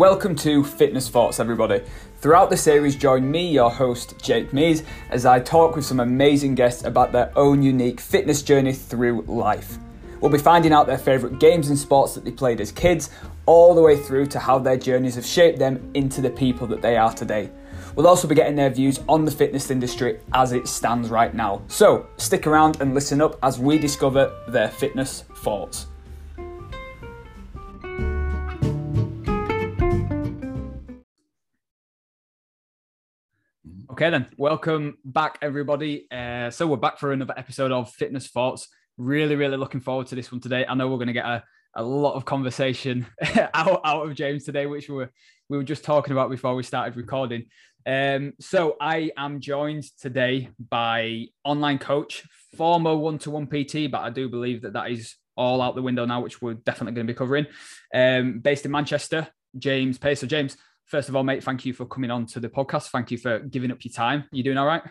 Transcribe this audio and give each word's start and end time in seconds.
Welcome 0.00 0.34
to 0.36 0.64
Fitness 0.64 1.10
Thoughts, 1.10 1.38
everybody. 1.40 1.82
Throughout 2.22 2.48
the 2.48 2.56
series, 2.56 2.96
join 2.96 3.30
me, 3.30 3.46
your 3.46 3.70
host, 3.70 4.14
Jake 4.22 4.50
Mees, 4.50 4.82
as 5.10 5.26
I 5.26 5.40
talk 5.40 5.76
with 5.76 5.84
some 5.84 6.00
amazing 6.00 6.54
guests 6.54 6.84
about 6.84 7.12
their 7.12 7.30
own 7.36 7.62
unique 7.62 8.00
fitness 8.00 8.40
journey 8.40 8.72
through 8.72 9.20
life. 9.28 9.76
We'll 10.22 10.30
be 10.30 10.38
finding 10.38 10.72
out 10.72 10.86
their 10.86 10.96
favourite 10.96 11.38
games 11.38 11.68
and 11.68 11.76
sports 11.78 12.14
that 12.14 12.24
they 12.24 12.30
played 12.30 12.62
as 12.62 12.72
kids, 12.72 13.10
all 13.44 13.74
the 13.74 13.82
way 13.82 13.94
through 13.94 14.28
to 14.28 14.38
how 14.38 14.58
their 14.58 14.78
journeys 14.78 15.16
have 15.16 15.26
shaped 15.26 15.58
them 15.58 15.90
into 15.92 16.22
the 16.22 16.30
people 16.30 16.66
that 16.68 16.80
they 16.80 16.96
are 16.96 17.12
today. 17.12 17.50
We'll 17.94 18.08
also 18.08 18.26
be 18.26 18.34
getting 18.34 18.56
their 18.56 18.70
views 18.70 19.00
on 19.06 19.26
the 19.26 19.30
fitness 19.30 19.70
industry 19.70 20.20
as 20.32 20.52
it 20.52 20.66
stands 20.66 21.10
right 21.10 21.34
now. 21.34 21.60
So 21.68 22.06
stick 22.16 22.46
around 22.46 22.80
and 22.80 22.94
listen 22.94 23.20
up 23.20 23.38
as 23.42 23.58
we 23.58 23.76
discover 23.76 24.32
their 24.48 24.68
fitness 24.68 25.24
thoughts. 25.36 25.88
Okay, 33.92 34.08
then, 34.08 34.28
welcome 34.36 34.98
back, 35.04 35.36
everybody. 35.42 36.06
Uh, 36.12 36.48
so, 36.50 36.64
we're 36.64 36.76
back 36.76 37.00
for 37.00 37.12
another 37.12 37.34
episode 37.36 37.72
of 37.72 37.90
Fitness 37.92 38.28
Thoughts. 38.28 38.68
Really, 38.96 39.34
really 39.34 39.56
looking 39.56 39.80
forward 39.80 40.06
to 40.06 40.14
this 40.14 40.30
one 40.30 40.40
today. 40.40 40.64
I 40.64 40.74
know 40.74 40.86
we're 40.86 40.98
going 40.98 41.08
to 41.08 41.12
get 41.12 41.24
a, 41.26 41.42
a 41.74 41.82
lot 41.82 42.14
of 42.14 42.24
conversation 42.24 43.08
out, 43.52 43.80
out 43.84 44.06
of 44.06 44.14
James 44.14 44.44
today, 44.44 44.66
which 44.66 44.88
we 44.88 44.94
were, 44.94 45.10
we 45.48 45.56
were 45.56 45.64
just 45.64 45.82
talking 45.82 46.12
about 46.12 46.30
before 46.30 46.54
we 46.54 46.62
started 46.62 46.96
recording. 46.96 47.46
Um, 47.84 48.34
so, 48.38 48.76
I 48.80 49.10
am 49.16 49.40
joined 49.40 49.82
today 50.00 50.50
by 50.68 51.26
online 51.42 51.78
coach, 51.78 52.22
former 52.56 52.94
one 52.94 53.18
to 53.18 53.32
one 53.32 53.48
PT, 53.48 53.90
but 53.90 54.02
I 54.02 54.10
do 54.10 54.28
believe 54.28 54.62
that 54.62 54.74
that 54.74 54.92
is 54.92 55.16
all 55.36 55.60
out 55.60 55.74
the 55.74 55.82
window 55.82 56.04
now, 56.04 56.20
which 56.20 56.40
we're 56.40 56.54
definitely 56.54 56.94
going 56.94 57.08
to 57.08 57.12
be 57.12 57.18
covering. 57.18 57.46
Um, 57.92 58.38
based 58.38 58.64
in 58.64 58.70
Manchester, 58.70 59.26
James 59.58 59.98
Pace. 59.98 60.20
So, 60.20 60.28
James, 60.28 60.56
First 60.90 61.08
of 61.08 61.14
all, 61.14 61.22
mate, 61.22 61.44
thank 61.44 61.64
you 61.64 61.72
for 61.72 61.86
coming 61.86 62.10
on 62.10 62.26
to 62.26 62.40
the 62.40 62.48
podcast. 62.48 62.88
Thank 62.88 63.12
you 63.12 63.16
for 63.16 63.38
giving 63.38 63.70
up 63.70 63.84
your 63.84 63.92
time. 63.92 64.24
You 64.32 64.42
doing 64.42 64.58
all 64.58 64.66
right? 64.66 64.82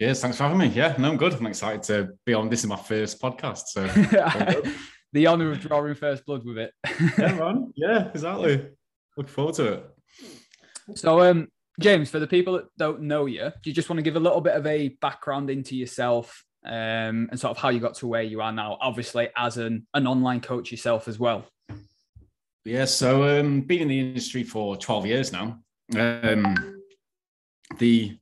Yes, 0.00 0.20
thanks 0.20 0.36
for 0.36 0.42
having 0.42 0.58
me. 0.58 0.66
Yeah, 0.66 0.96
no, 0.98 1.12
I'm 1.12 1.16
good. 1.16 1.34
I'm 1.34 1.46
excited 1.46 1.84
to 1.84 2.08
be 2.26 2.34
on. 2.34 2.48
This 2.48 2.64
is 2.64 2.66
my 2.66 2.76
first 2.76 3.22
podcast, 3.22 3.66
so 3.68 3.86
the 5.12 5.28
honor 5.28 5.52
of 5.52 5.60
drawing 5.60 5.94
first 5.94 6.26
blood 6.26 6.44
with 6.44 6.58
it. 6.58 6.72
yeah, 7.16 7.32
man. 7.32 7.72
Yeah, 7.76 8.08
exactly. 8.08 8.66
Look 9.16 9.28
forward 9.28 9.54
to 9.54 9.72
it. 9.74 9.86
So, 10.96 11.20
um, 11.20 11.46
James, 11.78 12.10
for 12.10 12.18
the 12.18 12.26
people 12.26 12.54
that 12.54 12.64
don't 12.76 13.02
know 13.02 13.26
you, 13.26 13.52
do 13.62 13.70
you 13.70 13.72
just 13.72 13.88
want 13.88 13.98
to 13.98 14.02
give 14.02 14.16
a 14.16 14.20
little 14.20 14.40
bit 14.40 14.56
of 14.56 14.66
a 14.66 14.88
background 15.00 15.48
into 15.48 15.76
yourself 15.76 16.42
um, 16.66 17.28
and 17.30 17.38
sort 17.38 17.52
of 17.52 17.58
how 17.58 17.68
you 17.68 17.78
got 17.78 17.94
to 17.96 18.08
where 18.08 18.22
you 18.22 18.40
are 18.40 18.50
now? 18.50 18.78
Obviously, 18.80 19.28
as 19.36 19.58
an 19.58 19.86
an 19.94 20.08
online 20.08 20.40
coach 20.40 20.72
yourself 20.72 21.06
as 21.06 21.20
well. 21.20 21.46
Yeah, 22.64 22.86
so 22.86 23.40
um, 23.40 23.60
been 23.60 23.82
in 23.82 23.88
the 23.88 24.00
industry 24.00 24.42
for 24.42 24.76
12 24.76 25.06
years 25.06 25.32
now. 25.32 25.58
Um, 25.94 26.80
the 27.78 28.18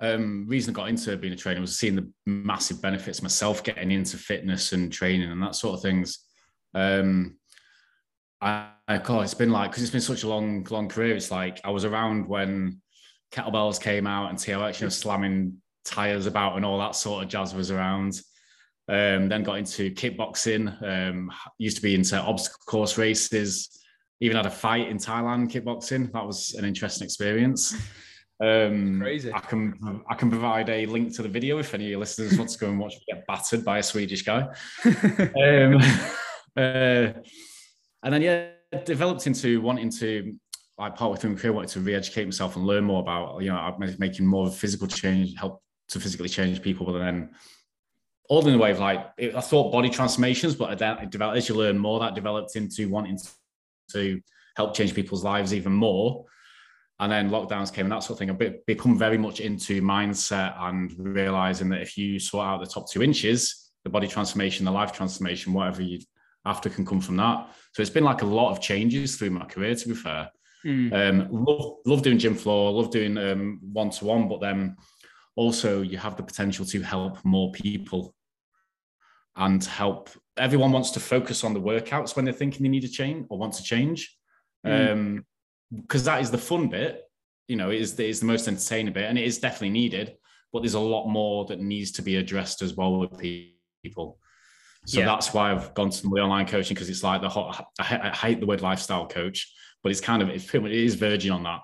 um, 0.00 0.46
reason 0.48 0.72
I 0.72 0.74
got 0.74 0.88
into 0.88 1.14
being 1.18 1.34
a 1.34 1.36
trainer 1.36 1.60
was 1.60 1.78
seeing 1.78 1.96
the 1.96 2.10
massive 2.24 2.80
benefits 2.80 3.22
myself 3.22 3.62
getting 3.62 3.90
into 3.90 4.16
fitness 4.16 4.72
and 4.72 4.90
training 4.90 5.30
and 5.30 5.42
that 5.42 5.56
sort 5.56 5.74
of 5.74 5.82
things. 5.82 6.20
Um, 6.72 7.36
I, 8.40 8.70
God, 9.04 9.24
it's 9.24 9.34
been 9.34 9.52
like 9.52 9.70
because 9.70 9.82
it's 9.82 9.92
been 9.92 10.00
such 10.00 10.22
a 10.22 10.28
long, 10.28 10.66
long 10.70 10.88
career. 10.88 11.14
It's 11.14 11.30
like 11.30 11.60
I 11.62 11.70
was 11.70 11.84
around 11.84 12.26
when 12.26 12.80
kettlebells 13.30 13.80
came 13.80 14.06
out 14.06 14.30
and 14.30 14.38
TRX, 14.38 14.80
you 14.80 14.86
know, 14.86 14.90
slamming 14.90 15.58
tires 15.84 16.26
about 16.26 16.56
and 16.56 16.64
all 16.64 16.78
that 16.78 16.96
sort 16.96 17.22
of 17.22 17.28
jazz 17.28 17.54
was 17.54 17.70
around. 17.70 18.18
Um, 18.88 19.28
then 19.28 19.42
got 19.42 19.58
into 19.58 19.92
kickboxing. 19.92 20.82
Um, 20.82 21.30
used 21.58 21.76
to 21.76 21.82
be 21.82 21.94
into 21.94 22.18
obstacle 22.18 22.58
course 22.66 22.96
races 22.96 23.81
even 24.22 24.36
had 24.36 24.46
a 24.46 24.50
fight 24.50 24.88
in 24.88 24.98
Thailand 24.98 25.50
kickboxing. 25.50 26.12
That 26.12 26.24
was 26.24 26.54
an 26.54 26.64
interesting 26.64 27.04
experience. 27.04 27.74
Um, 28.40 29.00
Crazy. 29.00 29.32
I 29.32 29.40
can 29.40 30.00
I 30.08 30.14
can 30.14 30.30
provide 30.30 30.70
a 30.70 30.86
link 30.86 31.12
to 31.16 31.22
the 31.22 31.28
video 31.28 31.58
if 31.58 31.74
any 31.74 31.86
of 31.86 31.90
your 31.90 31.98
listeners 31.98 32.38
want 32.38 32.50
to 32.50 32.58
go 32.58 32.68
and 32.68 32.78
watch 32.78 32.92
me 32.94 33.02
get 33.08 33.26
battered 33.26 33.64
by 33.64 33.78
a 33.78 33.82
Swedish 33.82 34.22
guy. 34.22 34.42
um, 34.84 35.76
uh, 36.56 37.12
and 38.04 38.12
then 38.12 38.22
yeah, 38.22 38.50
developed 38.84 39.26
into 39.26 39.60
wanting 39.60 39.90
to 39.90 40.36
like 40.78 40.94
part 40.94 41.18
through 41.18 41.30
my 41.30 41.40
career, 41.40 41.52
wanted 41.52 41.70
to 41.70 41.80
re-educate 41.80 42.24
myself 42.24 42.54
and 42.54 42.64
learn 42.64 42.84
more 42.84 43.00
about 43.00 43.42
you 43.42 43.48
know 43.48 43.76
making 43.98 44.24
more 44.24 44.46
of 44.46 44.52
a 44.52 44.56
physical 44.56 44.86
change, 44.86 45.34
help 45.36 45.60
to 45.88 45.98
physically 45.98 46.28
change 46.28 46.62
people, 46.62 46.86
but 46.86 46.98
then 47.00 47.30
all 48.28 48.46
in 48.46 48.52
the 48.52 48.58
way 48.58 48.70
of 48.70 48.78
like 48.78 49.04
I 49.18 49.40
thought 49.40 49.72
body 49.72 49.90
transformations, 49.90 50.54
but 50.54 50.78
then 50.78 50.98
it 50.98 51.10
developed 51.10 51.38
as 51.38 51.48
you 51.48 51.56
learn 51.56 51.76
more, 51.76 51.98
that 51.98 52.14
developed 52.14 52.54
into 52.54 52.88
wanting 52.88 53.18
to 53.92 54.20
help 54.56 54.74
change 54.74 54.94
people's 54.94 55.24
lives 55.24 55.52
even 55.54 55.72
more. 55.72 56.24
And 57.00 57.10
then 57.10 57.30
lockdowns 57.30 57.72
came 57.72 57.86
and 57.86 57.92
that 57.92 58.04
sort 58.04 58.12
of 58.12 58.18
thing. 58.18 58.30
I've 58.30 58.66
become 58.66 58.96
very 58.96 59.18
much 59.18 59.40
into 59.40 59.82
mindset 59.82 60.54
and 60.60 60.92
realizing 60.96 61.68
that 61.70 61.80
if 61.80 61.98
you 61.98 62.18
sort 62.18 62.46
out 62.46 62.60
the 62.60 62.66
top 62.66 62.88
two 62.88 63.02
inches, 63.02 63.72
the 63.82 63.90
body 63.90 64.06
transformation, 64.06 64.64
the 64.64 64.70
life 64.70 64.92
transformation, 64.92 65.52
whatever 65.52 65.82
you 65.82 65.98
after 66.44 66.68
can 66.68 66.84
come 66.84 67.00
from 67.00 67.16
that. 67.16 67.48
So 67.72 67.82
it's 67.82 67.90
been 67.90 68.04
like 68.04 68.22
a 68.22 68.26
lot 68.26 68.50
of 68.50 68.60
changes 68.60 69.16
through 69.16 69.30
my 69.30 69.44
career, 69.46 69.74
to 69.74 69.88
be 69.88 69.94
fair. 69.94 70.30
Mm. 70.64 70.92
Um, 70.92 71.44
love, 71.44 71.76
love 71.86 72.02
doing 72.02 72.18
gym 72.18 72.34
floor, 72.34 72.70
love 72.70 72.90
doing 72.90 73.16
one 73.72 73.90
to 73.90 74.04
one, 74.04 74.28
but 74.28 74.40
then 74.40 74.76
also 75.34 75.82
you 75.82 75.98
have 75.98 76.16
the 76.16 76.22
potential 76.22 76.64
to 76.66 76.82
help 76.82 77.24
more 77.24 77.50
people 77.52 78.14
and 79.36 79.64
help 79.64 80.10
everyone 80.36 80.72
wants 80.72 80.90
to 80.92 81.00
focus 81.00 81.44
on 81.44 81.54
the 81.54 81.60
workouts 81.60 82.16
when 82.16 82.24
they're 82.24 82.34
thinking 82.34 82.62
they 82.62 82.68
need 82.68 82.84
a 82.84 82.88
change 82.88 83.26
or 83.28 83.38
want 83.38 83.52
to 83.54 83.62
change 83.62 84.16
mm. 84.66 84.92
um 84.92 85.24
because 85.74 86.04
that 86.04 86.20
is 86.20 86.30
the 86.30 86.38
fun 86.38 86.68
bit 86.68 87.02
you 87.48 87.56
know 87.56 87.70
it 87.70 87.80
is, 87.80 87.98
it 87.98 88.08
is 88.08 88.20
the 88.20 88.26
most 88.26 88.48
entertaining 88.48 88.92
bit 88.92 89.04
and 89.04 89.18
it 89.18 89.24
is 89.24 89.38
definitely 89.38 89.70
needed 89.70 90.14
but 90.52 90.60
there's 90.60 90.74
a 90.74 90.80
lot 90.80 91.08
more 91.08 91.44
that 91.46 91.60
needs 91.60 91.92
to 91.92 92.02
be 92.02 92.16
addressed 92.16 92.62
as 92.62 92.74
well 92.74 92.98
with 92.98 93.18
people 93.82 94.18
so 94.86 94.98
yeah. 94.98 95.06
that's 95.06 95.32
why 95.32 95.52
I've 95.52 95.74
gone 95.74 95.90
to 95.90 96.02
the 96.02 96.08
online 96.08 96.46
coaching 96.46 96.74
because 96.74 96.90
it's 96.90 97.04
like 97.04 97.20
the 97.20 97.28
hot, 97.28 97.68
I, 97.78 98.10
I, 98.10 98.10
hate 98.10 98.40
the 98.40 98.46
word 98.46 98.62
lifestyle 98.62 99.06
coach, 99.06 99.52
but 99.82 99.90
it's 99.92 100.00
kind 100.00 100.22
of 100.22 100.28
it's 100.28 100.44
pretty 100.44 100.64
much 100.64 100.72
it 100.72 100.82
is 100.82 100.96
verging 100.96 101.30
on 101.30 101.44
that 101.44 101.60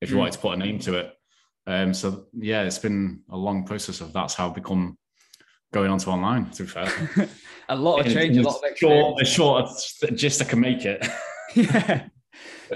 if 0.00 0.10
you 0.10 0.16
mm. 0.16 0.20
wanted 0.20 0.34
to 0.34 0.38
put 0.38 0.54
a 0.54 0.56
name 0.56 0.78
to 0.80 0.98
it. 0.98 1.12
Um, 1.66 1.92
so 1.92 2.26
yeah, 2.32 2.62
it's 2.62 2.78
been 2.78 3.22
a 3.30 3.36
long 3.36 3.64
process 3.64 4.00
of 4.00 4.12
that's 4.12 4.34
how 4.34 4.48
I've 4.48 4.54
become 4.54 4.96
going 5.72 5.90
on 5.90 5.98
to 5.98 6.10
online. 6.10 6.50
To 6.50 6.62
be 6.62 6.68
fair, 6.68 7.28
a 7.68 7.76
lot 7.76 8.06
of 8.06 8.12
change, 8.12 8.36
a 8.36 8.42
lot 8.42 8.56
of 8.56 8.70
experience. 8.70 9.28
Short, 9.28 9.68
short 9.68 10.16
just 10.16 10.42
I 10.42 10.44
can 10.44 10.60
make 10.60 10.84
it. 10.84 11.06
yeah. 11.54 12.06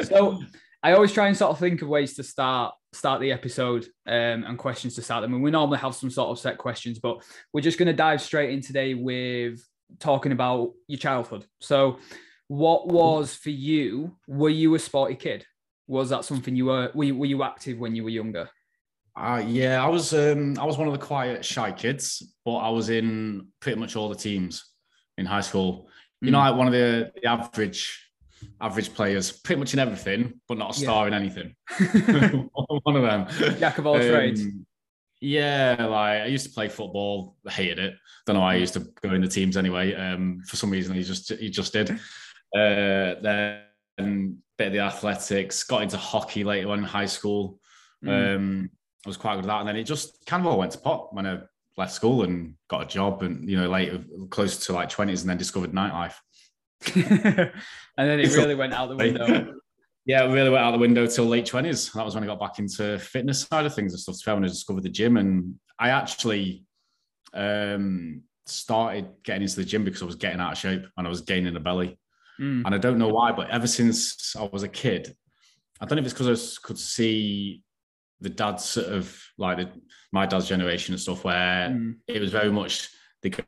So 0.02 0.42
I 0.82 0.92
always 0.92 1.12
try 1.12 1.28
and 1.28 1.36
sort 1.36 1.50
of 1.50 1.58
think 1.58 1.82
of 1.82 1.88
ways 1.88 2.14
to 2.14 2.22
start 2.22 2.74
start 2.92 3.20
the 3.20 3.32
episode 3.32 3.86
um, 4.06 4.44
and 4.44 4.58
questions 4.58 4.94
to 4.94 5.02
start 5.02 5.22
them. 5.22 5.34
And 5.34 5.42
we 5.42 5.50
normally 5.50 5.78
have 5.78 5.94
some 5.94 6.10
sort 6.10 6.30
of 6.30 6.38
set 6.38 6.58
questions, 6.58 6.98
but 6.98 7.22
we're 7.52 7.60
just 7.60 7.78
going 7.78 7.86
to 7.86 7.92
dive 7.92 8.22
straight 8.22 8.50
in 8.50 8.60
today 8.60 8.94
with 8.94 9.60
talking 9.98 10.32
about 10.32 10.72
your 10.86 10.98
childhood. 10.98 11.44
So, 11.60 11.98
what 12.48 12.88
was 12.88 13.34
for 13.34 13.50
you? 13.50 14.16
Were 14.28 14.50
you 14.50 14.74
a 14.74 14.78
sporty 14.78 15.14
kid? 15.14 15.44
Was 15.86 16.10
that 16.10 16.24
something 16.24 16.54
you 16.54 16.66
were? 16.66 16.90
Were 16.94 17.04
you, 17.04 17.16
were 17.16 17.26
you 17.26 17.42
active 17.42 17.78
when 17.78 17.94
you 17.94 18.04
were 18.04 18.10
younger? 18.10 18.48
Uh, 19.16 19.42
yeah, 19.46 19.84
I 19.84 19.88
was 19.88 20.12
um, 20.12 20.58
I 20.58 20.64
was 20.64 20.76
one 20.76 20.88
of 20.88 20.92
the 20.92 21.04
quiet, 21.04 21.44
shy 21.44 21.70
kids, 21.70 22.34
but 22.44 22.56
I 22.56 22.70
was 22.70 22.90
in 22.90 23.48
pretty 23.60 23.78
much 23.78 23.94
all 23.94 24.08
the 24.08 24.16
teams 24.16 24.64
in 25.18 25.26
high 25.26 25.40
school. 25.40 25.88
You 26.20 26.28
mm. 26.28 26.32
know, 26.32 26.40
hmm. 26.40 26.48
like 26.48 26.56
one 26.56 26.66
of 26.66 26.72
the, 26.72 27.12
the 27.14 27.26
average 27.26 28.00
average 28.60 28.92
players, 28.92 29.30
pretty 29.30 29.58
much 29.58 29.72
in 29.72 29.78
everything, 29.78 30.40
but 30.48 30.58
not 30.58 30.76
a 30.76 30.78
star 30.78 31.08
yeah. 31.08 31.16
in 31.16 31.22
anything. 31.22 31.54
one 32.82 32.96
of 32.96 33.02
them. 33.02 33.58
Jack 33.58 33.78
of 33.78 33.86
all 33.86 33.96
um, 33.96 34.00
trades. 34.00 34.42
Yeah, 35.20 35.76
like 35.78 36.22
I 36.22 36.26
used 36.26 36.46
to 36.46 36.52
play 36.52 36.68
football, 36.68 37.36
hated 37.48 37.78
it. 37.78 37.94
Don't 38.26 38.34
know 38.34 38.40
why 38.40 38.54
I 38.54 38.56
used 38.56 38.74
to 38.74 38.80
go 39.00 39.14
in 39.14 39.22
the 39.22 39.28
teams 39.28 39.56
anyway. 39.56 39.94
Um, 39.94 40.42
for 40.46 40.56
some 40.56 40.70
reason, 40.70 40.94
he 40.94 41.02
just 41.02 41.32
he 41.32 41.50
just 41.50 41.72
did. 41.72 41.90
Uh, 41.90 43.14
then 43.22 44.38
bit 44.58 44.68
of 44.68 44.72
the 44.72 44.80
athletics, 44.80 45.64
got 45.64 45.82
into 45.82 45.96
hockey 45.96 46.44
later 46.44 46.70
on 46.70 46.80
in 46.80 46.84
high 46.84 47.06
school. 47.06 47.58
Mm. 48.04 48.36
Um, 48.36 48.70
I 49.04 49.08
was 49.08 49.16
quite 49.16 49.36
good 49.36 49.44
at 49.44 49.48
that. 49.48 49.60
And 49.60 49.68
then 49.68 49.76
it 49.76 49.84
just 49.84 50.24
kind 50.26 50.40
of 50.40 50.46
all 50.46 50.58
went 50.58 50.72
to 50.72 50.78
pot 50.78 51.14
when 51.14 51.26
I 51.26 51.40
left 51.76 51.92
school 51.92 52.22
and 52.22 52.54
got 52.68 52.82
a 52.82 52.86
job 52.86 53.22
and, 53.22 53.48
you 53.48 53.56
know, 53.56 53.68
later, 53.68 54.02
close 54.30 54.66
to 54.66 54.72
like 54.72 54.88
20s 54.88 55.20
and 55.20 55.30
then 55.30 55.36
discovered 55.36 55.72
nightlife. 55.72 56.14
and 56.94 57.52
then 57.96 58.20
it 58.20 58.32
really 58.36 58.54
went 58.54 58.72
out 58.72 58.88
the 58.88 58.96
window. 58.96 59.54
Yeah, 60.06 60.24
it 60.24 60.32
really 60.32 60.50
went 60.50 60.64
out 60.64 60.72
the 60.72 60.78
window 60.78 61.06
till 61.06 61.24
late 61.24 61.46
20s. 61.46 61.92
That 61.92 62.04
was 62.04 62.14
when 62.14 62.24
I 62.24 62.26
got 62.26 62.40
back 62.40 62.58
into 62.58 62.98
fitness 62.98 63.42
side 63.42 63.66
of 63.66 63.74
things 63.74 63.92
and 63.92 64.00
stuff. 64.00 64.16
So 64.16 64.34
when 64.34 64.44
I 64.44 64.48
discovered 64.48 64.82
the 64.82 64.90
gym. 64.90 65.16
And 65.16 65.54
I 65.78 65.90
actually 65.90 66.64
um, 67.32 68.22
started 68.46 69.08
getting 69.22 69.42
into 69.42 69.56
the 69.56 69.64
gym 69.64 69.84
because 69.84 70.02
I 70.02 70.06
was 70.06 70.16
getting 70.16 70.40
out 70.40 70.52
of 70.52 70.58
shape 70.58 70.84
and 70.96 71.06
I 71.06 71.10
was 71.10 71.22
gaining 71.22 71.56
a 71.56 71.60
belly. 71.60 71.98
Mm. 72.40 72.64
And 72.66 72.74
I 72.74 72.78
don't 72.78 72.98
know 72.98 73.08
why, 73.08 73.32
but 73.32 73.50
ever 73.50 73.66
since 73.66 74.34
I 74.36 74.48
was 74.52 74.62
a 74.62 74.68
kid, 74.68 75.14
I 75.80 75.86
don't 75.86 75.96
know 75.96 76.00
if 76.00 76.06
it's 76.06 76.14
because 76.14 76.58
I 76.60 76.66
could 76.66 76.78
see 76.78 77.62
the 78.20 78.30
dad's 78.30 78.64
sort 78.64 78.86
of 78.86 79.16
like 79.38 79.58
the, 79.58 79.70
my 80.12 80.26
dad's 80.26 80.48
generation 80.48 80.94
and 80.94 81.00
stuff, 81.00 81.24
where 81.24 81.68
mm. 81.68 81.94
it 82.06 82.20
was 82.20 82.30
very 82.30 82.50
much 82.50 82.88
they 83.22 83.30
go, 83.30 83.42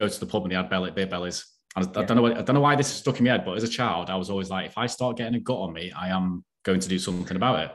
go 0.00 0.08
to 0.08 0.20
the 0.20 0.26
pub 0.26 0.42
and 0.42 0.52
they 0.52 0.56
had 0.56 0.70
belly, 0.70 0.90
beer 0.90 1.06
bellies. 1.06 1.46
And 1.76 1.86
I, 1.86 1.90
yeah. 1.90 2.00
I 2.00 2.04
don't 2.04 2.16
know, 2.16 2.26
I 2.26 2.42
don't 2.42 2.54
know 2.54 2.60
why 2.60 2.76
this 2.76 2.88
is 2.88 2.94
stuck 2.94 3.18
in 3.18 3.24
my 3.24 3.32
head, 3.32 3.44
but 3.44 3.56
as 3.56 3.62
a 3.62 3.68
child, 3.68 4.10
I 4.10 4.16
was 4.16 4.30
always 4.30 4.50
like, 4.50 4.66
if 4.66 4.78
I 4.78 4.86
start 4.86 5.16
getting 5.16 5.34
a 5.34 5.40
gut 5.40 5.58
on 5.58 5.72
me, 5.72 5.92
I 5.92 6.08
am 6.08 6.44
going 6.64 6.80
to 6.80 6.88
do 6.88 6.98
something 6.98 7.36
about 7.36 7.70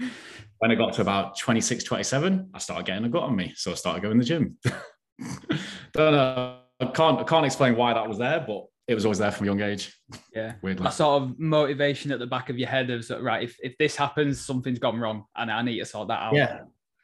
it. 0.00 0.10
When 0.60 0.72
I 0.72 0.74
got 0.74 0.92
to 0.94 1.02
about 1.02 1.38
26, 1.38 1.84
27, 1.84 2.50
I 2.52 2.58
started 2.58 2.84
getting 2.84 3.04
a 3.04 3.08
gut 3.08 3.22
on 3.22 3.36
me. 3.36 3.52
So 3.54 3.70
I 3.70 3.74
started 3.74 4.02
going 4.02 4.18
to 4.18 4.24
the 4.24 4.28
gym. 4.28 4.56
Don't 5.92 6.12
know. 6.12 6.58
I 6.80 6.86
can't, 6.86 7.20
I 7.20 7.22
can't 7.22 7.46
explain 7.46 7.76
why 7.76 7.94
that 7.94 8.08
was 8.08 8.18
there, 8.18 8.44
but 8.44 8.64
it 8.88 8.94
was 8.94 9.04
always 9.04 9.18
there 9.18 9.30
from 9.30 9.46
a 9.46 9.50
young 9.50 9.60
age. 9.60 9.94
Yeah. 10.34 10.54
Weirdly. 10.62 10.82
That 10.82 10.94
sort 10.94 11.22
of 11.22 11.38
motivation 11.38 12.10
at 12.10 12.18
the 12.18 12.26
back 12.26 12.48
of 12.48 12.58
your 12.58 12.70
head 12.70 12.88
of 12.88 13.08
right, 13.20 13.42
if, 13.42 13.56
if 13.62 13.76
this 13.76 13.94
happens, 13.94 14.40
something's 14.40 14.78
gone 14.78 14.98
wrong 14.98 15.24
and 15.36 15.50
I 15.50 15.60
need 15.60 15.78
to 15.78 15.84
sort 15.84 16.08
that 16.08 16.20
out. 16.22 16.34
Yeah. 16.34 16.60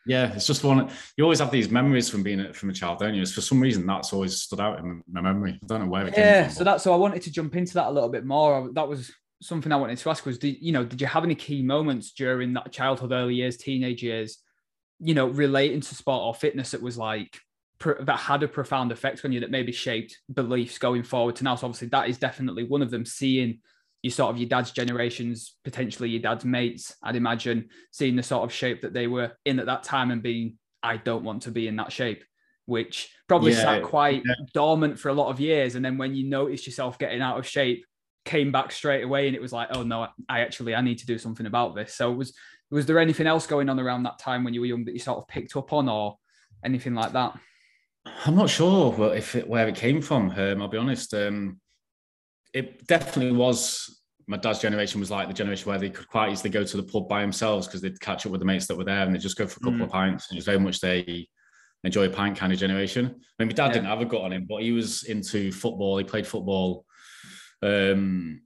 Yeah. 0.07 0.33
It's 0.35 0.47
just 0.47 0.65
one, 0.65 0.91
you 1.17 1.25
always 1.25 1.41
have 1.41 1.51
these 1.51 1.71
memories 1.71 2.09
from 2.09 2.23
being 2.23 2.53
from 2.55 2.71
a 2.71 2.73
child, 2.73 3.01
don't 3.01 3.15
you? 3.15 3.21
It's 3.21 3.33
for 3.33 3.43
some 3.43 3.61
reason 3.61 3.87
that's 3.87 4.15
always 4.15 4.41
stood 4.41 4.61
out 4.61 4.79
in 4.79 5.03
my 5.11 5.21
memory. 5.21 5.61
I 5.63 5.67
don't 5.67 5.83
know 5.83 5.89
where 5.89 6.07
it 6.07 6.15
yeah, 6.17 6.41
came 6.41 6.45
from. 6.45 6.55
So 6.55 6.65
that's, 6.65 6.85
so 6.85 6.95
I 6.95 6.97
wanted 6.97 7.21
to 7.23 7.33
jump 7.33 7.55
into 7.55 7.75
that 7.75 7.89
a 7.89 7.91
little 7.91 8.09
bit 8.09 8.25
more. 8.25 8.71
That 8.73 8.89
was 8.89 9.13
something 9.43 9.71
I 9.71 9.77
wanted 9.77 9.99
to 9.99 10.11
ask 10.11 10.25
was, 10.25 10.39
did, 10.39 10.57
you 10.63 10.73
know, 10.73 10.87
did 10.87 11.03
you 11.03 11.07
have 11.07 11.25
any 11.25 11.35
key 11.35 11.63
moments 11.63 12.13
during 12.13 12.55
that 12.55 12.73
childhood, 12.73 13.13
early 13.13 13.35
years, 13.35 13.59
teenage 13.59 14.03
years, 14.03 14.39
you 15.01 15.13
know, 15.13 15.27
relating 15.27 15.83
to 15.83 15.95
sport 15.95 16.23
or 16.23 16.35
fitness 16.35 16.71
that 16.71 16.81
was 16.81 16.97
like, 16.97 17.39
that 17.81 18.19
had 18.19 18.43
a 18.43 18.49
profound 18.49 18.93
effect 18.93 19.25
on 19.25 19.33
you 19.33 19.41
that 19.41 19.51
maybe 19.51 19.73
shaped 19.73 20.19
beliefs 20.33 20.79
going 20.79 21.03
forward 21.03 21.37
to 21.37 21.45
now. 21.45 21.57
So 21.57 21.67
obviously 21.67 21.89
that 21.89 22.09
is 22.09 22.19
definitely 22.19 22.65
one 22.65 22.83
of 22.83 22.91
them. 22.91 23.05
Seeing 23.05 23.59
you 24.03 24.11
sort 24.11 24.31
of 24.31 24.39
your 24.39 24.49
dad's 24.49 24.71
generations, 24.71 25.57
potentially 25.65 26.11
your 26.11 26.23
dad's 26.23 26.45
mates, 26.45 26.95
I'd 27.03 27.17
imagine 27.17 27.69
seeing 27.91 28.17
the 28.17 28.23
sort 28.23 28.45
of 28.45 28.53
shape 28.53 28.83
that 28.83 28.93
they 28.93 29.07
were 29.07 29.33
in 29.45 29.59
at 29.59 29.67
that 29.67 29.83
time 29.83 30.11
and 30.11 30.23
being, 30.23 30.59
I 30.83 30.99
don't 30.99 31.25
want 31.25 31.43
to 31.43 31.51
be 31.51 31.69
in 31.69 31.77
that 31.77 31.93
shape, 31.93 32.23
which 32.67 33.11
probably 33.29 33.53
yeah, 33.53 33.63
sat 33.63 33.83
quite 33.83 34.23
yeah. 34.25 34.35
dormant 34.53 34.99
for 34.99 35.09
a 35.09 35.15
lot 35.15 35.31
of 35.31 35.41
years. 35.41 35.75
And 35.75 35.85
then 35.85 35.99
when 35.99 36.15
you 36.15 36.29
noticed 36.29 36.67
yourself 36.67 36.99
getting 36.99 37.23
out 37.23 37.39
of 37.39 37.47
shape, 37.47 37.85
came 38.25 38.53
back 38.53 38.73
straight 38.73 39.05
away 39.05 39.27
and 39.27 39.37
it 39.37 39.43
was 39.43 39.53
like, 39.53 39.69
oh 39.73 39.83
no, 39.83 40.09
I 40.29 40.41
actually 40.41 40.75
I 40.75 40.81
need 40.81 40.99
to 40.99 41.07
do 41.07 41.19
something 41.19 41.47
about 41.47 41.75
this. 41.75 41.95
So 41.95 42.13
was 42.13 42.35
was 42.71 42.87
there 42.87 42.99
anything 42.99 43.27
else 43.27 43.47
going 43.47 43.69
on 43.69 43.79
around 43.79 44.03
that 44.05 44.19
time 44.19 44.45
when 44.45 44.55
you 44.55 44.61
were 44.61 44.67
young 44.67 44.85
that 44.85 44.93
you 44.93 44.99
sort 44.99 45.19
of 45.19 45.29
picked 45.29 45.57
up 45.57 45.73
on 45.73 45.89
or 45.89 46.19
anything 46.65 46.95
like 46.95 47.13
that? 47.13 47.39
I'm 48.07 48.37
not 48.37 48.51
sure 48.51 49.15
if 49.15 49.35
it, 49.35 49.49
where 49.49 49.69
it 49.69 49.77
came 49.77 50.03
from. 50.03 50.31
Um, 50.31 50.63
I'll 50.63 50.69
be 50.69 50.79
honest. 50.79 51.15
Um, 51.15 51.61
it 52.53 52.87
definitely 52.87 53.33
was. 53.33 54.03
My 54.27 54.37
dad's 54.39 54.61
generation 54.61 55.01
was 55.01 55.11
like 55.11 55.29
the 55.29 55.35
generation 55.35 55.69
where 55.69 55.79
they 55.79 55.91
could 55.91 56.09
quite 56.09 56.33
easily 56.33 56.51
go 56.51 56.65
to 56.65 56.77
the 56.77 56.83
pub 56.83 57.09
by 57.09 57.21
themselves 57.21 57.67
because 57.67 57.83
they'd 57.83 58.01
catch 58.01 58.25
up 58.25 58.33
with 58.33 58.41
the 58.41 58.47
mates 58.47 58.67
that 58.67 58.77
were 58.77 58.85
there 58.85 59.03
and 59.03 59.15
they'd 59.15 59.21
just 59.21 59.37
go 59.37 59.47
for 59.47 59.59
a 59.59 59.65
couple 59.65 59.81
mm. 59.81 59.85
of 59.85 59.91
pints. 59.91 60.31
And 60.31 60.37
it 60.37 60.39
was 60.39 60.47
very 60.47 60.59
much 60.59 60.81
they 60.81 61.29
enjoy 61.85 62.07
a 62.07 62.11
pint 62.11 62.37
kind 62.37 62.53
of 62.53 62.59
generation. 62.59 63.07
I 63.07 63.43
mean, 63.43 63.49
my 63.49 63.55
dad 63.55 63.67
yeah. 63.67 63.73
didn't 63.75 63.87
have 63.87 64.01
a 64.01 64.07
gut 64.07 64.23
on 64.23 64.33
him, 64.33 64.47
but 64.49 64.63
he 64.63 64.73
was 64.73 65.05
into 65.05 65.53
football. 65.53 65.99
He 65.99 66.05
played 66.05 66.27
football, 66.27 66.87
um, 67.63 68.41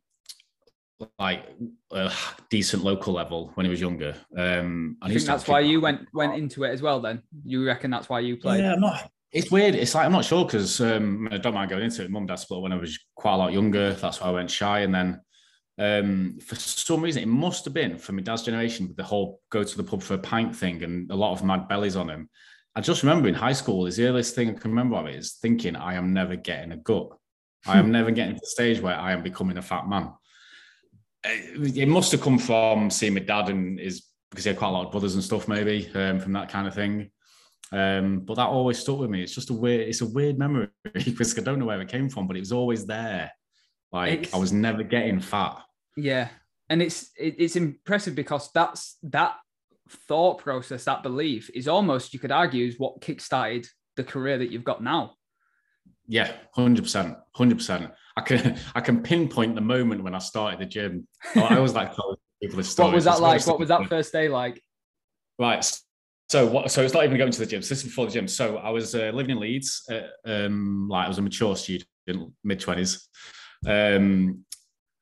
like 1.21 1.45
a 1.93 2.13
decent 2.51 2.83
local 2.83 3.13
level 3.13 3.53
when 3.55 3.65
he 3.65 3.71
was 3.71 3.81
younger. 3.81 4.17
Um, 4.37 4.97
and 5.01 5.03
I 5.03 5.09
think 5.09 5.23
that's 5.23 5.47
why 5.47 5.61
you 5.61 5.81
went 5.81 6.09
went 6.13 6.35
into 6.35 6.65
it 6.65 6.71
as 6.71 6.83
well. 6.83 7.01
Then 7.01 7.23
you 7.45 7.65
reckon 7.65 7.93
that's 7.93 8.09
why 8.09 8.19
you 8.21 8.37
played? 8.37 8.65
Yeah, 8.65 8.73
I'm 8.73 8.81
not. 8.81 9.09
It's 9.31 9.51
weird. 9.51 9.75
It's 9.75 9.95
like 9.95 10.07
I'm 10.07 10.13
not 10.13 10.25
sure 10.25 10.45
because 10.45 10.81
um, 10.81 11.29
I 11.31 11.37
don't 11.37 11.55
mind 11.55 11.71
going 11.71 11.85
into 11.85 12.03
it. 12.03 12.11
Mum 12.11 12.27
dad 12.27 12.37
split 12.37 12.63
when 12.63 12.73
I 12.73 12.77
was 12.77 12.99
quite 13.15 13.35
a 13.35 13.37
lot 13.37 13.53
younger. 13.53 13.93
That's 13.93 14.21
why 14.21 14.29
I 14.29 14.33
went 14.33 14.51
shy. 14.51 14.81
And 14.81 14.95
then 14.95 15.21
um, 15.79 16.39
for 16.41 16.55
some 16.57 17.03
reason, 17.03 17.23
it 17.23 17.29
must 17.29 17.65
have 17.65 17.75
been 17.75 17.99
from 17.99 18.17
my 18.17 18.23
dad's 18.23 18.43
generation, 18.43 18.89
with 18.89 18.97
the 18.97 19.05
whole 19.05 19.41
go 19.51 19.63
to 19.63 19.77
the 19.77 19.85
pub 19.85 20.03
for 20.03 20.15
a 20.15 20.19
pint 20.19 20.57
thing 20.57 20.83
and 20.83 21.11
a 21.11 21.15
lot 21.15 21.33
of 21.33 21.45
mad 21.45 21.69
bellies 21.69 21.97
on 21.97 22.09
him. 22.09 22.29
I 22.75 22.81
just 22.81 23.03
remember 23.03 23.29
in 23.29 23.35
high 23.35 23.53
school, 23.53 23.87
is 23.87 23.97
the 23.97 24.07
earliest 24.07 24.35
thing 24.35 24.51
I 24.51 24.53
can 24.53 24.71
remember 24.71 24.97
of 24.97 25.07
it 25.07 25.17
is 25.17 25.35
thinking, 25.35 25.77
I 25.77 25.95
am 25.95 26.13
never 26.13 26.37
getting 26.37 26.73
a 26.73 26.77
gut. 26.77 27.09
I 27.67 27.79
am 27.79 27.91
never 27.91 28.11
getting 28.11 28.35
to 28.35 28.41
the 28.41 28.47
stage 28.47 28.81
where 28.81 28.95
I 28.95 29.13
am 29.13 29.23
becoming 29.23 29.59
a 29.59 29.63
fat 29.63 29.89
man. 29.89 30.13
It 31.25 31.89
must 31.89 32.13
have 32.13 32.21
come 32.21 32.39
from 32.39 32.89
seeing 32.89 33.15
my 33.15 33.21
dad 33.21 33.49
and 33.51 33.79
his 33.79 34.07
because 34.31 34.45
he 34.45 34.51
had 34.51 34.59
quite 34.59 34.69
a 34.69 34.73
lot 34.73 34.87
of 34.87 34.93
brothers 34.93 35.15
and 35.15 35.25
stuff, 35.25 35.49
maybe 35.49 35.91
um, 35.95 36.21
from 36.21 36.33
that 36.35 36.49
kind 36.49 36.69
of 36.69 36.75
thing. 36.75 37.11
Um, 37.71 38.21
but 38.21 38.35
that 38.35 38.47
always 38.47 38.79
stuck 38.79 38.99
with 38.99 39.11
me. 39.11 39.23
It's 39.23 39.35
just 39.35 39.51
a 39.51 39.55
weird, 39.55 39.89
it's 39.89 40.01
a 40.01 40.07
weird 40.07 40.39
memory 40.39 40.69
because 40.93 41.39
I 41.39 41.43
don't 41.43 41.59
know 41.59 41.67
where 41.67 41.81
it 41.81 41.89
came 41.89 42.09
from, 42.09 42.27
but 42.27 42.37
it 42.37 42.41
was 42.41 42.53
always 42.53 42.87
there. 42.87 43.31
Like 43.93 44.25
it's, 44.25 44.35
I 44.35 44.39
was 44.39 44.53
never 44.53 44.83
getting 44.83 45.21
fat. 45.21 45.59
Yeah, 45.97 46.29
and 46.69 46.83
it's 46.83 47.11
it, 47.19 47.37
it's 47.39 47.57
impressive 47.57 48.15
because 48.15 48.51
that's 48.53 48.97
that 49.05 49.37
thought 49.89 50.39
process, 50.39 50.85
that 50.85 51.03
belief 51.03 51.51
is 51.55 51.69
almost 51.69 52.13
you 52.13 52.21
could 52.21 52.33
argue 52.33 52.67
is 52.67 52.79
what 52.79 53.01
kickstarted 53.01 53.67
the 53.97 54.05
career 54.05 54.39
that 54.39 54.51
you've 54.51 54.65
got 54.65 54.83
now. 54.83 55.15
Yeah, 56.07 56.33
hundred 56.55 56.83
percent, 56.83 57.17
hundred 57.35 57.59
percent. 57.59 57.91
I 58.17 58.21
can 58.23 58.59
I 58.75 58.81
can 58.81 59.03
pinpoint 59.03 59.55
the 59.55 59.61
moment 59.61 60.03
when 60.03 60.15
I 60.15 60.19
started 60.19 60.61
the 60.61 60.67
gym. 60.67 61.07
I 61.35 61.57
always 61.57 61.75
like 61.75 61.91
people. 62.43 62.63
What 62.77 62.95
was 62.95 63.05
that 63.05 63.21
like? 63.21 63.47
What 63.47 63.59
was 63.59 63.69
that 63.69 63.87
first 63.89 64.13
day 64.13 64.29
like? 64.29 64.63
Right. 65.39 65.65
So 66.31 66.47
what? 66.47 66.71
So 66.71 66.83
it's 66.83 66.93
not 66.93 67.05
even 67.05 67.17
going 67.17 67.33
to 67.33 67.39
the 67.39 67.47
gym. 67.47 67.63
So 67.63 67.71
this 67.71 67.79
is 67.79 67.85
before 67.85 68.05
the 68.07 68.13
gym. 68.13 68.29
So 68.29 68.59
I 68.59 68.69
was 68.71 68.95
uh, 68.95 69.11
living 69.15 69.31
in 69.31 69.41
Leeds. 69.41 69.83
Uh, 69.91 70.09
um, 70.27 70.89
like 70.89 71.07
I 71.07 71.09
was 71.09 71.19
a 71.19 71.23
mature 71.23 71.57
student, 71.57 71.87
mid 72.45 72.61
twenties, 72.61 73.09
um, 73.67 74.45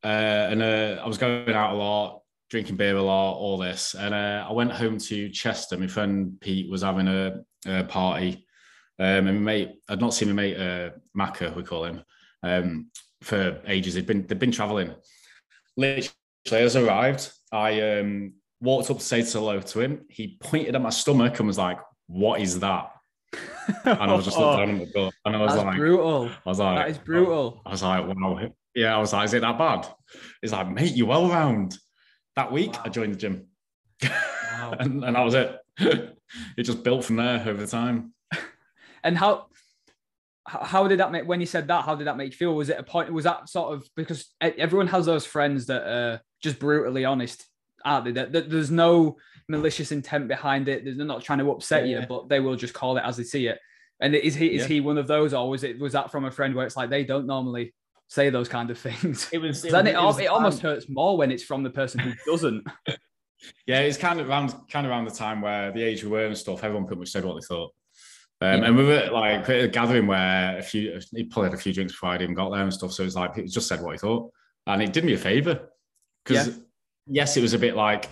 uh, 0.05 0.07
and 0.07 0.63
uh, 0.63 1.03
I 1.03 1.07
was 1.09 1.19
going 1.19 1.53
out 1.53 1.75
a 1.75 1.77
lot, 1.77 2.23
drinking 2.49 2.77
beer 2.77 2.97
a 2.97 3.03
lot, 3.03 3.39
all 3.39 3.59
this. 3.59 3.95
And 3.95 4.15
uh, 4.15 4.47
I 4.49 4.53
went 4.53 4.71
home 4.71 4.99
to 4.99 5.29
Chester. 5.31 5.77
My 5.77 5.89
friend 5.89 6.41
Pete 6.41 6.71
was 6.71 6.83
having 6.83 7.09
a, 7.09 7.41
a 7.67 7.83
party, 7.83 8.47
um, 9.01 9.27
and 9.27 9.43
my 9.43 9.53
mate, 9.53 9.71
I'd 9.89 10.01
not 10.01 10.15
seen 10.15 10.29
my 10.29 10.35
mate 10.35 10.57
uh, 10.57 10.91
Macca, 11.19 11.57
we 11.57 11.65
call 11.65 11.87
him, 11.87 12.05
um, 12.45 12.87
for 13.23 13.61
ages. 13.67 13.95
They'd 13.95 14.07
been 14.07 14.29
they'd 14.29 14.39
been 14.39 14.53
traveling. 14.53 14.95
Literally, 15.77 16.09
as 16.53 16.77
I 16.77 16.83
arrived, 16.83 17.33
I 17.51 17.99
um, 17.99 18.35
walked 18.61 18.91
up 18.91 18.99
to 18.99 19.05
say 19.05 19.23
hello 19.23 19.61
to 19.61 19.81
him. 19.81 20.05
He 20.09 20.39
pointed 20.41 20.75
at 20.75 20.81
my 20.81 20.91
stomach 20.91 21.39
and 21.39 21.47
was 21.47 21.59
like, 21.59 21.79
"What 22.07 22.41
is 22.41 22.61
that?" 22.61 22.91
And 23.85 23.99
I 24.11 24.15
was 24.15 24.25
just 24.25 24.39
looking 24.39 24.67
down 24.67 24.81
at 24.81 24.93
the 24.93 25.11
and 25.25 25.37
I 25.37 25.41
was 25.41 25.55
That's 25.55 25.65
like, 25.65 25.77
"Brutal." 25.77 26.29
I 26.29 26.49
was 26.49 26.59
like, 26.59 26.79
"That 26.79 26.91
is 26.91 26.99
brutal." 26.99 27.61
I 27.67 27.71
was 27.71 27.83
like, 27.83 28.07
"Wow." 28.07 28.51
Yeah, 28.75 28.97
I 28.97 28.99
was 28.99 29.13
like, 29.13 29.25
"Is 29.27 29.35
it 29.35 29.41
that 29.41 29.59
bad?" 29.59 29.87
He's 30.41 30.53
like, 30.53 30.71
"Mate, 30.71 30.95
you 30.95 31.07
well 31.07 31.29
round." 31.29 31.79
That 32.37 32.53
week, 32.53 32.75
wow. 32.75 32.83
I 32.85 32.89
joined 32.91 33.15
the 33.15 33.19
gym, 33.19 33.47
wow. 34.03 34.75
and, 34.79 35.03
and 35.03 35.17
that 35.17 35.25
was 35.25 35.35
it. 35.35 35.59
it 35.79 36.63
just 36.63 36.83
built 36.83 37.05
from 37.05 37.17
there 37.17 37.43
over 37.47 37.67
time. 37.67 38.13
and 39.03 39.17
how 39.17 39.47
how 40.47 40.87
did 40.87 41.01
that 41.01 41.11
make 41.11 41.27
when 41.27 41.41
you 41.41 41.47
said 41.47 41.67
that 41.67 41.85
how 41.85 41.95
did 41.95 42.07
that 42.07 42.17
make 42.17 42.31
you 42.31 42.37
feel 42.37 42.55
was 42.55 42.69
it 42.69 42.79
a 42.79 42.83
point 42.83 43.13
was 43.13 43.25
that 43.25 43.49
sort 43.49 43.75
of 43.75 43.89
because 43.97 44.33
everyone 44.41 44.87
has 44.87 45.07
those 45.07 45.27
friends 45.27 45.67
that 45.67 45.83
are 45.83 46.21
just 46.41 46.61
brutally 46.61 47.05
honest 47.05 47.47
aren't 47.85 48.07
they? 48.07 48.13
That, 48.13 48.33
that 48.33 48.51
there's 48.51 48.71
no 48.71 49.17
malicious 49.49 49.93
intent 49.93 50.29
behind 50.29 50.69
it. 50.69 50.85
They're 50.85 51.05
not 51.05 51.23
trying 51.23 51.39
to 51.39 51.51
upset 51.51 51.87
yeah. 51.87 52.01
you, 52.01 52.07
but 52.07 52.29
they 52.29 52.41
will 52.41 52.57
just 52.57 52.75
call 52.75 52.97
it 52.97 53.03
as 53.05 53.17
they 53.17 53.25
see 53.25 53.47
it. 53.47 53.59
And 54.01 54.15
is 54.15 54.35
he 54.35 54.55
is 54.55 54.63
yeah. 54.63 54.69
he 54.69 54.81
one 54.81 54.99
of 54.99 55.07
those, 55.07 55.33
or 55.33 55.49
was 55.49 55.65
it 55.65 55.79
was 55.79 55.93
that 55.95 56.11
from 56.11 56.27
a 56.27 56.31
friend 56.31 56.55
where 56.55 56.67
it's 56.67 56.77
like 56.77 56.91
they 56.91 57.05
don't 57.05 57.27
normally 57.27 57.75
say 58.09 58.29
those 58.29 58.49
kind 58.49 58.71
of 58.71 58.79
things? 58.79 59.29
It 59.33 59.39
was. 59.39 59.65
It, 59.65 59.73
then 59.73 59.87
it, 59.87 59.95
it, 59.95 60.03
was 60.03 60.19
it 60.19 60.27
almost 60.27 60.61
hurts 60.61 60.89
more 60.89 61.17
when 61.17 61.31
it's 61.31 61.43
from 61.43 61.63
the 61.63 61.71
person 61.71 62.01
who 62.01 62.13
doesn't. 62.31 62.67
yeah, 63.67 63.81
it's 63.81 63.97
kind 63.97 64.21
of 64.21 64.29
around 64.29 64.55
kind 64.71 64.87
of 64.87 64.91
around 64.91 65.07
the 65.07 65.13
time 65.13 65.41
where 65.41 65.73
the 65.73 65.83
age 65.83 66.05
we 66.05 66.11
were 66.11 66.27
and 66.27 66.37
stuff. 66.37 66.63
Everyone 66.63 66.87
pretty 66.87 67.01
much 67.01 67.11
said 67.11 67.25
what 67.25 67.41
they 67.41 67.47
thought. 67.47 67.73
Um, 68.43 68.61
yeah. 68.61 68.69
And 68.69 68.77
we 68.77 68.85
were 68.85 69.09
like 69.11 69.49
a 69.49 69.67
gathering 69.69 70.07
where 70.07 70.59
a 70.59 70.63
few 70.63 71.01
he 71.13 71.25
probably 71.25 71.51
had 71.51 71.59
a 71.59 71.63
few 71.63 71.73
drinks 71.73 71.95
before 71.95 72.11
I 72.11 72.17
even 72.17 72.35
got 72.35 72.51
there 72.51 72.61
and 72.61 72.75
stuff. 72.75 72.93
So 72.93 73.03
it 73.03 73.07
was 73.07 73.17
like 73.17 73.35
he 73.35 73.45
just 73.45 73.67
said 73.67 73.81
what 73.81 73.93
he 73.93 73.99
thought, 73.99 74.31
and 74.67 74.83
it 74.83 74.93
did 74.93 75.05
me 75.05 75.15
a 75.15 75.19
favor 75.19 75.71
because 76.23 76.49
yeah 76.49 76.55
yes, 77.07 77.37
it 77.37 77.43
was 77.43 77.55
a 77.55 77.59
bit 77.59 77.77
like, 77.77 78.09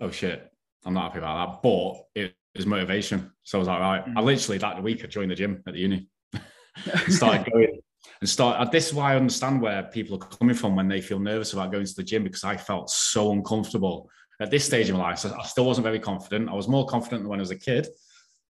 oh 0.00 0.10
shit, 0.10 0.50
I'm 0.84 0.94
not 0.94 1.04
happy 1.04 1.18
about 1.18 1.52
that, 1.52 1.62
but 1.62 2.04
it 2.14 2.34
was 2.56 2.66
motivation. 2.66 3.32
So 3.42 3.58
I 3.58 3.60
was 3.60 3.68
like, 3.68 3.80
right, 3.80 4.06
mm. 4.06 4.14
I 4.16 4.20
literally 4.20 4.58
that 4.58 4.82
week 4.82 5.04
I 5.04 5.06
joined 5.06 5.30
the 5.30 5.34
gym 5.34 5.62
at 5.66 5.74
the 5.74 5.80
uni, 5.80 6.08
started 7.08 7.50
going 7.50 7.80
and 8.20 8.28
start. 8.28 8.70
This 8.72 8.88
is 8.88 8.94
why 8.94 9.12
I 9.12 9.16
understand 9.16 9.60
where 9.60 9.82
people 9.84 10.16
are 10.16 10.26
coming 10.26 10.54
from 10.54 10.76
when 10.76 10.88
they 10.88 11.00
feel 11.00 11.18
nervous 11.18 11.52
about 11.52 11.72
going 11.72 11.86
to 11.86 11.94
the 11.94 12.02
gym 12.02 12.24
because 12.24 12.44
I 12.44 12.56
felt 12.56 12.90
so 12.90 13.32
uncomfortable 13.32 14.10
at 14.40 14.50
this 14.50 14.64
stage 14.64 14.88
in 14.88 14.96
my 14.96 15.02
life. 15.02 15.18
So 15.18 15.34
I 15.38 15.44
still 15.44 15.64
wasn't 15.64 15.84
very 15.84 16.00
confident. 16.00 16.48
I 16.48 16.54
was 16.54 16.68
more 16.68 16.86
confident 16.86 17.22
than 17.22 17.28
when 17.28 17.40
I 17.40 17.42
was 17.42 17.50
a 17.50 17.56
kid. 17.56 17.88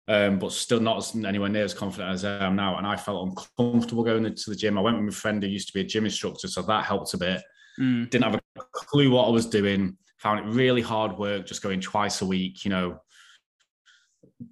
Um, 0.08 0.38
but 0.38 0.52
still 0.52 0.80
not 0.80 1.16
anywhere 1.16 1.50
near 1.50 1.64
as 1.64 1.74
confident 1.74 2.12
as 2.12 2.24
I 2.24 2.46
am 2.46 2.56
now. 2.56 2.78
And 2.78 2.86
I 2.86 2.96
felt 2.96 3.28
uncomfortable 3.28 4.04
going 4.04 4.26
into 4.26 4.52
the 4.52 4.56
gym. 4.56 4.78
I 4.78 4.82
went 4.82 4.98
with 4.98 5.06
my 5.06 5.12
friend 5.12 5.42
who 5.42 5.50
used 5.50 5.68
to 5.68 5.74
be 5.74 5.82
a 5.82 5.84
gym 5.84 6.06
instructor, 6.06 6.48
so 6.48 6.62
that 6.62 6.86
helped 6.86 7.16
a 7.16 7.18
bit. 7.18 7.42
Mm. 7.80 8.10
Didn't 8.10 8.24
have 8.24 8.36
a 8.36 8.62
clue 8.72 9.12
what 9.12 9.28
I 9.28 9.32
was 9.32 9.46
doing. 9.46 9.98
Found 10.20 10.40
it 10.40 10.52
really 10.52 10.82
hard 10.82 11.18
work 11.18 11.46
just 11.46 11.62
going 11.62 11.82
twice 11.82 12.22
a 12.22 12.26
week. 12.26 12.66
You 12.66 12.72
know, 12.72 13.00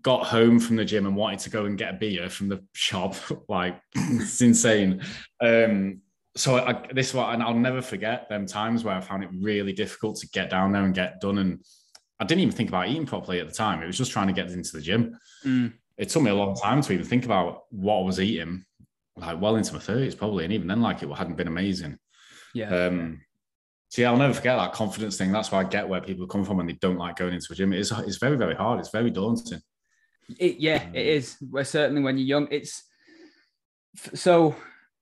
got 0.01 0.25
home 0.25 0.59
from 0.59 0.75
the 0.75 0.85
gym 0.85 1.05
and 1.05 1.15
wanted 1.15 1.39
to 1.39 1.49
go 1.49 1.65
and 1.65 1.77
get 1.77 1.93
a 1.93 1.97
beer 1.97 2.29
from 2.29 2.49
the 2.49 2.63
shop. 2.73 3.15
like 3.49 3.79
it's 3.95 4.41
insane. 4.41 5.01
Um, 5.41 6.01
so 6.35 6.57
I, 6.57 6.87
this 6.93 7.13
one, 7.13 7.33
and 7.33 7.43
I'll 7.43 7.53
never 7.53 7.81
forget 7.81 8.27
them 8.27 8.45
times 8.45 8.83
where 8.83 8.95
I 8.95 9.01
found 9.01 9.23
it 9.23 9.29
really 9.39 9.73
difficult 9.73 10.17
to 10.17 10.29
get 10.29 10.49
down 10.49 10.71
there 10.71 10.83
and 10.83 10.93
get 10.93 11.21
done. 11.21 11.37
And 11.37 11.63
I 12.19 12.25
didn't 12.25 12.41
even 12.41 12.55
think 12.55 12.69
about 12.69 12.87
eating 12.87 13.05
properly 13.05 13.39
at 13.39 13.47
the 13.47 13.53
time. 13.53 13.83
It 13.83 13.87
was 13.87 13.97
just 13.97 14.11
trying 14.11 14.27
to 14.27 14.33
get 14.33 14.49
into 14.49 14.71
the 14.71 14.81
gym. 14.81 15.17
Mm. 15.45 15.73
It 15.97 16.09
took 16.09 16.23
me 16.23 16.31
a 16.31 16.35
long 16.35 16.55
time 16.55 16.81
to 16.81 16.93
even 16.93 17.05
think 17.05 17.25
about 17.25 17.63
what 17.69 17.99
I 17.99 18.03
was 18.03 18.19
eating, 18.19 18.65
like 19.15 19.39
well 19.39 19.57
into 19.57 19.73
my 19.73 19.79
thirties 19.79 20.15
probably, 20.15 20.43
and 20.43 20.53
even 20.53 20.67
then, 20.67 20.81
like 20.81 21.03
it 21.03 21.09
hadn't 21.09 21.37
been 21.37 21.47
amazing. 21.47 21.99
Yeah. 22.53 22.85
Um, 22.87 23.21
See, 23.93 24.05
I'll 24.05 24.17
never 24.17 24.33
forget 24.33 24.57
that 24.57 24.73
confidence 24.73 25.17
thing. 25.17 25.31
That's 25.31 25.51
why 25.51 25.59
I 25.59 25.65
get 25.65 25.87
where 25.87 26.01
people 26.01 26.25
come 26.25 26.43
from 26.43 26.57
when 26.57 26.65
they 26.65 26.73
don't 26.73 26.97
like 26.97 27.17
going 27.17 27.35
into 27.35 27.53
a 27.53 27.55
gym. 27.55 27.73
It 27.73 27.79
is, 27.79 27.91
it's 27.91 28.17
very, 28.17 28.37
very 28.37 28.55
hard. 28.55 28.79
It's 28.79 28.89
very 28.89 29.11
daunting. 29.11 29.61
It, 30.39 30.57
yeah, 30.57 30.83
it 30.91 31.05
is. 31.05 31.37
Where 31.51 31.63
certainly 31.63 32.01
when 32.01 32.17
you're 32.17 32.25
young, 32.25 32.47
it's 32.49 32.85
so 34.15 34.55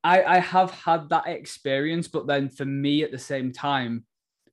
I, 0.04 0.24
I 0.24 0.40
have 0.40 0.72
had 0.72 1.08
that 1.08 1.28
experience, 1.28 2.10
but 2.10 2.28
then 2.28 2.50
for 2.50 2.66
me 2.66 3.04
at 3.04 3.12
the 3.12 3.18
same 3.18 3.54
time, 3.54 4.04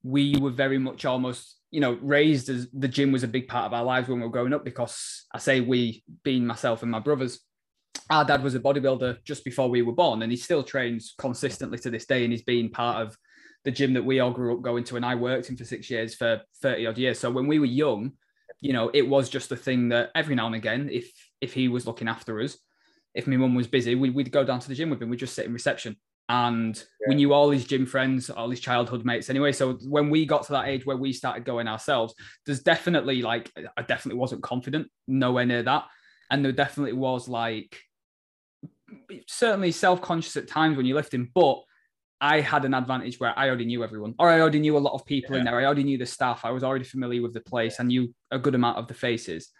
we 0.05 0.37
were 0.37 0.51
very 0.51 0.79
much 0.79 1.05
almost, 1.05 1.57
you 1.73 1.81
know, 1.81 1.99
raised 2.01 2.49
as 2.49 2.69
the 2.73 2.87
gym 2.87 3.11
was 3.11 3.25
a 3.25 3.29
big 3.29 3.49
part 3.49 3.67
of 3.67 3.73
our 3.73 3.83
lives 3.85 4.09
when 4.09 4.21
we 4.21 4.25
were 4.25 4.33
growing 4.33 4.55
up 4.55 4.65
because 4.65 5.25
I 5.35 5.39
say 5.39 5.61
we, 5.61 6.05
being 6.23 6.47
myself 6.47 6.83
and 6.83 6.93
my 6.93 7.01
brothers, 7.01 7.41
our 8.11 8.25
dad 8.25 8.43
was 8.43 8.55
a 8.55 8.61
bodybuilder 8.61 9.25
just 9.25 9.45
before 9.45 9.69
we 9.69 9.83
were 9.83 9.93
born, 9.93 10.23
and 10.23 10.33
he 10.33 10.37
still 10.37 10.63
trains 10.63 11.15
consistently 11.19 11.79
to 11.79 11.91
this 11.91 12.07
day, 12.07 12.25
and 12.25 12.33
he's 12.33 12.43
been 12.43 12.71
part 12.71 13.07
of 13.07 13.17
the 13.65 13.71
gym 13.71 13.93
that 13.95 14.05
we 14.05 14.21
all 14.21 14.31
grew 14.31 14.55
up 14.55 14.63
going 14.63 14.85
to, 14.85 14.97
and 14.97 15.05
I 15.05 15.15
worked 15.15 15.51
in 15.51 15.57
for 15.57 15.65
six 15.65 15.91
years 15.91 16.15
for 16.15 16.41
30 16.63 16.87
odd 16.87 16.99
years. 16.99 17.19
So 17.19 17.31
when 17.31 17.47
we 17.47 17.59
were 17.59 17.67
young, 17.67 18.13
you 18.61 18.73
know, 18.73 18.91
it 18.95 19.09
was 19.09 19.29
just 19.29 19.53
a 19.53 19.57
thing 19.57 19.91
that 19.91 20.11
every 20.15 20.35
now 20.35 20.47
and 20.47 20.55
again, 20.55 20.89
if 20.91 21.11
if 21.41 21.53
he 21.53 21.69
was 21.69 21.87
looking 21.87 22.09
after 22.09 22.41
us, 22.41 22.57
if 23.15 23.27
my 23.27 23.37
mum 23.37 23.55
was 23.55 23.67
busy, 23.67 23.95
we, 23.95 24.11
would 24.11 24.31
go 24.31 24.45
down 24.45 24.61
to 24.61 24.69
the 24.69 24.75
gym 24.75 24.91
with 24.91 25.03
him. 25.03 25.11
We'd 25.11 25.19
just 25.19 25.35
sit 25.35 25.47
in 25.47 25.53
reception. 25.53 25.97
And 26.29 26.77
yeah. 26.77 27.07
we 27.09 27.15
knew 27.15 27.33
all 27.33 27.51
his 27.51 27.65
gym 27.65 27.87
friends, 27.87 28.29
all 28.29 28.51
his 28.51 28.61
childhood 28.61 29.05
mates 29.05 29.31
anyway. 29.31 29.53
So 29.53 29.75
when 29.89 30.11
we 30.11 30.27
got 30.27 30.45
to 30.47 30.53
that 30.53 30.69
age 30.69 30.85
where 30.85 30.97
we 30.97 31.13
started 31.13 31.45
going 31.45 31.69
ourselves, 31.69 32.15
there's 32.45 32.61
definitely 32.61 33.23
like, 33.23 33.51
I 33.77 33.83
definitely 33.83 34.21
wasn't 34.21 34.43
confident, 34.43 34.89
nowhere 35.07 35.47
near 35.47 35.63
that. 35.63 35.87
And 36.31 36.45
there 36.45 36.53
definitely 36.53 36.93
was 36.93 37.29
like, 37.29 37.81
certainly 39.27 39.73
self 39.73 40.01
conscious 40.01 40.37
at 40.37 40.49
times 40.49 40.77
when 40.77 40.87
you're 40.87 40.97
lifting, 40.97 41.31
but 41.35 41.63
I 42.21 42.41
had 42.41 42.65
an 42.65 42.75
advantage 42.75 43.21
where 43.21 43.39
I 43.39 43.49
already 43.49 43.67
knew 43.67 43.85
everyone, 43.85 44.15
or 44.19 44.29
I 44.29 44.41
already 44.41 44.61
knew 44.61 44.77
a 44.77 44.79
lot 44.79 44.95
of 44.95 45.07
people 45.07 45.35
yeah. 45.35 45.41
in 45.41 45.45
there. 45.45 45.59
I 45.59 45.65
already 45.65 45.85
knew 45.85 45.99
the 45.99 46.07
staff. 46.07 46.45
I 46.45 46.51
was 46.51 46.65
already 46.65 46.85
familiar 46.85 47.23
with 47.23 47.33
the 47.33 47.41
place. 47.41 47.79
I 47.79 47.85
knew 47.85 48.13
a 48.31 48.39
good 48.39 48.55
amount 48.55 48.79
of 48.79 48.89
the 48.89 48.95
faces. 48.95 49.51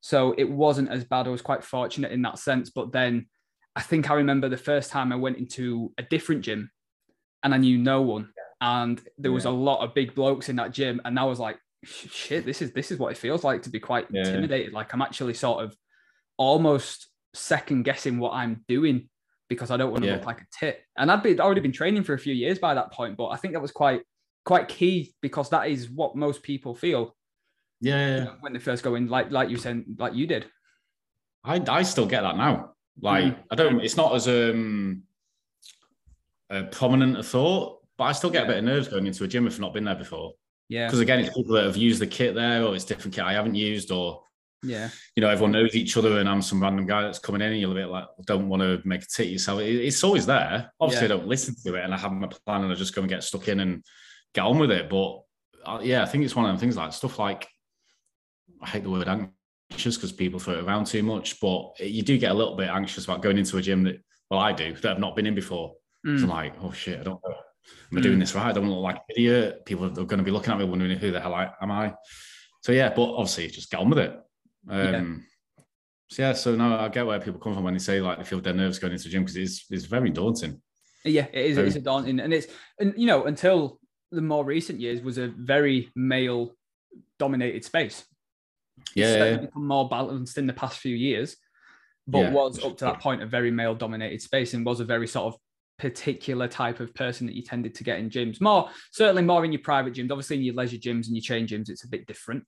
So 0.00 0.34
it 0.36 0.48
wasn't 0.48 0.90
as 0.90 1.04
bad. 1.04 1.26
I 1.26 1.30
was 1.30 1.42
quite 1.42 1.64
fortunate 1.64 2.12
in 2.12 2.22
that 2.22 2.38
sense. 2.38 2.70
But 2.70 2.92
then 2.92 3.26
I 3.74 3.82
think 3.82 4.10
I 4.10 4.14
remember 4.14 4.48
the 4.48 4.56
first 4.56 4.90
time 4.90 5.12
I 5.12 5.16
went 5.16 5.38
into 5.38 5.92
a 5.96 6.02
different 6.02 6.42
gym 6.42 6.70
and 7.42 7.54
I 7.54 7.56
knew 7.56 7.78
no 7.78 8.02
one. 8.02 8.30
And 8.60 9.00
there 9.16 9.32
was 9.32 9.44
yeah. 9.44 9.50
a 9.50 9.52
lot 9.52 9.82
of 9.82 9.94
big 9.94 10.14
blokes 10.14 10.48
in 10.48 10.56
that 10.56 10.72
gym. 10.72 11.00
And 11.04 11.18
I 11.18 11.24
was 11.24 11.38
like, 11.38 11.56
shit, 11.84 12.44
this 12.44 12.62
is 12.62 12.72
this 12.72 12.90
is 12.90 12.98
what 12.98 13.12
it 13.12 13.18
feels 13.18 13.42
like 13.42 13.62
to 13.62 13.70
be 13.70 13.80
quite 13.80 14.08
yeah. 14.10 14.20
intimidated. 14.20 14.72
Like 14.72 14.92
I'm 14.92 15.02
actually 15.02 15.34
sort 15.34 15.64
of 15.64 15.76
almost 16.36 17.08
second 17.34 17.84
guessing 17.84 18.18
what 18.18 18.32
I'm 18.32 18.64
doing 18.68 19.08
because 19.48 19.70
I 19.70 19.76
don't 19.76 19.90
want 19.90 20.02
to 20.02 20.08
yeah. 20.08 20.16
look 20.16 20.26
like 20.26 20.40
a 20.40 20.46
tit. 20.58 20.80
And 20.96 21.10
I'd 21.10 21.22
been 21.22 21.40
already 21.40 21.60
been 21.60 21.72
training 21.72 22.04
for 22.04 22.14
a 22.14 22.18
few 22.18 22.34
years 22.34 22.58
by 22.58 22.74
that 22.74 22.92
point, 22.92 23.16
but 23.16 23.28
I 23.28 23.36
think 23.36 23.54
that 23.54 23.60
was 23.60 23.72
quite 23.72 24.02
quite 24.44 24.68
key 24.68 25.14
because 25.20 25.50
that 25.50 25.68
is 25.68 25.88
what 25.88 26.16
most 26.16 26.42
people 26.42 26.74
feel 26.74 27.14
yeah, 27.82 27.96
yeah. 27.96 28.18
You 28.18 28.24
know, 28.24 28.34
when 28.40 28.52
they 28.52 28.60
first 28.60 28.84
go 28.84 28.94
in, 28.94 29.08
like 29.08 29.30
like 29.32 29.50
you 29.50 29.56
said, 29.56 29.84
like 29.98 30.14
you 30.14 30.26
did. 30.26 30.46
I 31.44 31.60
I 31.68 31.82
still 31.82 32.06
get 32.06 32.22
that 32.22 32.36
now. 32.36 32.74
Like 33.00 33.24
mm. 33.24 33.38
I 33.50 33.56
don't. 33.56 33.80
It's 33.80 33.96
not 33.96 34.14
as 34.14 34.28
um 34.28 35.02
a 36.48 36.62
prominent 36.64 37.18
a 37.18 37.22
thought, 37.24 37.80
but 37.98 38.04
I 38.04 38.12
still 38.12 38.30
get 38.30 38.44
a 38.44 38.46
bit 38.46 38.58
of 38.58 38.64
nerves 38.64 38.86
going 38.86 39.06
into 39.06 39.24
a 39.24 39.28
gym 39.28 39.48
if 39.48 39.54
I've 39.54 39.60
not 39.60 39.74
been 39.74 39.84
there 39.84 39.96
before. 39.96 40.34
Yeah. 40.68 40.86
Because 40.86 41.00
again, 41.00 41.18
it's 41.18 41.36
people 41.36 41.56
that 41.56 41.64
have 41.64 41.76
used 41.76 42.00
the 42.00 42.06
kit 42.06 42.36
there, 42.36 42.64
or 42.64 42.74
it's 42.76 42.84
different 42.84 43.16
kit 43.16 43.24
I 43.24 43.32
haven't 43.32 43.56
used, 43.56 43.90
or 43.90 44.22
yeah, 44.62 44.90
you 45.16 45.20
know, 45.20 45.28
everyone 45.28 45.52
knows 45.52 45.74
each 45.74 45.96
other, 45.96 46.18
and 46.18 46.28
I'm 46.28 46.42
some 46.42 46.62
random 46.62 46.86
guy 46.86 47.02
that's 47.02 47.18
coming 47.18 47.40
in, 47.40 47.52
and 47.52 47.60
you're 47.60 47.72
a 47.72 47.74
bit 47.74 47.88
like, 47.88 48.04
don't 48.26 48.48
want 48.48 48.62
to 48.62 48.80
make 48.84 49.02
a 49.02 49.06
tit 49.06 49.28
yourself. 49.28 49.60
It, 49.60 49.84
it's 49.84 50.04
always 50.04 50.26
there. 50.26 50.70
Obviously, 50.80 51.08
yeah. 51.08 51.14
I 51.14 51.16
don't 51.16 51.28
listen 51.28 51.54
to 51.64 51.74
it, 51.74 51.84
and 51.84 51.94
I 51.94 51.98
have 51.98 52.12
my 52.12 52.28
plan, 52.46 52.62
and 52.62 52.72
I 52.72 52.74
just 52.74 52.94
go 52.94 53.02
and 53.02 53.08
get 53.08 53.24
stuck 53.24 53.48
in 53.48 53.60
and 53.60 53.84
get 54.34 54.44
on 54.44 54.58
with 54.58 54.70
it. 54.70 54.88
But 54.88 55.22
uh, 55.64 55.80
yeah, 55.82 56.02
I 56.02 56.06
think 56.06 56.24
it's 56.24 56.36
one 56.36 56.44
of 56.44 56.50
them 56.50 56.58
things 56.58 56.76
like 56.76 56.92
stuff 56.92 57.18
like 57.18 57.48
I 58.62 58.68
hate 58.68 58.84
the 58.84 58.90
word 58.90 59.08
anxious 59.08 59.96
because 59.96 60.12
people 60.12 60.38
throw 60.38 60.54
it 60.54 60.64
around 60.64 60.86
too 60.86 61.02
much, 61.02 61.40
but 61.40 61.78
you 61.80 62.02
do 62.02 62.18
get 62.18 62.30
a 62.30 62.34
little 62.34 62.56
bit 62.56 62.68
anxious 62.68 63.04
about 63.04 63.22
going 63.22 63.38
into 63.38 63.56
a 63.56 63.62
gym 63.62 63.82
that, 63.84 64.00
well, 64.30 64.40
I 64.40 64.52
do, 64.52 64.74
that 64.74 64.92
I've 64.92 65.00
not 65.00 65.16
been 65.16 65.26
in 65.26 65.34
before. 65.34 65.74
Mm. 66.06 66.18
So 66.18 66.24
I'm 66.24 66.30
like, 66.30 66.54
oh 66.62 66.72
shit, 66.72 67.00
I 67.00 67.02
don't 67.02 67.20
know. 67.26 67.34
Am 67.90 67.98
I 67.98 68.00
mm. 68.00 68.02
doing 68.02 68.18
this 68.18 68.34
right? 68.34 68.46
I 68.46 68.52
don't 68.52 68.68
look 68.68 68.82
like 68.82 68.96
an 68.96 69.02
idiot. 69.10 69.64
People 69.66 69.86
are 69.86 69.90
going 69.90 70.18
to 70.18 70.22
be 70.22 70.30
looking 70.30 70.52
at 70.52 70.58
me 70.58 70.64
wondering 70.64 70.96
who 70.96 71.10
the 71.10 71.20
hell 71.20 71.34
I, 71.34 71.50
am 71.60 71.70
I? 71.70 71.94
So 72.62 72.72
yeah, 72.72 72.92
but 72.94 73.14
obviously 73.14 73.48
just 73.48 73.70
get 73.70 73.80
on 73.80 73.90
with 73.90 73.98
it. 73.98 74.16
Um, 74.68 75.24
yeah. 75.58 75.64
So 76.08 76.22
yeah, 76.22 76.32
so 76.34 76.54
now 76.56 76.78
I 76.78 76.88
get 76.88 77.06
where 77.06 77.20
people 77.20 77.40
come 77.40 77.54
from 77.54 77.64
when 77.64 77.74
they 77.74 77.80
say 77.80 78.00
like 78.00 78.18
they 78.18 78.24
feel 78.24 78.40
dead 78.40 78.56
nerves 78.56 78.78
going 78.78 78.92
into 78.92 79.04
the 79.04 79.10
gym 79.10 79.22
because 79.22 79.36
it's 79.36 79.66
it's 79.70 79.86
very 79.86 80.10
daunting. 80.10 80.60
Yeah, 81.04 81.26
it 81.32 81.46
is. 81.46 81.56
Very... 81.56 81.68
It's 81.68 81.76
a 81.76 81.80
daunting, 81.80 82.20
and 82.20 82.32
it's 82.32 82.48
and 82.78 82.92
you 82.96 83.06
know 83.06 83.24
until 83.24 83.80
the 84.10 84.20
more 84.20 84.44
recent 84.44 84.78
years 84.78 85.00
was 85.00 85.16
a 85.16 85.28
very 85.28 85.90
male 85.96 86.54
dominated 87.18 87.64
space 87.64 88.04
yeah, 88.94 89.24
yeah. 89.24 89.36
become 89.38 89.66
more 89.66 89.88
balanced 89.88 90.38
in 90.38 90.46
the 90.46 90.52
past 90.52 90.78
few 90.78 90.94
years, 90.94 91.36
but 92.06 92.18
yeah, 92.18 92.30
was 92.30 92.62
up 92.64 92.76
to 92.78 92.84
that 92.84 93.00
point 93.00 93.22
a 93.22 93.26
very 93.26 93.50
male 93.50 93.74
dominated 93.74 94.20
space 94.22 94.54
and 94.54 94.66
was 94.66 94.80
a 94.80 94.84
very 94.84 95.06
sort 95.06 95.34
of 95.34 95.40
particular 95.78 96.48
type 96.48 96.80
of 96.80 96.94
person 96.94 97.26
that 97.26 97.34
you 97.34 97.42
tended 97.42 97.74
to 97.76 97.84
get 97.84 97.98
in 97.98 98.10
gyms. 98.10 98.40
More 98.40 98.68
certainly 98.92 99.22
more 99.22 99.44
in 99.44 99.52
your 99.52 99.62
private 99.62 99.94
gyms. 99.94 100.10
Obviously 100.10 100.36
in 100.36 100.42
your 100.42 100.54
leisure 100.54 100.76
gyms 100.76 101.06
and 101.06 101.16
your 101.16 101.22
chain 101.22 101.46
gyms, 101.46 101.68
it's 101.68 101.84
a 101.84 101.88
bit 101.88 102.06
different. 102.06 102.44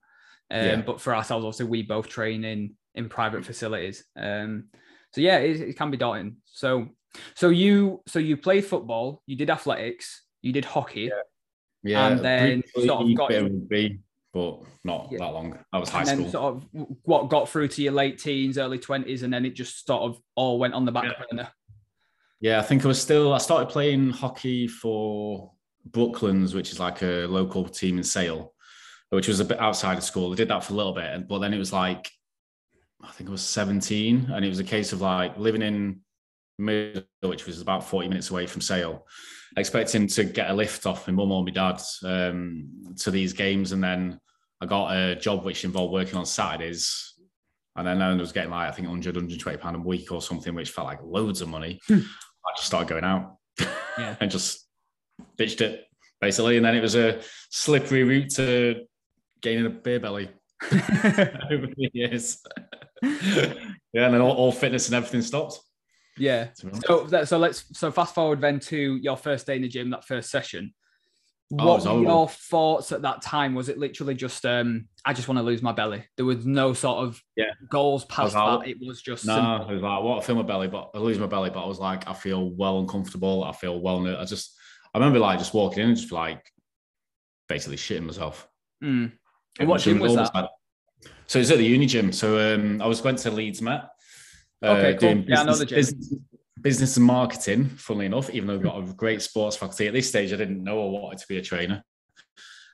Um, 0.50 0.66
yeah. 0.66 0.76
But 0.82 1.00
for 1.00 1.14
ourselves, 1.14 1.44
also 1.44 1.66
we 1.66 1.82
both 1.82 2.08
train 2.08 2.44
in 2.44 2.74
in 2.94 3.08
private 3.08 3.44
facilities. 3.44 4.04
Um, 4.16 4.68
so 5.12 5.20
yeah, 5.20 5.38
it, 5.38 5.60
it 5.60 5.78
can 5.78 5.90
be 5.90 5.96
daunting. 5.96 6.36
So 6.44 6.88
so 7.34 7.48
you 7.48 8.02
so 8.06 8.18
you 8.18 8.36
played 8.36 8.64
football, 8.64 9.22
you 9.26 9.36
did 9.36 9.50
athletics, 9.50 10.22
you 10.42 10.52
did 10.52 10.64
hockey. 10.64 11.02
Yeah. 11.02 11.22
Yeah, 11.86 12.06
and 12.06 12.24
then 12.24 12.62
sort 12.74 13.02
of 13.02 13.14
got 13.14 13.30
but 14.34 14.60
not 14.82 15.08
yeah. 15.12 15.18
that 15.18 15.32
long. 15.32 15.58
I 15.72 15.78
was 15.78 15.88
high 15.88 16.00
and 16.00 16.08
school. 16.08 16.30
Sort 16.30 16.54
of 16.56 16.66
what 17.04 17.28
got 17.28 17.48
through 17.48 17.68
to 17.68 17.82
your 17.82 17.92
late 17.92 18.18
teens, 18.18 18.58
early 18.58 18.78
twenties, 18.78 19.22
and 19.22 19.32
then 19.32 19.44
it 19.46 19.54
just 19.54 19.86
sort 19.86 20.02
of 20.02 20.18
all 20.34 20.58
went 20.58 20.74
on 20.74 20.84
the 20.84 20.92
back 20.92 21.04
yeah. 21.04 21.24
burner. 21.30 21.48
Yeah, 22.40 22.58
I 22.58 22.62
think 22.62 22.84
I 22.84 22.88
was 22.88 23.00
still. 23.00 23.32
I 23.32 23.38
started 23.38 23.68
playing 23.68 24.10
hockey 24.10 24.66
for 24.66 25.52
Brooklands, 25.86 26.54
which 26.54 26.72
is 26.72 26.80
like 26.80 27.02
a 27.02 27.26
local 27.26 27.64
team 27.68 27.98
in 27.98 28.04
Sale, 28.04 28.53
which 29.14 29.28
was 29.28 29.40
a 29.40 29.44
bit 29.44 29.60
outside 29.60 29.98
of 29.98 30.04
school. 30.04 30.32
I 30.32 30.36
did 30.36 30.48
that 30.48 30.64
for 30.64 30.72
a 30.72 30.76
little 30.76 30.92
bit, 30.92 31.28
but 31.28 31.38
then 31.38 31.54
it 31.54 31.58
was 31.58 31.72
like, 31.72 32.10
I 33.02 33.10
think 33.10 33.28
I 33.28 33.32
was 33.32 33.42
17, 33.42 34.30
and 34.32 34.44
it 34.44 34.48
was 34.48 34.60
a 34.60 34.64
case 34.64 34.92
of 34.92 35.00
like 35.00 35.36
living 35.38 35.62
in 35.62 36.00
Middle, 36.58 37.04
which 37.22 37.46
was 37.46 37.60
about 37.60 37.84
40 37.84 38.08
minutes 38.08 38.30
away 38.30 38.46
from 38.46 38.60
Sale, 38.60 39.06
expecting 39.56 40.06
to 40.08 40.24
get 40.24 40.50
a 40.50 40.54
lift 40.54 40.86
off 40.86 41.06
my 41.06 41.12
mum 41.12 41.32
or 41.32 41.44
my 41.44 41.50
dad 41.50 41.80
um, 42.04 42.94
to 43.00 43.10
these 43.10 43.32
games, 43.32 43.72
and 43.72 43.82
then 43.82 44.20
I 44.60 44.66
got 44.66 44.96
a 44.96 45.14
job 45.16 45.44
which 45.44 45.64
involved 45.64 45.92
working 45.92 46.16
on 46.16 46.26
Saturdays. 46.26 47.12
And 47.76 47.86
then 47.86 48.00
I 48.00 48.14
was 48.14 48.32
getting 48.32 48.50
like, 48.50 48.68
I 48.68 48.72
think 48.72 48.86
100, 48.86 49.16
120 49.16 49.58
pound 49.58 49.76
a 49.76 49.80
week 49.80 50.12
or 50.12 50.22
something, 50.22 50.54
which 50.54 50.70
felt 50.70 50.86
like 50.86 51.00
loads 51.02 51.40
of 51.40 51.48
money. 51.48 51.80
Hmm. 51.88 52.00
I 52.46 52.52
just 52.56 52.68
started 52.68 52.88
going 52.88 53.04
out 53.04 53.36
yeah. 53.98 54.16
and 54.20 54.30
just 54.30 54.68
bitched 55.36 55.60
it 55.60 55.84
basically. 56.20 56.56
And 56.56 56.64
then 56.64 56.76
it 56.76 56.80
was 56.80 56.94
a 56.94 57.20
slippery 57.50 58.04
route 58.04 58.30
to 58.36 58.86
gaining 59.44 59.66
a 59.66 59.70
beer 59.70 60.00
belly 60.00 60.28
over 60.72 61.66
the 61.76 61.90
years. 61.92 62.42
yeah. 63.02 63.52
And 63.94 64.14
then 64.14 64.20
all, 64.20 64.32
all 64.32 64.50
fitness 64.50 64.88
and 64.88 64.96
everything 64.96 65.22
stopped. 65.22 65.60
Yeah. 66.16 66.48
So 66.86 67.24
so 67.24 67.38
let's 67.38 67.64
so 67.78 67.92
fast 67.92 68.14
forward 68.14 68.40
then 68.40 68.58
to 68.60 68.96
your 68.96 69.16
first 69.16 69.46
day 69.46 69.56
in 69.56 69.62
the 69.62 69.68
gym, 69.68 69.90
that 69.90 70.04
first 70.04 70.30
session. 70.30 70.72
Oh, 71.52 71.66
what 71.66 71.84
were 71.84 72.02
your 72.02 72.28
thoughts 72.28 72.90
at 72.92 73.02
that 73.02 73.20
time? 73.20 73.54
Was 73.54 73.68
it 73.68 73.78
literally 73.78 74.14
just 74.14 74.46
um 74.46 74.88
I 75.04 75.12
just 75.12 75.28
want 75.28 75.38
to 75.38 75.42
lose 75.42 75.60
my 75.60 75.72
belly? 75.72 76.04
There 76.16 76.24
was 76.24 76.46
no 76.46 76.72
sort 76.72 77.04
of 77.04 77.20
yeah 77.36 77.50
goals 77.68 78.04
past 78.06 78.34
that. 78.34 78.66
It 78.66 78.78
was 78.80 79.02
just 79.02 79.26
no. 79.26 79.36
Simple. 79.36 79.70
It 79.70 79.74
was 79.74 79.82
like 79.82 80.02
what 80.02 80.18
I 80.18 80.20
feel 80.22 80.36
my 80.36 80.42
belly, 80.42 80.68
but 80.68 80.90
I 80.94 80.98
lose 80.98 81.18
my 81.18 81.26
belly. 81.26 81.50
But 81.50 81.64
I 81.64 81.66
was 81.66 81.78
like, 81.78 82.08
I 82.08 82.14
feel 82.14 82.50
well 82.50 82.78
uncomfortable. 82.78 83.44
I 83.44 83.52
feel 83.52 83.80
well. 83.80 84.06
I 84.16 84.24
just 84.24 84.56
I 84.94 84.98
remember 84.98 85.18
like 85.18 85.38
just 85.38 85.52
walking 85.52 85.82
in 85.82 85.90
and 85.90 85.98
just 85.98 86.12
like 86.12 86.42
basically 87.48 87.76
shitting 87.76 88.06
myself. 88.06 88.48
Mm. 88.82 89.12
And 89.58 89.68
what 89.68 89.80
gym 89.80 89.98
was 89.98 90.14
that? 90.14 90.48
So 91.26 91.38
it's 91.38 91.50
at 91.50 91.58
the 91.58 91.64
uni 91.64 91.86
gym. 91.86 92.12
So 92.12 92.54
um, 92.54 92.82
I 92.82 92.86
was 92.86 93.02
went 93.02 93.18
to 93.18 93.30
Leeds 93.30 93.62
Met 93.62 93.88
Okay, 94.64 94.94
uh, 94.94 94.98
cool. 94.98 95.14
Business, 95.14 95.28
yeah, 95.28 95.40
I 95.40 95.44
know 95.44 95.56
the 95.56 95.66
gym. 95.66 95.76
Business, 95.76 96.14
business 96.60 96.96
and 96.96 97.06
marketing, 97.06 97.66
funnily 97.66 98.06
enough, 98.06 98.30
even 98.30 98.46
though 98.46 98.54
we've 98.54 98.62
got 98.62 98.78
a 98.78 98.92
great 98.94 99.20
sports 99.22 99.56
faculty. 99.56 99.86
At 99.86 99.92
this 99.92 100.08
stage, 100.08 100.32
I 100.32 100.36
didn't 100.36 100.64
know 100.64 100.82
I 100.82 100.90
wanted 100.90 101.18
to 101.18 101.28
be 101.28 101.38
a 101.38 101.42
trainer. 101.42 101.84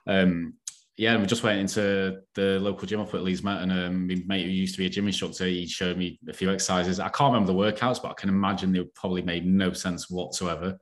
Um, 0.06 0.54
yeah, 0.96 1.12
and 1.12 1.22
we 1.22 1.26
just 1.26 1.42
went 1.42 1.58
into 1.58 2.20
the 2.34 2.58
local 2.60 2.86
gym 2.86 3.00
up 3.00 3.14
at 3.14 3.22
Leeds 3.22 3.42
Met, 3.42 3.62
and 3.62 3.72
um, 3.72 4.06
my 4.06 4.22
mate 4.26 4.44
who 4.44 4.50
used 4.50 4.74
to 4.74 4.78
be 4.78 4.86
a 4.86 4.90
gym 4.90 5.06
instructor, 5.06 5.46
he 5.46 5.66
showed 5.66 5.96
me 5.96 6.18
a 6.28 6.32
few 6.32 6.50
exercises. 6.50 7.00
I 7.00 7.08
can't 7.08 7.32
remember 7.32 7.52
the 7.52 7.58
workouts, 7.58 8.02
but 8.02 8.10
I 8.10 8.14
can 8.14 8.28
imagine 8.28 8.72
they 8.72 8.84
probably 8.94 9.22
made 9.22 9.46
no 9.46 9.72
sense 9.72 10.10
whatsoever. 10.10 10.78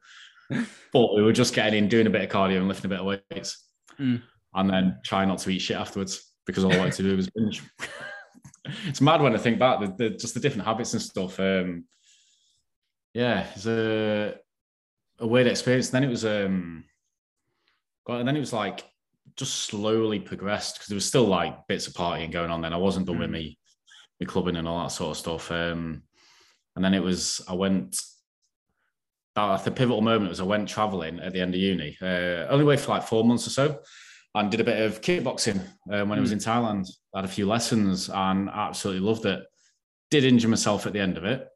but 0.50 1.14
we 1.14 1.22
were 1.22 1.32
just 1.32 1.54
getting 1.54 1.84
in, 1.84 1.88
doing 1.88 2.06
a 2.06 2.10
bit 2.10 2.22
of 2.22 2.30
cardio 2.30 2.58
and 2.58 2.68
lifting 2.68 2.86
a 2.86 2.88
bit 2.88 3.00
of 3.00 3.20
weights, 3.30 3.64
mm. 3.98 4.20
And 4.54 4.70
then 4.70 4.98
try 5.04 5.24
not 5.24 5.38
to 5.38 5.50
eat 5.50 5.60
shit 5.60 5.76
afterwards 5.76 6.32
because 6.46 6.64
all 6.64 6.72
I 6.72 6.78
wanted 6.78 6.94
to 6.94 7.02
do 7.02 7.16
was 7.16 7.28
binge. 7.30 7.62
it's 8.86 9.00
mad 9.00 9.20
when 9.20 9.34
I 9.34 9.38
think 9.38 9.58
back, 9.58 9.80
the, 9.80 9.94
the, 9.96 10.10
just 10.10 10.34
the 10.34 10.40
different 10.40 10.66
habits 10.66 10.92
and 10.92 11.02
stuff. 11.02 11.38
Um, 11.38 11.84
yeah, 13.14 13.46
it's 13.54 13.66
a, 13.66 14.34
a 15.18 15.26
weird 15.26 15.46
experience. 15.46 15.90
Then 15.90 16.04
it 16.04 16.08
was 16.08 16.24
um, 16.24 16.84
and 18.08 18.26
then 18.26 18.36
it 18.36 18.40
was 18.40 18.52
like 18.52 18.84
just 19.36 19.54
slowly 19.54 20.18
progressed 20.18 20.76
because 20.76 20.88
there 20.88 20.96
was 20.96 21.06
still 21.06 21.26
like 21.26 21.66
bits 21.68 21.86
of 21.86 21.94
partying 21.94 22.32
going 22.32 22.50
on. 22.50 22.62
Then 22.62 22.72
I 22.72 22.78
wasn't 22.78 23.06
done 23.06 23.16
mm. 23.16 23.20
with 23.20 23.30
me, 23.30 23.58
me 24.20 24.26
clubbing 24.26 24.56
and 24.56 24.66
all 24.66 24.82
that 24.82 24.92
sort 24.92 25.10
of 25.10 25.16
stuff. 25.16 25.50
Um, 25.50 26.02
and 26.76 26.84
then 26.84 26.94
it 26.94 27.02
was 27.02 27.40
I 27.48 27.54
went. 27.54 28.00
At 29.36 29.64
the 29.64 29.70
pivotal 29.70 30.00
moment 30.00 30.30
was 30.30 30.40
I 30.40 30.44
went 30.44 30.68
traveling 30.68 31.20
at 31.20 31.32
the 31.32 31.40
end 31.40 31.54
of 31.54 31.60
uni. 31.60 31.96
Uh, 32.02 32.48
only 32.48 32.64
away 32.64 32.76
for 32.76 32.90
like 32.90 33.04
four 33.04 33.22
months 33.22 33.46
or 33.46 33.50
so, 33.50 33.78
and 34.34 34.50
did 34.50 34.60
a 34.60 34.64
bit 34.64 34.82
of 34.82 35.00
kickboxing 35.00 35.58
uh, 35.90 36.04
when 36.04 36.10
mm. 36.10 36.18
I 36.18 36.20
was 36.20 36.30
hmm. 36.30 36.34
in 36.34 36.38
Thailand. 36.40 36.88
I 37.14 37.18
had 37.18 37.24
a 37.24 37.32
few 37.32 37.46
lessons 37.46 38.10
and 38.10 38.48
absolutely 38.50 39.06
loved 39.06 39.26
it. 39.26 39.42
Did 40.10 40.24
injure 40.24 40.48
myself 40.48 40.86
at 40.86 40.92
the 40.92 41.00
end 41.00 41.16
of 41.16 41.24
it, 41.24 41.48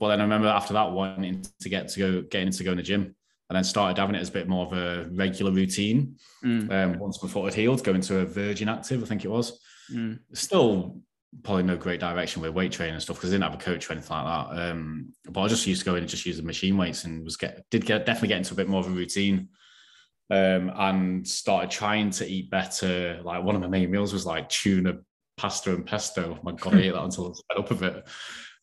but 0.00 0.08
then 0.08 0.20
I 0.20 0.24
remember 0.24 0.48
after 0.48 0.74
that 0.74 0.92
wanting 0.92 1.44
to 1.60 1.68
get 1.68 1.88
to 1.88 1.98
go 1.98 2.22
getting 2.22 2.48
into 2.48 2.64
going 2.64 2.76
to 2.76 2.82
the 2.82 2.86
gym 2.86 3.14
and 3.48 3.56
then 3.56 3.64
started 3.64 4.00
having 4.00 4.14
it 4.14 4.20
as 4.20 4.30
a 4.30 4.32
bit 4.32 4.48
more 4.48 4.66
of 4.66 4.72
a 4.72 5.08
regular 5.12 5.52
routine. 5.52 6.16
Mm. 6.44 6.72
Um, 6.72 6.98
once 6.98 7.22
my 7.22 7.28
foot 7.28 7.44
had 7.44 7.54
healed, 7.54 7.84
going 7.84 8.00
to 8.00 8.20
a 8.20 8.24
Virgin 8.24 8.68
Active, 8.68 9.02
I 9.02 9.06
think 9.06 9.24
it 9.24 9.30
was. 9.30 9.60
Mm. 9.92 10.20
Still 10.32 11.02
probably 11.42 11.62
no 11.62 11.76
great 11.76 12.00
direction 12.00 12.42
with 12.42 12.52
weight 12.52 12.72
training 12.72 12.94
and 12.94 13.02
stuff 13.02 13.16
because 13.16 13.30
I 13.30 13.34
didn't 13.34 13.44
have 13.44 13.60
a 13.60 13.62
coach 13.62 13.88
or 13.88 13.92
anything 13.92 14.16
like 14.16 14.24
that. 14.24 14.70
Um, 14.70 15.12
but 15.30 15.42
I 15.42 15.48
just 15.48 15.66
used 15.66 15.82
to 15.82 15.84
go 15.84 15.96
in 15.96 16.02
and 16.02 16.08
just 16.08 16.26
use 16.26 16.36
the 16.36 16.42
machine 16.42 16.76
weights 16.76 17.04
and 17.04 17.24
was 17.24 17.36
get 17.36 17.64
did 17.70 17.86
get 17.86 18.06
definitely 18.06 18.28
get 18.28 18.38
into 18.38 18.54
a 18.54 18.56
bit 18.56 18.68
more 18.68 18.80
of 18.80 18.86
a 18.86 18.90
routine. 18.90 19.48
Um, 20.32 20.72
and 20.74 21.28
started 21.28 21.70
trying 21.70 22.08
to 22.12 22.26
eat 22.26 22.48
better. 22.50 23.20
Like 23.22 23.44
one 23.44 23.54
of 23.54 23.60
my 23.60 23.68
main 23.68 23.90
meals 23.90 24.14
was 24.14 24.24
like 24.24 24.48
tuna, 24.48 24.94
pasta, 25.36 25.74
and 25.74 25.84
pesto. 25.84 26.38
My 26.42 26.52
God, 26.52 26.74
I 26.74 26.78
ate 26.78 26.94
that 26.94 27.02
until 27.02 27.26
I 27.26 27.28
was 27.28 27.42
fed 27.50 27.58
up 27.58 27.70
of 27.70 27.82
it. 27.82 28.08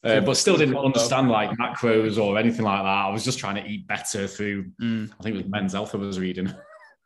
Uh, 0.03 0.21
but 0.21 0.35
still 0.35 0.57
didn't 0.57 0.77
understand 0.77 1.29
like 1.29 1.51
macros 1.59 2.17
or 2.17 2.39
anything 2.39 2.65
like 2.65 2.81
that. 2.81 2.87
I 2.87 3.09
was 3.09 3.23
just 3.23 3.37
trying 3.37 3.55
to 3.55 3.69
eat 3.69 3.85
better 3.85 4.25
through, 4.25 4.71
mm. 4.81 5.11
I 5.11 5.23
think 5.23 5.35
it 5.35 5.43
was 5.43 5.51
Men's 5.51 5.73
Health 5.73 5.93
I 5.93 5.99
was 5.99 6.19
reading. 6.19 6.51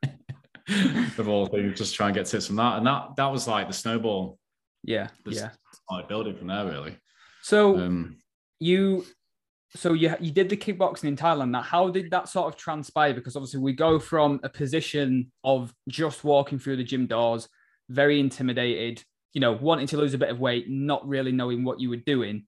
of 1.18 1.28
all 1.28 1.48
things, 1.48 1.78
just 1.78 1.96
try 1.96 2.08
and 2.08 2.16
get 2.16 2.28
tips 2.28 2.48
from 2.48 2.56
that. 2.58 2.78
And 2.78 2.88
that 2.88 3.16
that 3.18 3.32
was 3.32 3.48
like 3.48 3.68
the 3.68 3.74
snowball. 3.74 4.40
Yeah. 4.84 5.08
Yeah. 5.26 5.50
Started 5.90 6.08
building 6.08 6.38
from 6.38 6.48
there 6.48 6.66
really. 6.66 6.96
So 7.42 7.78
um, 7.78 8.18
you 8.60 9.06
so 9.76 9.94
you 9.94 10.14
you 10.20 10.32
did 10.32 10.50
the 10.50 10.58
kickboxing 10.58 11.06
in 11.06 11.16
Thailand. 11.16 11.50
Now, 11.50 11.62
how 11.62 11.90
did 11.90 12.12
that 12.12 12.30
sort 12.30 12.48
of 12.48 12.60
transpire? 12.60 13.14
Because 13.14 13.36
obviously 13.36 13.60
we 13.60 13.74
go 13.74 14.00
from 14.00 14.40
a 14.44 14.50
position 14.50 15.32
of 15.44 15.74
just 15.88 16.24
walking 16.24 16.60
through 16.60 16.78
the 16.78 16.84
gym 16.84 17.08
doors, 17.08 17.50
very 17.90 18.20
intimidated, 18.20 19.04
you 19.34 19.42
know, 19.42 19.54
wanting 19.54 19.88
to 19.88 19.98
lose 19.98 20.14
a 20.14 20.18
bit 20.18 20.30
of 20.30 20.40
weight, 20.40 20.70
not 20.70 21.08
really 21.08 21.32
knowing 21.32 21.64
what 21.64 21.80
you 21.80 21.90
were 21.90 21.98
doing, 21.98 22.46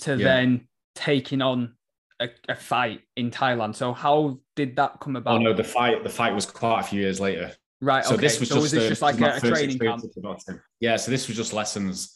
to 0.00 0.16
yeah. 0.16 0.24
then 0.24 0.68
taking 0.94 1.42
on 1.42 1.74
a, 2.20 2.28
a, 2.48 2.54
fight 2.54 3.00
in 3.16 3.30
Thailand. 3.30 3.74
So 3.74 3.92
how 3.92 4.38
did 4.54 4.76
that 4.76 5.00
come 5.00 5.16
about? 5.16 5.34
Oh 5.34 5.38
no, 5.38 5.52
the 5.52 5.64
fight 5.64 6.04
the 6.04 6.10
fight 6.10 6.34
was 6.34 6.46
quite 6.46 6.80
a 6.80 6.84
few 6.84 7.00
years 7.00 7.18
later. 7.18 7.52
Right. 7.80 8.04
So 8.04 8.14
okay. 8.14 8.22
this 8.22 8.40
was 8.40 8.48
so 8.48 8.56
just, 8.56 8.62
was 8.62 8.70
this 8.72 8.88
just 8.88 9.02
like 9.02 9.20
a, 9.20 9.36
a 9.36 9.40
training 9.40 9.78
camp? 9.78 10.04
Yeah. 10.80 10.96
So 10.96 11.10
this 11.10 11.26
was 11.28 11.36
just 11.36 11.52
lessons. 11.52 12.14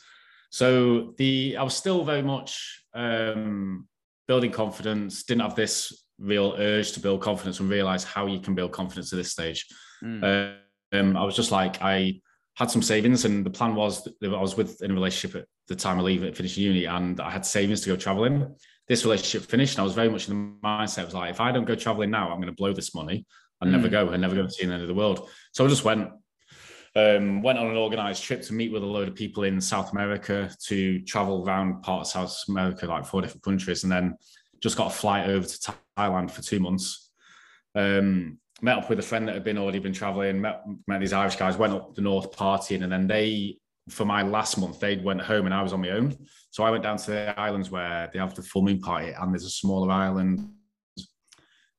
So 0.51 1.15
the 1.19 1.57
I 1.57 1.63
was 1.63 1.75
still 1.75 2.05
very 2.05 2.23
much 2.23 2.85
um, 2.95 3.89
building 4.33 4.51
confidence. 4.51 5.25
Didn't 5.25 5.43
have 5.43 5.55
this 5.55 6.05
real 6.19 6.55
urge 6.57 6.93
to 6.93 7.01
build 7.01 7.21
confidence 7.21 7.61
and 7.61 7.69
realize 7.69 8.03
how 8.03 8.25
you 8.27 8.41
can 8.41 8.55
build 8.55 8.73
confidence 8.73 9.13
at 9.13 9.19
this 9.19 9.31
stage. 9.31 9.67
Mm. 10.03 10.57
Um, 10.95 11.17
I 11.19 11.25
was 11.25 11.37
just 11.37 11.51
like 11.51 11.83
I 11.83 12.21
had 12.55 12.71
some 12.71 12.81
savings, 12.81 13.27
and 13.27 13.45
the 13.45 13.51
plan 13.59 13.75
was 13.75 14.09
I 14.23 14.29
was 14.29 14.57
with 14.57 14.83
in 14.83 14.91
a 14.91 14.95
relationship 14.95 15.43
at 15.43 15.47
the 15.69 15.77
time 15.77 15.99
I 15.99 16.03
leave 16.03 16.23
it, 16.23 16.35
finishing 16.35 16.65
uni, 16.65 16.87
and 16.87 17.21
I 17.21 17.31
had 17.31 17.45
savings 17.45 17.83
to 17.83 17.91
go 17.91 17.97
traveling. 17.97 18.55
This 18.89 19.05
relationship 19.05 19.43
finished, 19.51 19.75
and 19.75 19.83
I 19.83 19.85
was 19.85 19.95
very 19.95 20.09
much 20.09 20.29
in 20.29 20.35
the 20.35 20.67
mindset 20.67 21.05
was 21.05 21.15
like, 21.15 21.31
if 21.31 21.41
I 21.41 21.53
don't 21.53 21.67
go 21.67 21.75
traveling 21.75 22.11
now, 22.11 22.31
I'm 22.31 22.41
going 22.41 22.55
to 22.55 22.63
blow 22.63 22.73
this 22.73 22.95
money 22.95 23.27
and 23.61 23.69
mm. 23.69 23.73
never 23.77 23.89
go 23.89 24.09
and 24.09 24.23
never 24.23 24.35
go 24.35 24.45
to 24.45 24.51
see 24.51 24.65
the 24.65 24.73
end 24.73 24.83
of 24.83 24.89
the 24.89 25.01
world. 25.03 25.29
So 25.53 25.65
I 25.65 25.69
just 25.69 25.85
went. 25.85 26.09
Um, 26.95 27.41
went 27.41 27.59
on 27.59 27.69
an 27.69 27.77
organized 27.77 28.23
trip 28.23 28.43
to 28.43 28.53
meet 28.53 28.71
with 28.71 28.83
a 28.83 28.87
load 28.87 29.09
of 29.09 29.15
people 29.15 29.45
in 29.45 29.61
South 29.61 29.93
America 29.93 30.55
to 30.67 31.01
travel 31.01 31.43
around 31.43 31.81
parts 31.83 32.15
of 32.15 32.31
South 32.31 32.49
America, 32.51 32.87
like 32.87 33.07
four 33.07 33.23
different 33.23 33.43
countries, 33.43 33.83
and 33.83 33.91
then 33.91 34.17
just 34.63 34.77
got 34.77 34.89
a 34.89 34.95
flight 34.95 35.29
over 35.29 35.47
to 35.47 35.75
Thailand 35.97 36.31
for 36.31 36.43
two 36.43 36.61
months. 36.61 37.11
Um, 37.75 38.39
met 38.61 38.79
up 38.79 38.91
with 38.91 38.99
a 38.99 39.03
friend 39.03 39.27
that 39.27 39.35
had 39.35 39.45
been 39.45 39.59
already 39.59 39.79
been 39.79 39.93
traveling, 39.93 40.41
met, 40.41 40.63
met 40.87 41.01
these 41.01 41.13
Irish 41.13 41.37
guys, 41.37 41.57
went 41.57 41.73
up 41.73 41.95
the 41.95 42.03
north 42.03 42.31
partying, 42.31 42.83
and 42.83 42.93
then 42.93 43.07
they, 43.07 43.59
for 43.89 44.05
my 44.05 44.23
last 44.23 44.59
month, 44.59 44.79
they 44.79 44.97
went 44.97 45.23
home 45.23 45.47
and 45.47 45.55
I 45.55 45.63
was 45.63 45.73
on 45.73 45.81
my 45.81 45.91
own. 45.91 46.15
So 46.51 46.63
I 46.63 46.71
went 46.71 46.83
down 46.83 46.99
to 46.99 47.11
the 47.11 47.41
islands 47.41 47.71
where 47.71 48.11
they 48.13 48.19
have 48.19 48.35
the 48.35 48.43
full 48.43 48.63
moon 48.63 48.81
party, 48.81 49.13
and 49.13 49.33
there's 49.33 49.45
a 49.45 49.51
smaller 49.51 49.91
island, 49.91 50.49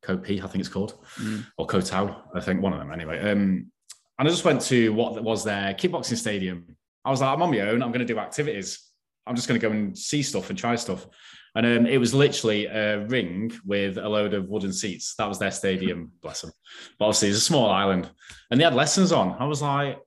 Koh 0.01 0.17
Phi, 0.17 0.41
I 0.43 0.47
think 0.47 0.55
it's 0.55 0.69
called, 0.69 0.95
mm. 1.17 1.45
or 1.57 1.65
Koh 1.65 1.81
Tao, 1.81 2.23
I 2.35 2.41
think 2.41 2.61
one 2.61 2.73
of 2.73 2.79
them 2.79 2.91
anyway. 2.91 3.31
Um, 3.31 3.71
and 4.19 4.27
I 4.27 4.31
just 4.31 4.45
went 4.45 4.61
to 4.63 4.93
what 4.93 5.21
was 5.23 5.43
their 5.43 5.73
kickboxing 5.73 6.17
stadium. 6.17 6.77
I 7.05 7.11
was 7.11 7.21
like, 7.21 7.33
I'm 7.33 7.41
on 7.41 7.51
my 7.51 7.61
own. 7.61 7.81
I'm 7.81 7.91
going 7.91 8.05
to 8.05 8.13
do 8.13 8.19
activities. 8.19 8.89
I'm 9.25 9.35
just 9.35 9.47
going 9.47 9.59
to 9.59 9.67
go 9.67 9.73
and 9.73 9.97
see 9.97 10.21
stuff 10.21 10.49
and 10.49 10.57
try 10.57 10.75
stuff. 10.75 11.07
And 11.55 11.65
um, 11.65 11.85
it 11.85 11.97
was 11.97 12.13
literally 12.13 12.65
a 12.65 13.05
ring 13.05 13.51
with 13.65 13.97
a 13.97 14.09
load 14.09 14.33
of 14.33 14.49
wooden 14.49 14.73
seats. 14.73 15.15
That 15.15 15.27
was 15.27 15.39
their 15.39 15.51
stadium, 15.51 16.11
bless 16.21 16.41
them. 16.41 16.51
But 16.97 17.05
obviously, 17.05 17.29
it's 17.29 17.37
a 17.37 17.41
small 17.41 17.69
island. 17.69 18.09
And 18.49 18.59
they 18.59 18.63
had 18.63 18.73
lessons 18.73 19.11
on. 19.11 19.35
I 19.39 19.45
was 19.45 19.61
like, 19.61 19.99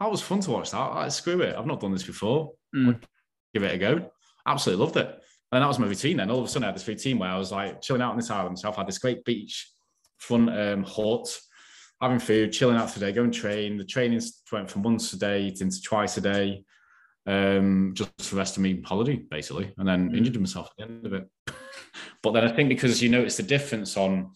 that 0.00 0.10
was 0.10 0.22
fun 0.22 0.40
to 0.40 0.50
watch 0.50 0.70
that. 0.70 0.94
Like, 0.94 1.10
screw 1.10 1.40
it. 1.42 1.54
I've 1.56 1.66
not 1.66 1.80
done 1.80 1.92
this 1.92 2.02
before. 2.02 2.52
Mm. 2.74 3.02
Give 3.52 3.62
it 3.62 3.74
a 3.74 3.78
go. 3.78 4.10
Absolutely 4.46 4.84
loved 4.84 4.96
it. 4.96 5.22
And 5.52 5.62
that 5.62 5.68
was 5.68 5.78
my 5.78 5.86
routine 5.86 6.16
then. 6.16 6.30
All 6.30 6.38
of 6.38 6.44
a 6.44 6.48
sudden, 6.48 6.64
I 6.64 6.68
had 6.68 6.76
this 6.76 6.88
routine 6.88 7.18
where 7.18 7.30
I 7.30 7.38
was 7.38 7.52
like 7.52 7.80
chilling 7.80 8.02
out 8.02 8.10
on 8.10 8.16
this 8.16 8.30
island. 8.30 8.58
So 8.58 8.68
I've 8.68 8.76
had 8.76 8.86
this 8.86 8.98
great 8.98 9.24
beach 9.24 9.70
front 10.18 10.50
um, 10.50 10.82
hut, 10.82 11.38
having 12.00 12.18
food, 12.18 12.52
chilling 12.52 12.76
out 12.76 12.90
for 12.90 12.98
the 12.98 13.06
day, 13.06 13.12
going 13.12 13.30
train. 13.30 13.76
The 13.76 13.84
training 13.84 14.20
went 14.52 14.70
from 14.70 14.82
once 14.82 15.12
a 15.12 15.18
day 15.18 15.54
into 15.60 15.82
twice 15.82 16.16
a 16.16 16.20
day 16.20 16.64
um, 17.26 17.92
just 17.94 18.10
for 18.20 18.34
the 18.34 18.38
rest 18.38 18.56
of 18.56 18.62
me 18.62 18.80
holiday, 18.82 19.16
basically, 19.16 19.72
and 19.78 19.88
then 19.88 20.10
mm. 20.10 20.16
injured 20.16 20.38
myself 20.38 20.68
at 20.70 20.76
the 20.76 20.94
end 20.94 21.06
of 21.06 21.12
it. 21.12 21.28
but 22.22 22.32
then 22.32 22.44
I 22.44 22.52
think 22.52 22.68
because 22.68 23.02
you 23.02 23.08
notice 23.08 23.36
the 23.36 23.42
difference 23.42 23.96
on, 23.96 24.32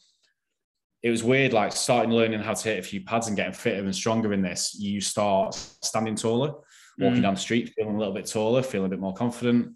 it 1.02 1.10
was 1.10 1.22
weird, 1.22 1.52
like 1.52 1.72
starting 1.72 2.12
learning 2.12 2.40
how 2.40 2.54
to 2.54 2.68
hit 2.68 2.78
a 2.78 2.82
few 2.82 3.02
pads 3.02 3.28
and 3.28 3.36
getting 3.36 3.52
fitter 3.52 3.82
and 3.82 3.94
stronger 3.94 4.32
in 4.32 4.42
this. 4.42 4.76
You 4.78 5.00
start 5.00 5.54
standing 5.54 6.16
taller, 6.16 6.52
walking 6.98 7.20
mm. 7.20 7.22
down 7.22 7.34
the 7.34 7.40
street, 7.40 7.72
feeling 7.76 7.94
a 7.94 7.98
little 7.98 8.14
bit 8.14 8.26
taller, 8.26 8.62
feeling 8.62 8.86
a 8.86 8.90
bit 8.90 9.00
more 9.00 9.14
confident. 9.14 9.74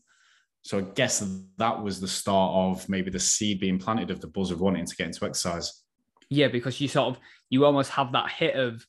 So 0.63 0.79
I 0.79 0.83
guess 0.83 1.27
that 1.59 1.83
was 1.83 2.01
the 2.01 2.09
start 2.09 2.55
of 2.55 2.89
maybe 2.89 3.11
the 3.11 3.21
seed 3.21 3.61
being 3.61 3.79
planted 3.79 4.11
of 4.11 4.21
the 4.21 4.27
buzz 4.27 4.51
of 4.51 4.61
wanting 4.61 4.87
to 4.87 4.97
get 4.97 5.07
into 5.07 5.25
exercise. 5.25 5.84
Yeah, 6.31 6.49
because 6.49 6.81
you 6.81 6.89
sort 6.89 7.15
of 7.15 7.21
you 7.51 7.65
almost 7.65 7.91
have 7.91 8.13
that 8.13 8.31
hit 8.31 8.57
of 8.57 8.85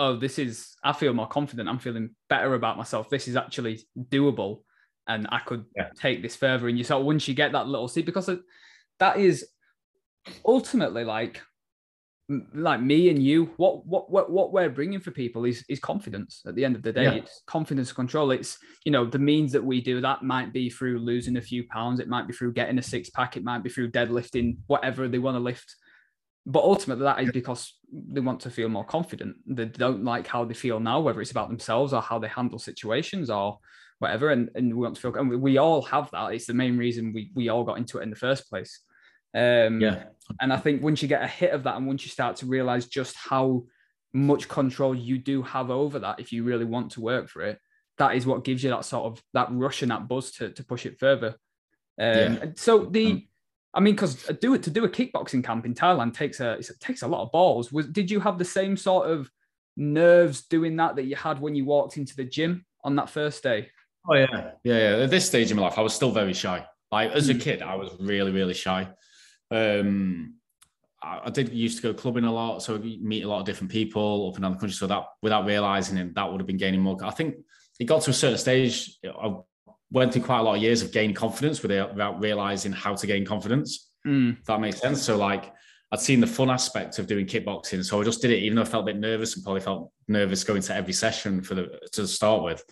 oh, 0.00 0.16
this 0.16 0.38
is, 0.38 0.76
I 0.82 0.94
feel 0.94 1.12
more 1.12 1.26
confident. 1.26 1.68
I'm 1.68 1.78
feeling 1.78 2.10
better 2.30 2.54
about 2.54 2.78
myself. 2.78 3.10
This 3.10 3.28
is 3.28 3.36
actually 3.36 3.80
doable 4.08 4.62
and 5.06 5.28
I 5.30 5.40
could 5.40 5.66
yeah. 5.76 5.90
take 5.94 6.22
this 6.22 6.34
further. 6.34 6.68
And 6.68 6.78
you 6.78 6.84
sort 6.84 7.00
of, 7.00 7.06
once 7.06 7.28
you 7.28 7.34
get 7.34 7.52
that 7.52 7.66
little 7.68 7.86
seed, 7.86 8.06
because 8.06 8.30
that 8.98 9.18
is 9.18 9.46
ultimately 10.46 11.04
like, 11.04 11.42
like 12.54 12.80
me 12.80 13.10
and 13.10 13.22
you, 13.22 13.52
what, 13.58 13.84
what, 13.86 14.10
what, 14.10 14.30
what 14.30 14.54
we're 14.54 14.70
bringing 14.70 15.00
for 15.00 15.10
people 15.10 15.44
is, 15.44 15.62
is 15.68 15.80
confidence 15.80 16.40
at 16.46 16.54
the 16.54 16.64
end 16.64 16.76
of 16.76 16.82
the 16.82 16.94
day. 16.94 17.02
Yeah. 17.02 17.14
It's 17.14 17.42
confidence 17.46 17.92
control. 17.92 18.30
It's, 18.30 18.56
you 18.86 18.92
know, 18.92 19.04
the 19.04 19.18
means 19.18 19.52
that 19.52 19.62
we 19.62 19.82
do 19.82 20.00
that 20.00 20.22
might 20.22 20.50
be 20.50 20.70
through 20.70 21.00
losing 21.00 21.36
a 21.36 21.42
few 21.42 21.64
pounds. 21.68 22.00
It 22.00 22.08
might 22.08 22.26
be 22.26 22.32
through 22.32 22.54
getting 22.54 22.78
a 22.78 22.82
six 22.82 23.10
pack. 23.10 23.36
It 23.36 23.44
might 23.44 23.62
be 23.62 23.68
through 23.68 23.90
deadlifting, 23.90 24.56
whatever 24.66 25.08
they 25.08 25.18
want 25.18 25.34
to 25.34 25.40
lift 25.40 25.76
but 26.46 26.62
ultimately 26.62 27.04
that 27.04 27.20
is 27.20 27.32
because 27.32 27.74
they 27.92 28.20
want 28.20 28.40
to 28.40 28.50
feel 28.50 28.68
more 28.68 28.84
confident. 28.84 29.36
They 29.46 29.66
don't 29.66 30.04
like 30.04 30.26
how 30.26 30.44
they 30.44 30.54
feel 30.54 30.80
now 30.80 31.00
whether 31.00 31.20
it's 31.20 31.30
about 31.30 31.48
themselves 31.48 31.92
or 31.92 32.00
how 32.00 32.18
they 32.18 32.28
handle 32.28 32.58
situations 32.58 33.30
or 33.30 33.58
whatever. 33.98 34.30
And, 34.30 34.50
and 34.54 34.74
we 34.74 34.82
want 34.82 34.96
to 34.96 35.00
feel 35.00 35.14
and 35.14 35.28
we, 35.28 35.36
we 35.36 35.58
all 35.58 35.82
have 35.82 36.10
that. 36.12 36.32
It's 36.32 36.46
the 36.46 36.54
main 36.54 36.78
reason 36.78 37.12
we, 37.12 37.30
we 37.34 37.48
all 37.48 37.64
got 37.64 37.78
into 37.78 37.98
it 37.98 38.02
in 38.02 38.10
the 38.10 38.16
first 38.16 38.48
place. 38.48 38.80
Um 39.32 39.80
yeah. 39.80 40.04
and 40.40 40.52
i 40.52 40.56
think 40.56 40.82
once 40.82 41.02
you 41.02 41.06
get 41.06 41.22
a 41.22 41.26
hit 41.28 41.52
of 41.52 41.62
that 41.62 41.76
and 41.76 41.86
once 41.86 42.04
you 42.04 42.10
start 42.10 42.34
to 42.38 42.46
realize 42.46 42.86
just 42.86 43.14
how 43.14 43.62
much 44.12 44.48
control 44.48 44.92
you 44.92 45.18
do 45.18 45.40
have 45.42 45.70
over 45.70 46.00
that 46.00 46.18
if 46.18 46.32
you 46.32 46.42
really 46.42 46.64
want 46.64 46.90
to 46.90 47.00
work 47.00 47.28
for 47.28 47.42
it 47.42 47.60
that 48.00 48.16
is 48.16 48.26
what 48.26 48.44
gives 48.44 48.64
you 48.64 48.70
that 48.70 48.84
sort 48.84 49.04
of 49.04 49.22
that 49.34 49.48
rush 49.52 49.82
and 49.82 49.90
that 49.90 50.08
buzz 50.08 50.32
to, 50.32 50.50
to 50.50 50.64
push 50.64 50.86
it 50.86 50.98
further. 50.98 51.36
Um, 52.00 52.34
yeah. 52.34 52.44
so 52.56 52.86
the 52.86 53.12
um, 53.12 53.28
I 53.72 53.80
mean, 53.80 53.94
because 53.94 54.16
do 54.40 54.54
it 54.54 54.62
to 54.64 54.70
do 54.70 54.84
a 54.84 54.88
kickboxing 54.88 55.44
camp 55.44 55.64
in 55.64 55.74
Thailand 55.74 56.14
takes 56.14 56.40
a 56.40 56.52
it 56.52 56.68
takes 56.80 57.02
a 57.02 57.08
lot 57.08 57.22
of 57.22 57.32
balls. 57.32 57.70
Was 57.72 57.86
did 57.86 58.10
you 58.10 58.20
have 58.20 58.38
the 58.38 58.44
same 58.44 58.76
sort 58.76 59.08
of 59.08 59.30
nerves 59.76 60.42
doing 60.42 60.76
that 60.76 60.96
that 60.96 61.04
you 61.04 61.16
had 61.16 61.40
when 61.40 61.54
you 61.54 61.64
walked 61.64 61.96
into 61.96 62.16
the 62.16 62.24
gym 62.24 62.64
on 62.82 62.96
that 62.96 63.10
first 63.10 63.42
day? 63.42 63.68
Oh 64.08 64.14
yeah, 64.14 64.52
yeah, 64.64 64.96
yeah. 64.96 65.04
At 65.04 65.10
this 65.10 65.26
stage 65.26 65.50
in 65.50 65.56
my 65.56 65.62
life, 65.62 65.78
I 65.78 65.82
was 65.82 65.94
still 65.94 66.10
very 66.10 66.32
shy. 66.32 66.66
Like 66.90 67.12
as 67.12 67.28
a 67.28 67.34
hmm. 67.34 67.38
kid, 67.38 67.62
I 67.62 67.76
was 67.76 67.90
really, 68.00 68.32
really 68.32 68.54
shy. 68.54 68.88
Um, 69.50 70.34
I, 71.02 71.20
I 71.24 71.30
did 71.30 71.52
used 71.52 71.76
to 71.76 71.82
go 71.82 71.94
clubbing 71.94 72.24
a 72.24 72.32
lot, 72.32 72.62
so 72.62 72.78
meet 72.78 73.22
a 73.22 73.28
lot 73.28 73.40
of 73.40 73.46
different 73.46 73.70
people 73.70 74.28
up 74.28 74.34
and 74.34 74.42
down 74.42 74.52
the 74.52 74.58
country. 74.58 74.74
So 74.74 74.86
that, 74.88 75.04
without 75.22 75.46
realizing 75.46 75.98
it, 75.98 76.14
that 76.14 76.30
would 76.30 76.40
have 76.40 76.46
been 76.46 76.56
gaining 76.56 76.80
more. 76.80 76.96
I 77.04 77.10
think 77.10 77.36
it 77.78 77.84
got 77.84 78.02
to 78.02 78.10
a 78.10 78.14
certain 78.14 78.38
stage. 78.38 78.98
I 79.04 79.34
went 79.90 80.12
through 80.12 80.22
quite 80.22 80.38
a 80.38 80.42
lot 80.42 80.56
of 80.56 80.62
years 80.62 80.82
of 80.82 80.92
gaining 80.92 81.14
confidence 81.14 81.62
without, 81.62 81.90
without 81.90 82.20
realizing 82.20 82.72
how 82.72 82.94
to 82.94 83.06
gain 83.06 83.24
confidence. 83.24 83.90
Mm. 84.06 84.42
that 84.46 84.60
makes 84.60 84.80
sense. 84.80 85.02
So 85.02 85.16
like 85.16 85.52
I'd 85.92 86.00
seen 86.00 86.20
the 86.20 86.26
fun 86.26 86.50
aspect 86.50 86.98
of 86.98 87.06
doing 87.06 87.26
kickboxing, 87.26 87.84
so 87.84 88.00
I 88.00 88.04
just 88.04 88.22
did 88.22 88.30
it, 88.30 88.38
even 88.38 88.56
though 88.56 88.62
I 88.62 88.66
felt 88.66 88.84
a 88.84 88.92
bit 88.92 89.00
nervous 89.00 89.34
and 89.34 89.44
probably 89.44 89.60
felt 89.60 89.90
nervous 90.06 90.44
going 90.44 90.62
to 90.62 90.74
every 90.74 90.92
session 90.92 91.42
for 91.42 91.54
the 91.54 91.80
to 91.92 92.06
start 92.06 92.44
with. 92.44 92.64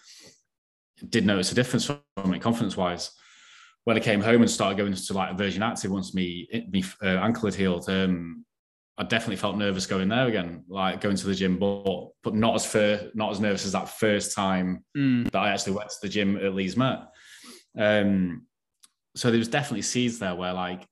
Did 1.09 1.27
notice 1.27 1.53
a 1.53 1.55
difference 1.55 1.85
from 1.85 2.01
me 2.25 2.39
confidence 2.39 2.77
wise. 2.77 3.11
When 3.85 3.97
I 3.97 4.01
came 4.01 4.21
home 4.21 4.43
and 4.43 4.51
started 4.51 4.79
going 4.79 4.95
to 4.95 5.13
like 5.13 5.33
a 5.33 5.37
Virgin 5.37 5.63
Active 5.63 5.91
once 5.91 6.15
me 6.15 6.49
me 6.71 6.85
uh, 7.03 7.07
ankle 7.07 7.47
had 7.47 7.55
healed, 7.55 7.89
um, 7.89 8.45
I 8.99 9.05
definitely 9.05 9.37
felt 9.37 9.57
nervous 9.57 9.87
going 9.87 10.09
there 10.09 10.27
again, 10.27 10.65
like 10.69 11.01
going 11.01 11.17
to 11.17 11.27
the 11.27 11.35
gym, 11.35 11.57
but 11.59 12.09
but 12.25 12.35
not 12.35 12.57
as 12.57 12.67
fir- 12.67 13.11
not 13.15 13.31
as 13.31 13.39
nervous 13.39 13.65
as 13.65 13.73
that 13.73 13.89
first 13.89 14.35
time 14.35 14.85
mm. 14.97 15.31
that 15.31 15.39
I 15.39 15.51
actually 15.51 15.75
went 15.75 15.89
to 15.91 15.97
the 16.03 16.09
gym 16.09 16.37
at 16.37 16.53
Leeds 16.53 16.77
Met. 16.77 17.03
Um, 17.79 18.47
so 19.15 19.31
there 19.31 19.39
was 19.39 19.49
definitely 19.49 19.83
seeds 19.83 20.19
there 20.19 20.35
where 20.35 20.53
like 20.53 20.85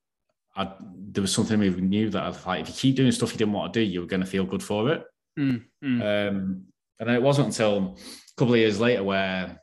I, 0.55 0.71
there 0.79 1.21
was 1.21 1.33
something 1.33 1.59
we 1.59 1.69
knew 1.69 2.09
that 2.09 2.23
I 2.23 2.27
was 2.29 2.45
like 2.45 2.61
if 2.61 2.69
you 2.69 2.75
keep 2.75 2.95
doing 2.95 3.11
stuff 3.11 3.33
you 3.33 3.37
didn't 3.37 3.53
want 3.53 3.73
to 3.73 3.79
do, 3.79 3.85
you 3.85 3.99
were 3.99 4.07
going 4.07 4.21
to 4.21 4.25
feel 4.25 4.45
good 4.45 4.63
for 4.63 4.89
it. 4.93 5.03
Mm. 5.37 5.65
Mm. 5.83 6.01
Um, 6.01 6.63
and 6.99 7.09
then 7.09 7.15
it 7.15 7.21
wasn't 7.21 7.47
until 7.47 7.97
a 7.97 8.35
couple 8.37 8.53
of 8.53 8.59
years 8.59 8.79
later 8.79 9.03
where 9.03 9.61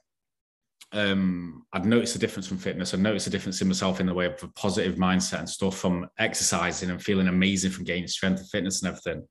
um, 0.94 1.66
I'd 1.72 1.84
noticed 1.84 2.14
a 2.14 2.18
difference 2.20 2.46
from 2.46 2.58
fitness. 2.58 2.94
I 2.94 2.98
noticed 2.98 3.26
a 3.26 3.30
difference 3.30 3.60
in 3.60 3.68
myself 3.68 4.00
in 4.00 4.06
the 4.06 4.14
way 4.14 4.26
of 4.26 4.42
a 4.42 4.48
positive 4.48 4.94
mindset 4.94 5.40
and 5.40 5.48
stuff 5.48 5.76
from 5.76 6.08
exercising 6.18 6.90
and 6.90 7.02
feeling 7.02 7.26
amazing 7.26 7.72
from 7.72 7.84
gaining 7.84 8.06
strength 8.06 8.40
and 8.40 8.48
fitness 8.48 8.82
and 8.82 8.88
everything. 8.88 9.26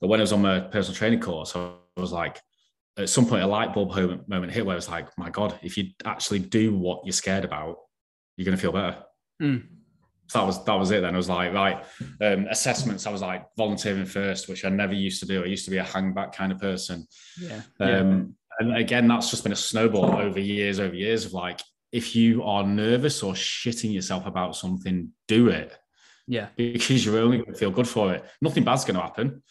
But 0.00 0.08
when 0.08 0.20
I 0.20 0.22
was 0.22 0.32
on 0.32 0.42
my 0.42 0.60
personal 0.60 0.96
training 0.96 1.20
course, 1.20 1.54
I 1.54 1.70
was 1.96 2.12
like, 2.12 2.40
at 2.98 3.08
some 3.08 3.26
point, 3.26 3.42
a 3.42 3.46
light 3.46 3.72
bulb 3.72 3.90
moment 4.28 4.52
hit 4.52 4.66
where 4.66 4.74
I 4.74 4.76
was 4.76 4.88
like, 4.88 5.08
my 5.16 5.30
God, 5.30 5.58
if 5.62 5.76
you 5.76 5.86
actually 6.04 6.40
do 6.40 6.76
what 6.76 7.00
you're 7.04 7.12
scared 7.12 7.44
about, 7.44 7.76
you're 8.36 8.44
going 8.44 8.56
to 8.56 8.60
feel 8.60 8.72
better. 8.72 8.98
Mm. 9.40 9.66
So 10.28 10.38
that 10.38 10.46
was 10.46 10.64
that 10.64 10.74
was 10.74 10.90
it. 10.90 11.02
Then 11.02 11.14
I 11.14 11.16
was 11.16 11.28
like, 11.28 11.52
right, 11.52 11.84
um, 12.20 12.46
assessments. 12.48 13.06
I 13.06 13.10
was 13.10 13.20
like 13.20 13.46
volunteering 13.56 14.06
first, 14.06 14.48
which 14.48 14.64
I 14.64 14.68
never 14.68 14.94
used 14.94 15.20
to 15.20 15.26
do. 15.26 15.44
I 15.44 15.46
used 15.46 15.64
to 15.66 15.70
be 15.70 15.76
a 15.76 15.84
hang 15.84 16.14
back 16.14 16.34
kind 16.34 16.50
of 16.50 16.58
person. 16.58 17.06
Yeah. 17.38 17.60
Um, 17.78 18.34
and 18.58 18.76
again, 18.76 19.08
that's 19.08 19.30
just 19.30 19.42
been 19.42 19.52
a 19.52 19.56
snowball 19.56 20.16
over 20.16 20.40
years, 20.40 20.80
over 20.80 20.94
years 20.94 21.24
of 21.24 21.32
like, 21.32 21.60
if 21.92 22.16
you 22.16 22.42
are 22.42 22.64
nervous 22.64 23.22
or 23.22 23.34
shitting 23.34 23.92
yourself 23.92 24.26
about 24.26 24.56
something, 24.56 25.10
do 25.28 25.48
it. 25.48 25.76
Yeah. 26.26 26.48
Because 26.56 27.04
you're 27.04 27.18
only 27.18 27.38
going 27.38 27.52
to 27.52 27.58
feel 27.58 27.70
good 27.70 27.88
for 27.88 28.14
it. 28.14 28.24
Nothing 28.40 28.64
bad's 28.64 28.84
going 28.84 28.96
to 28.96 29.02
happen. 29.02 29.42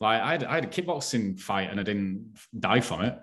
Like 0.00 0.22
I 0.22 0.32
had, 0.32 0.44
I 0.44 0.54
had 0.54 0.64
a 0.64 0.68
kickboxing 0.68 1.38
fight 1.38 1.70
and 1.70 1.78
I 1.80 1.82
didn't 1.82 2.34
die 2.58 2.80
from 2.80 3.02
it. 3.02 3.18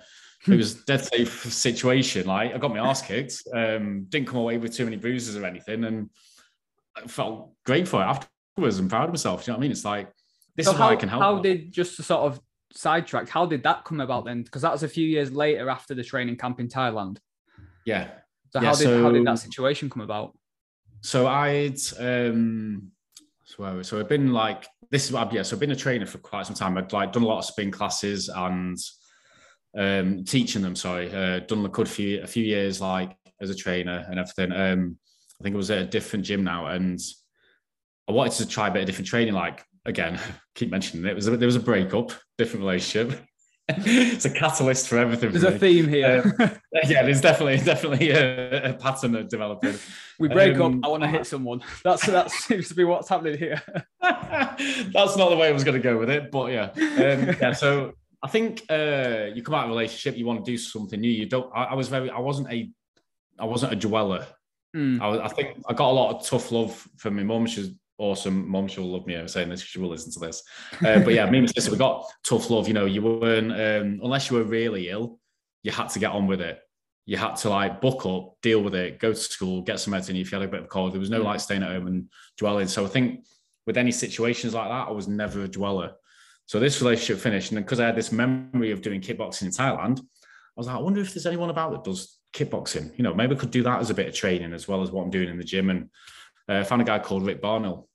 It 0.45 0.57
was 0.57 0.75
dead 0.83 1.01
safe 1.05 1.53
situation. 1.53 2.27
Like 2.27 2.53
I 2.53 2.57
got 2.57 2.71
my 2.73 2.79
ass 2.79 3.01
kicked, 3.01 3.43
um, 3.53 4.07
didn't 4.09 4.27
come 4.27 4.39
away 4.39 4.57
with 4.57 4.75
too 4.75 4.83
many 4.83 4.97
bruises 4.97 5.37
or 5.37 5.45
anything, 5.45 5.85
and 5.85 6.09
I 6.97 7.07
felt 7.07 7.53
great 7.65 7.87
for 7.87 8.01
it 8.01 8.05
afterwards. 8.05 8.77
I'm 8.77 8.89
proud 8.89 9.05
of 9.05 9.11
myself. 9.11 9.45
Do 9.45 9.51
you 9.51 9.53
know 9.53 9.57
what 9.57 9.61
I 9.61 9.61
mean? 9.61 9.71
It's 9.71 9.85
like 9.85 10.11
this 10.57 10.65
so 10.65 10.73
is 10.73 10.77
how, 10.77 10.89
I 10.89 10.97
can 10.97 11.07
help. 11.07 11.21
How 11.21 11.39
did 11.39 11.71
just 11.71 11.95
to 11.95 12.03
sort 12.03 12.23
of 12.23 12.41
sidetracked. 12.73 13.29
How 13.29 13.45
did 13.45 13.63
that 13.63 13.85
come 13.85 14.01
about 14.01 14.25
then? 14.25 14.43
Because 14.43 14.61
that 14.63 14.71
was 14.71 14.83
a 14.83 14.87
few 14.87 15.07
years 15.07 15.31
later 15.31 15.69
after 15.69 15.93
the 15.93 16.03
training 16.03 16.37
camp 16.37 16.59
in 16.59 16.67
Thailand. 16.67 17.17
Yeah. 17.85 18.09
So 18.51 18.61
yeah, 18.61 18.67
how 18.67 18.75
did 18.75 18.83
so, 18.83 19.03
how 19.03 19.11
did 19.11 19.25
that 19.25 19.39
situation 19.39 19.89
come 19.89 20.01
about? 20.01 20.37
So 21.01 21.27
I'd 21.27 21.79
um 21.99 22.91
so 23.43 23.81
so 23.81 23.99
I've 23.99 24.09
been 24.09 24.31
like 24.31 24.65
this 24.89 25.05
is 25.05 25.11
what 25.11 25.27
I've, 25.27 25.33
yeah, 25.33 25.41
so 25.41 25.55
I've 25.55 25.59
been 25.59 25.71
a 25.71 25.75
trainer 25.75 26.05
for 26.05 26.19
quite 26.19 26.45
some 26.45 26.55
time. 26.55 26.77
I'd 26.77 26.93
like 26.93 27.11
done 27.11 27.23
a 27.23 27.27
lot 27.27 27.39
of 27.39 27.45
spin 27.45 27.71
classes 27.71 28.29
and 28.29 28.77
um 29.77 30.23
teaching 30.23 30.61
them, 30.61 30.75
sorry. 30.75 31.13
Uh 31.13 31.39
done 31.39 31.65
a 31.65 31.69
good 31.69 31.89
few 31.89 32.21
a 32.21 32.27
few 32.27 32.43
years 32.43 32.79
like 32.79 33.15
as 33.41 33.49
a 33.49 33.55
trainer 33.55 34.05
and 34.09 34.19
everything. 34.19 34.51
Um 34.51 34.97
I 35.39 35.43
think 35.43 35.53
it 35.53 35.57
was 35.57 35.71
at 35.71 35.79
a 35.79 35.85
different 35.85 36.25
gym 36.25 36.43
now 36.43 36.67
and 36.67 36.99
I 38.07 38.11
wanted 38.11 38.37
to 38.37 38.47
try 38.47 38.67
a 38.67 38.71
bit 38.71 38.81
of 38.81 38.85
different 38.85 39.07
training, 39.07 39.33
like 39.33 39.63
again, 39.85 40.19
keep 40.55 40.71
mentioning 40.71 41.05
it. 41.05 41.11
it 41.11 41.15
was 41.15 41.27
a, 41.27 41.37
there 41.37 41.47
was 41.47 41.55
a 41.55 41.61
breakup, 41.61 42.11
different 42.37 42.65
relationship. 42.65 43.19
it's 43.69 44.25
a 44.25 44.29
catalyst 44.29 44.89
for 44.89 44.97
everything. 44.97 45.31
There's 45.31 45.45
for 45.45 45.51
a 45.51 45.57
theme 45.57 45.87
here. 45.87 46.21
Um, 46.37 46.51
yeah, 46.83 47.03
there's 47.03 47.21
definitely 47.21 47.63
definitely 47.63 48.09
a, 48.09 48.71
a 48.71 48.73
pattern 48.73 49.25
developing. 49.29 49.75
We 50.19 50.27
break 50.27 50.57
um, 50.57 50.79
up. 50.79 50.85
I 50.85 50.87
want 50.89 51.03
to 51.03 51.09
hit 51.09 51.25
someone. 51.25 51.63
That's 51.81 52.05
that 52.07 52.29
seems 52.29 52.67
to 52.67 52.75
be 52.75 52.83
what's 52.83 53.07
happening 53.07 53.37
here. 53.37 53.61
That's 54.01 55.15
not 55.15 55.29
the 55.29 55.37
way 55.37 55.47
I 55.47 55.51
was 55.51 55.63
going 55.63 55.81
to 55.81 55.83
go 55.83 55.97
with 55.97 56.09
it, 56.09 56.29
but 56.29 56.51
yeah, 56.51 56.71
um, 56.75 57.37
yeah. 57.39 57.53
So 57.53 57.93
I 58.21 58.27
think 58.27 58.63
uh, 58.69 59.27
you 59.33 59.43
come 59.43 59.55
out 59.55 59.65
of 59.65 59.71
a 59.71 59.73
relationship, 59.73 60.17
you 60.17 60.25
want 60.25 60.43
to 60.43 60.51
do 60.51 60.57
something 60.57 60.99
new. 60.99 61.11
You 61.11 61.25
don't. 61.25 61.49
I, 61.55 61.65
I 61.65 61.73
was 61.73 61.89
very. 61.89 62.09
I 62.09 62.19
wasn't 62.19 62.51
a. 62.51 62.69
I 63.39 63.45
wasn't 63.45 63.73
a 63.73 63.75
dweller. 63.75 64.27
Mm. 64.75 65.01
I, 65.01 65.25
I, 65.25 65.27
think 65.27 65.61
I 65.67 65.73
got 65.73 65.89
a 65.89 65.93
lot 65.93 66.15
of 66.15 66.25
tough 66.25 66.51
love 66.51 66.87
from 66.97 67.15
my 67.15 67.23
mum. 67.23 67.45
She's 67.45 67.71
awesome. 67.97 68.49
Mom, 68.49 68.67
she'll 68.67 68.85
love 68.85 69.05
me 69.05 69.15
I'm 69.15 69.27
saying 69.27 69.49
this. 69.49 69.61
She 69.61 69.79
will 69.79 69.89
listen 69.89 70.11
to 70.13 70.19
this. 70.19 70.43
Uh, 70.85 70.99
but 70.99 71.13
yeah, 71.13 71.29
me 71.29 71.39
and 71.39 71.47
my 71.47 71.51
sister, 71.51 71.71
we 71.71 71.77
got 71.77 72.05
tough 72.23 72.49
love. 72.49 72.67
You 72.67 72.73
know, 72.73 72.85
you 72.85 73.01
weren't 73.01 73.51
um, 73.51 73.99
unless 74.03 74.29
you 74.29 74.37
were 74.37 74.43
really 74.43 74.89
ill, 74.89 75.19
you 75.63 75.71
had 75.71 75.89
to 75.89 75.99
get 75.99 76.11
on 76.11 76.27
with 76.27 76.41
it. 76.41 76.59
You 77.05 77.17
had 77.17 77.35
to 77.37 77.49
like 77.49 77.81
book 77.81 78.05
up, 78.05 78.35
deal 78.41 78.61
with 78.61 78.75
it, 78.75 78.99
go 78.99 79.11
to 79.11 79.19
school, 79.19 79.61
get 79.61 79.79
some 79.79 79.91
medicine 79.91 80.15
if 80.15 80.31
you 80.31 80.39
had 80.39 80.47
a 80.47 80.51
bit 80.51 80.61
of 80.61 80.69
cold. 80.69 80.93
There 80.93 80.99
was 80.99 81.09
no 81.09 81.21
like 81.21 81.39
staying 81.39 81.63
at 81.63 81.71
home 81.71 81.87
and 81.87 82.09
dwelling. 82.37 82.67
So 82.67 82.85
I 82.85 82.87
think 82.87 83.25
with 83.65 83.77
any 83.77 83.91
situations 83.91 84.53
like 84.53 84.69
that, 84.69 84.87
I 84.87 84.91
was 84.91 85.07
never 85.07 85.43
a 85.43 85.47
dweller. 85.47 85.93
So 86.45 86.59
this 86.59 86.81
relationship 86.81 87.21
finished, 87.21 87.51
and 87.51 87.63
because 87.63 87.79
I 87.79 87.85
had 87.85 87.95
this 87.95 88.11
memory 88.11 88.71
of 88.71 88.81
doing 88.81 89.01
kickboxing 89.01 89.43
in 89.43 89.51
Thailand, 89.51 89.99
I 89.99 90.59
was 90.59 90.67
like, 90.67 90.75
I 90.75 90.79
wonder 90.79 91.01
if 91.01 91.13
there's 91.13 91.25
anyone 91.25 91.49
about 91.49 91.71
that 91.71 91.83
does 91.83 92.19
kickboxing. 92.33 92.97
You 92.97 93.03
know, 93.03 93.13
maybe 93.13 93.35
I 93.35 93.39
could 93.39 93.51
do 93.51 93.63
that 93.63 93.79
as 93.79 93.89
a 93.89 93.93
bit 93.93 94.07
of 94.07 94.13
training 94.13 94.53
as 94.53 94.67
well 94.67 94.81
as 94.81 94.91
what 94.91 95.03
I'm 95.03 95.09
doing 95.09 95.29
in 95.29 95.37
the 95.37 95.43
gym. 95.43 95.69
And 95.69 95.89
uh, 96.49 96.59
I 96.59 96.63
found 96.63 96.81
a 96.81 96.85
guy 96.85 96.99
called 96.99 97.25
Rick 97.25 97.41
Barnell, 97.41 97.87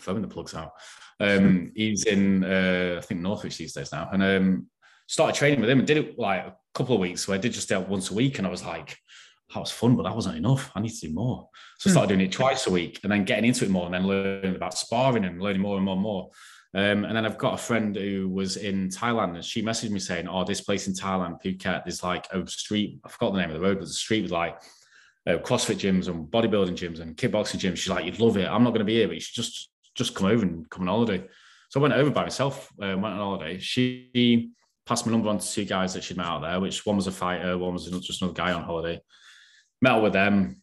throwing 0.00 0.22
the 0.22 0.28
plugs 0.28 0.54
out. 0.54 0.72
Um, 1.20 1.72
he's 1.74 2.04
in, 2.04 2.44
uh, 2.44 2.96
I 2.98 3.00
think, 3.00 3.20
Northwich 3.20 3.58
these 3.58 3.72
days 3.72 3.92
now. 3.92 4.08
And 4.12 4.22
um, 4.22 4.66
started 5.06 5.36
training 5.36 5.60
with 5.60 5.70
him 5.70 5.78
and 5.78 5.86
did 5.86 5.96
it 5.96 6.18
like 6.18 6.46
a 6.46 6.56
couple 6.74 6.94
of 6.94 7.00
weeks. 7.00 7.24
So 7.24 7.32
I 7.32 7.38
did 7.38 7.52
just 7.52 7.68
do 7.68 7.80
it 7.80 7.88
once 7.88 8.10
a 8.10 8.14
week. 8.14 8.38
And 8.38 8.46
I 8.46 8.50
was 8.50 8.64
like, 8.64 8.96
that 9.52 9.60
was 9.60 9.70
fun, 9.70 9.96
but 9.96 10.02
that 10.02 10.14
wasn't 10.14 10.36
enough. 10.36 10.70
I 10.74 10.80
need 10.80 10.90
to 10.90 11.08
do 11.08 11.14
more. 11.14 11.48
So 11.78 11.88
I 11.88 11.90
hmm. 11.90 11.94
started 11.94 12.08
doing 12.08 12.26
it 12.26 12.32
twice 12.32 12.66
a 12.66 12.70
week 12.70 13.00
and 13.02 13.10
then 13.10 13.24
getting 13.24 13.46
into 13.46 13.64
it 13.64 13.70
more 13.70 13.86
and 13.86 13.94
then 13.94 14.06
learning 14.06 14.56
about 14.56 14.76
sparring 14.76 15.24
and 15.24 15.40
learning 15.40 15.62
more 15.62 15.76
and 15.76 15.84
more 15.84 15.94
and 15.94 16.02
more. 16.02 16.30
Um, 16.74 17.04
and 17.06 17.16
then 17.16 17.24
I've 17.24 17.38
got 17.38 17.54
a 17.54 17.58
friend 17.58 17.96
who 17.96 18.28
was 18.28 18.58
in 18.58 18.90
Thailand 18.90 19.34
and 19.34 19.44
she 19.44 19.62
messaged 19.62 19.90
me 19.90 20.00
saying, 20.00 20.28
Oh, 20.28 20.44
this 20.44 20.60
place 20.60 20.86
in 20.86 20.92
Thailand, 20.92 21.42
Phuket, 21.42 21.84
there's 21.84 22.04
like 22.04 22.26
a 22.30 22.46
street, 22.46 23.00
I 23.04 23.08
forgot 23.08 23.32
the 23.32 23.38
name 23.40 23.48
of 23.48 23.54
the 23.54 23.62
road, 23.62 23.78
but 23.78 23.88
a 23.88 23.90
street 23.90 24.22
with 24.22 24.32
like 24.32 24.60
uh, 25.28 25.38
CrossFit 25.38 25.76
gyms 25.76 26.08
and 26.08 26.26
bodybuilding 26.26 26.76
gyms 26.76 27.00
and 27.00 27.16
kickboxing 27.16 27.60
gyms. 27.60 27.76
She's 27.76 27.90
like, 27.90 28.04
You'd 28.04 28.18
love 28.18 28.36
it. 28.36 28.48
I'm 28.48 28.64
not 28.64 28.70
going 28.70 28.80
to 28.80 28.84
be 28.84 28.94
here, 28.94 29.08
but 29.08 29.14
you 29.14 29.20
should 29.20 29.36
just 29.36 29.70
just 29.94 30.14
come 30.14 30.28
over 30.28 30.44
and 30.44 30.68
come 30.70 30.82
on 30.82 30.88
holiday. 30.88 31.26
So 31.68 31.80
I 31.80 31.82
went 31.82 31.94
over 31.94 32.10
by 32.10 32.22
myself, 32.22 32.70
uh, 32.82 32.96
went 32.96 33.04
on 33.04 33.18
holiday. 33.18 33.58
She 33.58 34.50
passed 34.86 35.04
my 35.04 35.12
number 35.12 35.28
on 35.28 35.38
to 35.38 35.52
two 35.52 35.64
guys 35.66 35.92
that 35.94 36.04
she'd 36.04 36.16
met 36.16 36.26
out 36.26 36.40
there, 36.40 36.60
which 36.60 36.86
one 36.86 36.96
was 36.96 37.06
a 37.06 37.12
fighter, 37.12 37.58
one 37.58 37.74
was 37.74 37.86
just 37.86 38.22
another 38.22 38.34
guy 38.34 38.52
on 38.52 38.62
holiday. 38.62 39.00
Met 39.82 39.92
up 39.92 40.02
with 40.02 40.14
them, 40.14 40.62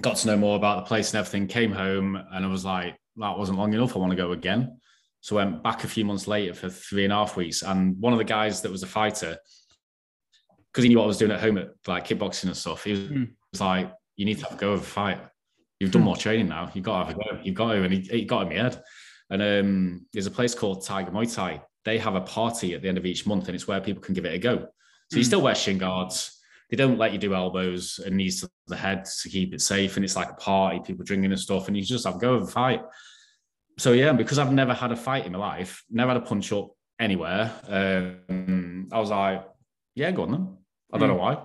got 0.00 0.16
to 0.16 0.26
know 0.26 0.36
more 0.36 0.56
about 0.56 0.78
the 0.78 0.88
place 0.88 1.12
and 1.12 1.20
everything, 1.20 1.46
came 1.46 1.70
home, 1.70 2.16
and 2.32 2.44
I 2.44 2.48
was 2.48 2.64
like, 2.64 2.96
that 3.16 3.38
wasn't 3.38 3.58
long 3.58 3.72
enough. 3.72 3.94
I 3.94 4.00
want 4.00 4.10
to 4.10 4.16
go 4.16 4.32
again. 4.32 4.80
So 5.20 5.38
I 5.38 5.44
went 5.44 5.62
back 5.62 5.84
a 5.84 5.88
few 5.88 6.04
months 6.04 6.26
later 6.26 6.54
for 6.54 6.68
three 6.68 7.04
and 7.04 7.12
a 7.12 7.16
half 7.16 7.36
weeks. 7.36 7.62
And 7.62 7.96
one 8.00 8.12
of 8.12 8.18
the 8.18 8.24
guys 8.24 8.62
that 8.62 8.72
was 8.72 8.82
a 8.82 8.86
fighter, 8.86 9.36
because 10.72 10.82
he 10.82 10.88
knew 10.88 10.98
what 10.98 11.04
I 11.04 11.08
was 11.08 11.18
doing 11.18 11.30
at 11.30 11.40
home 11.40 11.58
at 11.58 11.68
like 11.86 12.08
kickboxing 12.08 12.46
and 12.46 12.56
stuff, 12.56 12.84
he 12.84 12.92
was, 12.92 13.00
mm. 13.00 13.28
was 13.52 13.60
like, 13.60 13.92
you 14.20 14.26
need 14.26 14.38
to 14.38 14.44
have 14.44 14.52
a 14.52 14.60
go 14.60 14.72
of 14.72 14.80
a 14.82 14.84
fight. 14.84 15.18
You've 15.80 15.92
done 15.92 16.02
hmm. 16.02 16.06
more 16.08 16.16
training 16.16 16.48
now. 16.48 16.70
You've 16.74 16.84
got 16.84 16.98
to 16.98 17.06
have 17.06 17.16
a 17.16 17.18
go. 17.18 17.40
You've 17.42 17.54
got 17.54 17.72
to, 17.72 17.82
and 17.82 17.92
he, 17.94 18.00
he 18.00 18.24
got 18.26 18.42
in 18.42 18.48
my 18.50 18.54
head. 18.62 18.82
And 19.30 19.40
um, 19.42 20.06
there's 20.12 20.26
a 20.26 20.30
place 20.30 20.54
called 20.54 20.84
Tiger 20.84 21.10
Muay 21.10 21.34
Thai. 21.34 21.62
They 21.86 21.96
have 21.96 22.16
a 22.16 22.20
party 22.20 22.74
at 22.74 22.82
the 22.82 22.88
end 22.88 22.98
of 22.98 23.06
each 23.06 23.26
month, 23.26 23.48
and 23.48 23.54
it's 23.54 23.66
where 23.66 23.80
people 23.80 24.02
can 24.02 24.12
give 24.12 24.26
it 24.26 24.34
a 24.34 24.38
go. 24.38 24.58
So 25.10 25.16
you 25.16 25.22
hmm. 25.22 25.26
still 25.26 25.40
wear 25.40 25.54
shin 25.54 25.78
guards. 25.78 26.38
They 26.68 26.76
don't 26.76 26.98
let 26.98 27.14
you 27.14 27.18
do 27.18 27.34
elbows 27.34 27.98
and 28.04 28.14
knees 28.14 28.42
to 28.42 28.50
the 28.66 28.76
head 28.76 29.06
to 29.22 29.28
keep 29.30 29.54
it 29.54 29.62
safe. 29.62 29.96
And 29.96 30.04
it's 30.04 30.16
like 30.16 30.30
a 30.30 30.34
party, 30.34 30.80
people 30.84 31.02
drinking 31.06 31.32
and 31.32 31.40
stuff, 31.40 31.68
and 31.68 31.76
you 31.76 31.82
just 31.82 32.04
have 32.04 32.16
a 32.16 32.18
go 32.18 32.34
of 32.34 32.42
a 32.42 32.46
fight. 32.46 32.82
So 33.78 33.92
yeah, 33.92 34.12
because 34.12 34.38
I've 34.38 34.52
never 34.52 34.74
had 34.74 34.92
a 34.92 34.96
fight 34.96 35.24
in 35.24 35.32
my 35.32 35.38
life, 35.38 35.82
never 35.90 36.12
had 36.12 36.22
a 36.22 36.26
punch 36.26 36.52
up 36.52 36.72
anywhere. 36.98 37.50
Um, 37.66 38.88
I 38.92 39.00
was 39.00 39.08
like, 39.08 39.48
yeah, 39.94 40.10
go 40.10 40.24
on 40.24 40.30
then. 40.32 40.56
I 40.92 40.98
don't 40.98 41.08
mm. 41.08 41.12
know 41.12 41.18
why 41.18 41.38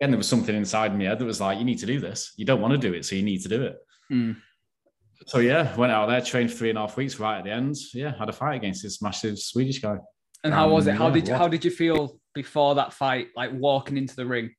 again, 0.00 0.10
there 0.10 0.18
was 0.18 0.28
something 0.28 0.56
inside 0.56 0.96
me 0.96 1.06
that 1.06 1.20
was 1.20 1.40
like, 1.40 1.58
you 1.58 1.64
need 1.64 1.78
to 1.78 1.86
do 1.86 2.00
this. 2.00 2.32
You 2.36 2.46
don't 2.46 2.60
want 2.60 2.72
to 2.72 2.78
do 2.78 2.94
it, 2.94 3.04
so 3.04 3.16
you 3.16 3.22
need 3.22 3.42
to 3.42 3.48
do 3.48 3.62
it. 3.62 3.76
Mm. 4.10 4.36
So 5.26 5.38
yeah, 5.38 5.76
went 5.76 5.92
out 5.92 6.08
there, 6.08 6.22
trained 6.22 6.50
for 6.50 6.56
three 6.56 6.70
and 6.70 6.78
a 6.78 6.82
half 6.82 6.96
weeks. 6.96 7.20
Right 7.20 7.38
at 7.38 7.44
the 7.44 7.50
end, 7.50 7.76
yeah, 7.92 8.16
had 8.18 8.30
a 8.30 8.32
fight 8.32 8.56
against 8.56 8.82
this 8.82 9.02
massive 9.02 9.38
Swedish 9.38 9.80
guy. 9.80 9.98
And 10.42 10.54
how 10.54 10.66
um, 10.66 10.72
was 10.72 10.86
it? 10.86 10.94
How 10.94 11.08
yeah, 11.08 11.14
did 11.14 11.28
you, 11.28 11.34
how 11.34 11.48
did 11.48 11.64
you 11.64 11.70
feel 11.70 12.18
before 12.34 12.76
that 12.76 12.94
fight? 12.94 13.28
Like 13.36 13.52
walking 13.52 13.98
into 13.98 14.16
the 14.16 14.24
ring? 14.24 14.54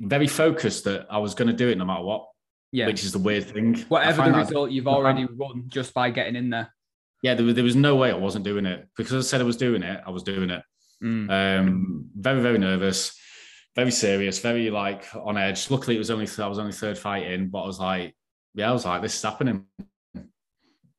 Very 0.00 0.26
focused 0.26 0.84
that 0.84 1.06
I 1.08 1.18
was 1.18 1.34
going 1.34 1.48
to 1.48 1.54
do 1.54 1.68
it 1.68 1.78
no 1.78 1.84
matter 1.84 2.02
what. 2.02 2.26
Yeah, 2.72 2.86
which 2.86 3.04
is 3.04 3.12
the 3.12 3.20
weird 3.20 3.44
thing. 3.44 3.76
Whatever 3.88 4.24
the 4.24 4.36
result, 4.36 4.72
you've 4.72 4.88
already 4.88 5.26
won 5.36 5.66
just 5.68 5.94
by 5.94 6.10
getting 6.10 6.34
in 6.34 6.50
there. 6.50 6.74
Yeah, 7.22 7.34
there 7.34 7.46
was, 7.46 7.54
there 7.54 7.64
was 7.64 7.76
no 7.76 7.94
way 7.94 8.10
I 8.10 8.16
wasn't 8.16 8.44
doing 8.44 8.66
it 8.66 8.88
because 8.96 9.14
I 9.14 9.20
said 9.20 9.40
I 9.40 9.44
was 9.44 9.56
doing 9.56 9.84
it. 9.84 10.00
I 10.04 10.10
was 10.10 10.24
doing 10.24 10.50
it. 10.50 10.62
Mm. 11.02 11.60
Um, 11.60 12.10
very 12.16 12.42
very 12.42 12.58
nervous 12.58 13.16
very 13.76 13.90
serious, 13.90 14.40
very 14.40 14.70
like 14.70 15.04
on 15.14 15.36
edge. 15.36 15.70
Luckily, 15.70 15.96
it 15.96 15.98
was 15.98 16.10
only 16.10 16.28
I 16.38 16.46
was 16.46 16.58
only 16.58 16.72
third 16.72 16.98
fight 16.98 17.26
in, 17.26 17.48
but 17.48 17.62
I 17.62 17.66
was 17.66 17.80
like, 17.80 18.14
yeah, 18.54 18.70
I 18.70 18.72
was 18.72 18.84
like, 18.84 19.02
this 19.02 19.16
is 19.16 19.22
happening. 19.22 19.64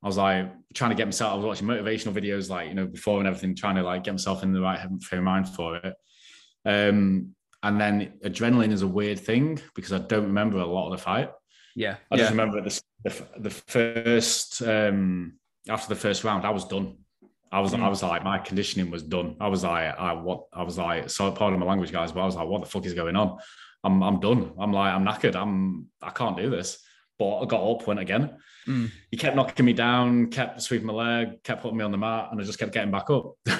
I 0.01 0.07
was 0.07 0.17
like 0.17 0.51
trying 0.73 0.91
to 0.91 0.95
get 0.95 1.07
myself. 1.07 1.33
I 1.33 1.35
was 1.35 1.45
watching 1.45 1.67
motivational 1.67 2.13
videos, 2.13 2.49
like 2.49 2.69
you 2.69 2.73
know, 2.73 2.87
before 2.87 3.19
and 3.19 3.27
everything, 3.27 3.55
trying 3.55 3.75
to 3.75 3.83
like 3.83 4.03
get 4.03 4.11
myself 4.11 4.43
in 4.43 4.53
the 4.53 4.61
right 4.61 4.79
frame 5.01 5.19
of 5.19 5.25
mind 5.25 5.49
for 5.49 5.75
it. 5.77 5.95
Um, 6.65 7.35
and 7.61 7.81
then 7.81 8.13
adrenaline 8.23 8.71
is 8.71 8.81
a 8.81 8.87
weird 8.87 9.19
thing 9.19 9.59
because 9.75 9.91
I 9.91 9.97
don't 9.97 10.23
remember 10.23 10.59
a 10.59 10.65
lot 10.65 10.91
of 10.91 10.97
the 10.97 11.03
fight. 11.03 11.31
Yeah, 11.75 11.97
I 12.09 12.15
yeah. 12.15 12.17
just 12.17 12.31
remember 12.31 12.61
the 12.61 12.81
the, 13.03 13.27
the 13.39 13.49
first 13.49 14.61
um, 14.61 15.33
after 15.67 15.93
the 15.93 15.99
first 15.99 16.23
round, 16.23 16.45
I 16.45 16.51
was 16.51 16.65
done. 16.65 16.97
I 17.51 17.59
was, 17.59 17.73
mm. 17.73 17.81
I 17.81 17.89
was 17.89 18.03
like, 18.03 18.23
my 18.23 18.37
conditioning 18.37 18.91
was 18.91 19.03
done. 19.03 19.35
I 19.39 19.47
was 19.47 19.63
like, 19.63 19.97
I 19.99 20.13
what, 20.13 20.45
I 20.53 20.63
was 20.63 20.77
like, 20.77 21.09
so 21.09 21.31
pardon 21.31 21.59
my 21.59 21.65
language, 21.65 21.91
guys, 21.91 22.11
but 22.11 22.21
I 22.21 22.25
was 22.25 22.35
like, 22.35 22.47
what 22.47 22.61
the 22.61 22.67
fuck 22.67 22.85
is 22.85 22.93
going 22.93 23.15
on? 23.15 23.39
I'm, 23.83 24.03
I'm 24.03 24.19
done. 24.19 24.51
I'm 24.59 24.71
like, 24.73 24.93
I'm 24.93 25.05
knackered. 25.05 25.35
I'm, 25.35 25.87
I 26.01 26.11
can't 26.11 26.37
do 26.37 26.49
this. 26.49 26.83
But 27.17 27.39
I 27.39 27.45
got 27.45 27.63
up, 27.63 27.87
went 27.87 27.99
again. 27.99 28.37
Mm. 28.67 28.91
He 29.09 29.17
kept 29.17 29.35
knocking 29.35 29.65
me 29.65 29.73
down, 29.73 30.27
kept 30.27 30.61
sweeping 30.61 30.87
my 30.87 30.93
leg, 30.93 31.43
kept 31.43 31.61
putting 31.61 31.77
me 31.77 31.83
on 31.83 31.91
the 31.91 31.97
mat, 31.97 32.29
and 32.31 32.39
I 32.39 32.43
just 32.43 32.59
kept 32.59 32.73
getting 32.73 32.91
back 32.91 33.09
up. 33.09 33.33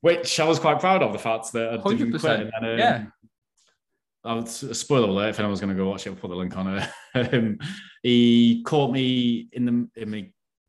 Which 0.00 0.38
I 0.38 0.44
was 0.44 0.58
quite 0.58 0.80
proud 0.80 1.02
of 1.02 1.12
the 1.12 1.18
fact 1.18 1.52
that 1.52 1.72
I 1.72 1.76
didn't 1.76 2.12
100%. 2.12 2.20
quit. 2.20 2.40
And 2.40 2.52
then, 2.62 2.72
um, 2.72 2.78
yeah. 2.78 3.04
I 4.24 4.34
would 4.34 4.48
spoiler 4.48 5.08
alert 5.08 5.30
if 5.30 5.38
anyone's 5.38 5.60
going 5.60 5.74
to 5.74 5.82
go 5.82 5.88
watch 5.88 6.06
it, 6.06 6.10
I'll 6.10 6.16
put 6.16 6.30
the 6.30 6.36
link 6.36 6.56
on 6.56 6.78
it. 6.78 6.88
um, 7.32 7.58
he 8.02 8.62
caught 8.64 8.90
me 8.90 9.48
in 9.52 9.64
the 9.64 10.00
in 10.00 10.10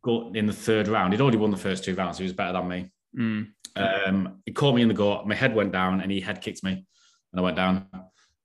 the 0.04 0.32
in 0.36 0.46
the 0.46 0.54
third 0.54 0.88
round. 0.88 1.14
He'd 1.14 1.22
already 1.22 1.38
won 1.38 1.52
the 1.52 1.58
first 1.58 1.84
two 1.84 1.96
rounds. 1.96 2.18
He 2.18 2.24
was 2.24 2.34
better 2.34 2.54
than 2.54 2.68
me. 2.68 2.92
Mm. 3.18 3.48
Um, 3.76 4.42
he 4.46 4.52
caught 4.52 4.76
me 4.76 4.82
in 4.82 4.88
the 4.88 4.94
gut. 4.94 5.28
My 5.28 5.36
head 5.36 5.56
went 5.56 5.72
down, 5.72 6.02
and 6.02 6.12
he 6.12 6.20
head 6.20 6.42
kicked 6.42 6.64
me, 6.64 6.72
and 6.72 7.40
I 7.40 7.42
went 7.42 7.56
down. 7.56 7.88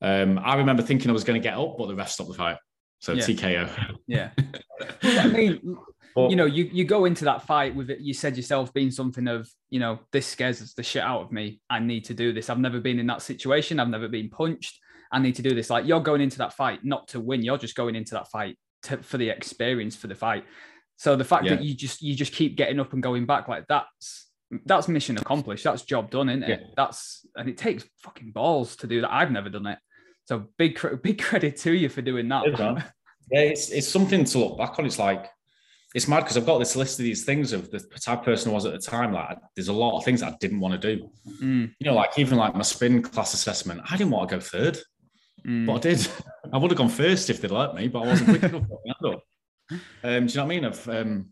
Um, 0.01 0.39
I 0.43 0.57
remember 0.57 0.83
thinking 0.83 1.11
I 1.11 1.13
was 1.13 1.25
going 1.25 1.41
to 1.41 1.49
get 1.49 1.57
up, 1.57 1.77
but 1.79 1.87
the 1.87 1.95
ref 1.95 2.11
stopped 2.11 2.31
the 2.31 2.37
fight. 2.37 2.59
So 3.01 3.13
yeah. 3.13 3.25
TKO. 3.25 3.97
Yeah. 4.07 4.31
I 5.03 5.27
mean, 5.29 5.77
but, 6.15 6.31
you 6.31 6.37
know, 6.37 6.45
you, 6.45 6.69
you 6.73 6.85
go 6.85 7.05
into 7.05 7.25
that 7.25 7.43
fight 7.43 7.75
with 7.75 7.91
it. 7.91 8.01
You 8.01 8.15
said 8.15 8.37
yourself 8.37 8.73
being 8.73 8.91
something 8.91 9.27
of, 9.27 9.49
you 9.71 9.81
know, 9.81 10.01
this 10.13 10.27
scares 10.27 10.75
the 10.75 10.83
shit 10.83 11.03
out 11.03 11.23
of 11.23 11.33
me. 11.33 11.61
I 11.71 11.79
need 11.79 12.05
to 12.07 12.15
do 12.15 12.33
this. 12.33 12.51
I've 12.51 12.59
never 12.59 12.81
been 12.81 12.99
in 12.99 13.07
that 13.09 13.23
situation. 13.23 13.81
I've 13.81 13.89
never 13.89 14.09
been 14.09 14.29
punched. 14.29 14.79
I 15.11 15.19
need 15.19 15.35
to 15.37 15.43
do 15.43 15.55
this. 15.55 15.71
Like 15.71 15.87
you're 15.87 16.01
going 16.01 16.21
into 16.21 16.39
that 16.39 16.53
fight 16.53 16.81
not 16.85 17.09
to 17.09 17.21
win. 17.21 17.43
You're 17.43 17.59
just 17.59 17.75
going 17.75 17.95
into 17.95 18.15
that 18.15 18.29
fight 18.29 18.59
to, 18.85 18.99
for 19.03 19.19
the 19.19 19.31
experience 19.31 19.97
for 19.97 20.07
the 20.07 20.15
fight. 20.15 20.45
So 21.03 21.17
the 21.17 21.25
fact 21.25 21.47
yeah. 21.47 21.57
that 21.57 21.65
you 21.65 21.75
just 21.75 22.01
you 22.01 22.15
just 22.15 22.33
keep 22.33 22.57
getting 22.57 22.79
up 22.79 22.93
and 22.93 23.03
going 23.03 23.27
back 23.27 23.49
like 23.49 23.67
that's 23.67 24.29
that's 24.67 24.87
mission 24.87 25.19
accomplished. 25.19 25.65
That's 25.65 25.83
job 25.83 26.13
done, 26.13 26.29
isn't 26.29 26.45
it? 26.45 26.49
Yeah. 26.49 26.67
That's 26.77 27.27
and 27.35 27.49
it 27.49 27.59
takes 27.59 27.85
fucking 28.05 28.31
balls 28.31 28.77
to 28.77 28.87
do 28.87 29.01
that. 29.01 29.13
I've 29.13 29.33
never 29.33 29.49
done 29.49 29.67
it. 29.67 29.81
So 30.27 30.47
big 30.59 30.79
big 31.03 31.21
credit 31.21 31.57
to 31.63 31.73
you 31.73 31.89
for 31.89 32.03
doing 32.03 32.29
that. 32.29 32.45
yeah, 33.33 33.41
it's 33.41 33.71
it's 33.71 33.89
something 33.89 34.23
to 34.23 34.39
look 34.39 34.57
back 34.57 34.79
on. 34.79 34.87
It's 34.87 35.01
like 35.01 35.27
it's 35.93 36.07
mad 36.07 36.21
because 36.21 36.37
I've 36.37 36.47
got 36.47 36.61
this 36.61 36.77
list 36.77 37.01
of 37.01 37.03
these 37.03 37.25
things 37.25 37.53
of 37.53 37.69
the 37.73 37.81
type 37.81 38.23
person 38.23 38.53
I 38.53 38.55
was 38.55 38.65
at 38.65 38.73
the 38.73 38.79
time. 38.79 39.13
Like, 39.13 39.39
there's 39.57 39.67
a 39.67 39.73
lot 39.73 39.99
of 39.99 40.05
things 40.05 40.23
I 40.23 40.37
didn't 40.39 40.61
want 40.61 40.81
to 40.81 40.97
do. 40.97 41.11
Mm. 41.43 41.75
You 41.81 41.85
know, 41.85 41.95
like 41.95 42.17
even 42.17 42.39
like 42.39 42.55
my 42.55 42.63
spin 42.63 43.03
class 43.03 43.35
assessment, 43.35 43.81
I 43.91 43.97
didn't 43.97 44.13
want 44.13 44.29
to 44.29 44.37
go 44.37 44.41
third, 44.41 44.79
mm. 45.45 45.67
but 45.67 45.75
I 45.75 45.79
did. 45.81 46.07
I 46.53 46.59
would 46.59 46.71
have 46.71 46.79
gone 46.79 46.91
first 46.91 47.29
if 47.29 47.41
they'd 47.41 47.51
let 47.51 47.75
me, 47.75 47.89
but 47.89 48.05
I 48.05 48.07
wasn't 48.07 48.29
quick 48.29 48.43
enough. 48.45 49.23
Um, 50.05 50.27
do 50.27 50.33
you 50.33 50.37
know 50.37 50.45
what 50.45 50.53
I 50.53 50.55
mean? 50.55 50.65
I've 50.65 50.89
um, 50.89 51.27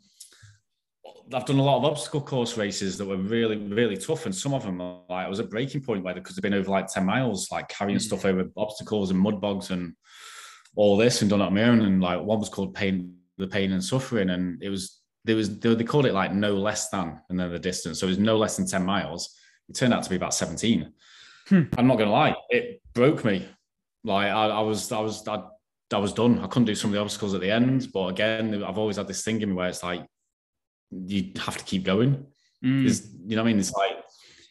I've 1.33 1.46
done 1.46 1.59
a 1.59 1.62
lot 1.62 1.79
of 1.79 1.85
obstacle 1.85 2.20
course 2.20 2.57
races 2.57 2.98
that 2.98 3.07
were 3.07 3.16
really, 3.16 3.57
really 3.57 3.96
tough, 3.96 4.26
and 4.26 4.35
some 4.35 4.53
of 4.53 4.64
them 4.64 4.79
like 4.79 5.26
I 5.26 5.29
was 5.29 5.40
at 5.40 5.50
breaking 5.50 5.83
point 5.83 6.03
where 6.03 6.14
because 6.14 6.35
they've 6.35 6.42
been 6.42 6.55
over 6.55 6.70
like 6.70 6.88
ten 6.88 7.07
miles, 7.07 7.50
like 7.53 7.68
carrying 7.68 7.98
mm. 7.98 8.03
stuff 8.03 8.24
over 8.24 8.50
obstacles 8.57 9.11
and 9.11 9.20
mud 9.20 9.40
bogs 9.40 9.70
and 9.70 9.94
all 10.76 10.96
this, 10.96 11.20
and 11.20 11.31
done 11.31 11.40
it 11.40 11.44
on 11.44 11.55
my 11.55 11.64
own. 11.64 11.83
And 11.83 12.00
like 12.00 12.20
one 12.20 12.40
was 12.40 12.48
called 12.48 12.74
pain, 12.74 13.16
the 13.38 13.46
pain 13.46 13.72
and 13.72 13.83
suffering, 13.83 14.31
and 14.31 14.62
it 14.62 14.70
was 14.70 15.00
there 15.24 15.37
was 15.37 15.59
they 15.59 15.85
called 15.85 16.07
it 16.07 16.14
like 16.14 16.33
no 16.33 16.55
less 16.55 16.88
than, 16.88 17.20
and 17.29 17.38
then 17.38 17.50
the 17.50 17.59
distance, 17.59 18.00
so 18.00 18.07
it 18.07 18.11
was 18.11 18.18
no 18.18 18.37
less 18.37 18.57
than 18.57 18.66
ten 18.66 18.85
miles. 18.85 19.37
It 19.68 19.76
turned 19.76 19.94
out 19.94 20.03
to 20.03 20.11
be 20.11 20.16
about 20.16 20.35
seventeen. 20.35 20.92
Hmm. 21.48 21.62
I'm 21.79 21.87
not 21.87 21.98
gonna 21.98 22.11
lie, 22.11 22.35
it 22.48 22.81
broke 22.94 23.24
me. 23.24 23.46
Like 24.03 24.31
I, 24.31 24.48
I 24.48 24.61
was, 24.61 24.90
I 24.92 25.00
was, 25.00 25.26
I 25.29 25.42
I 25.92 25.98
was 25.98 26.12
done. 26.12 26.38
I 26.38 26.46
couldn't 26.46 26.66
do 26.66 26.74
some 26.74 26.90
of 26.90 26.94
the 26.94 27.00
obstacles 27.00 27.35
at 27.35 27.40
the 27.40 27.50
end, 27.50 27.88
but 27.92 28.09
again, 28.09 28.62
I've 28.62 28.79
always 28.79 28.96
had 28.96 29.09
this 29.09 29.24
thing 29.24 29.40
in 29.40 29.50
me 29.50 29.55
where 29.55 29.68
it's 29.68 29.83
like 29.83 30.07
you 30.90 31.33
have 31.38 31.57
to 31.57 31.64
keep 31.64 31.85
going. 31.85 32.26
Mm. 32.64 32.85
you 33.26 33.37
know 33.37 33.42
what 33.42 33.48
I 33.48 33.53
mean? 33.53 33.61
It's 33.61 33.72
like 33.72 33.96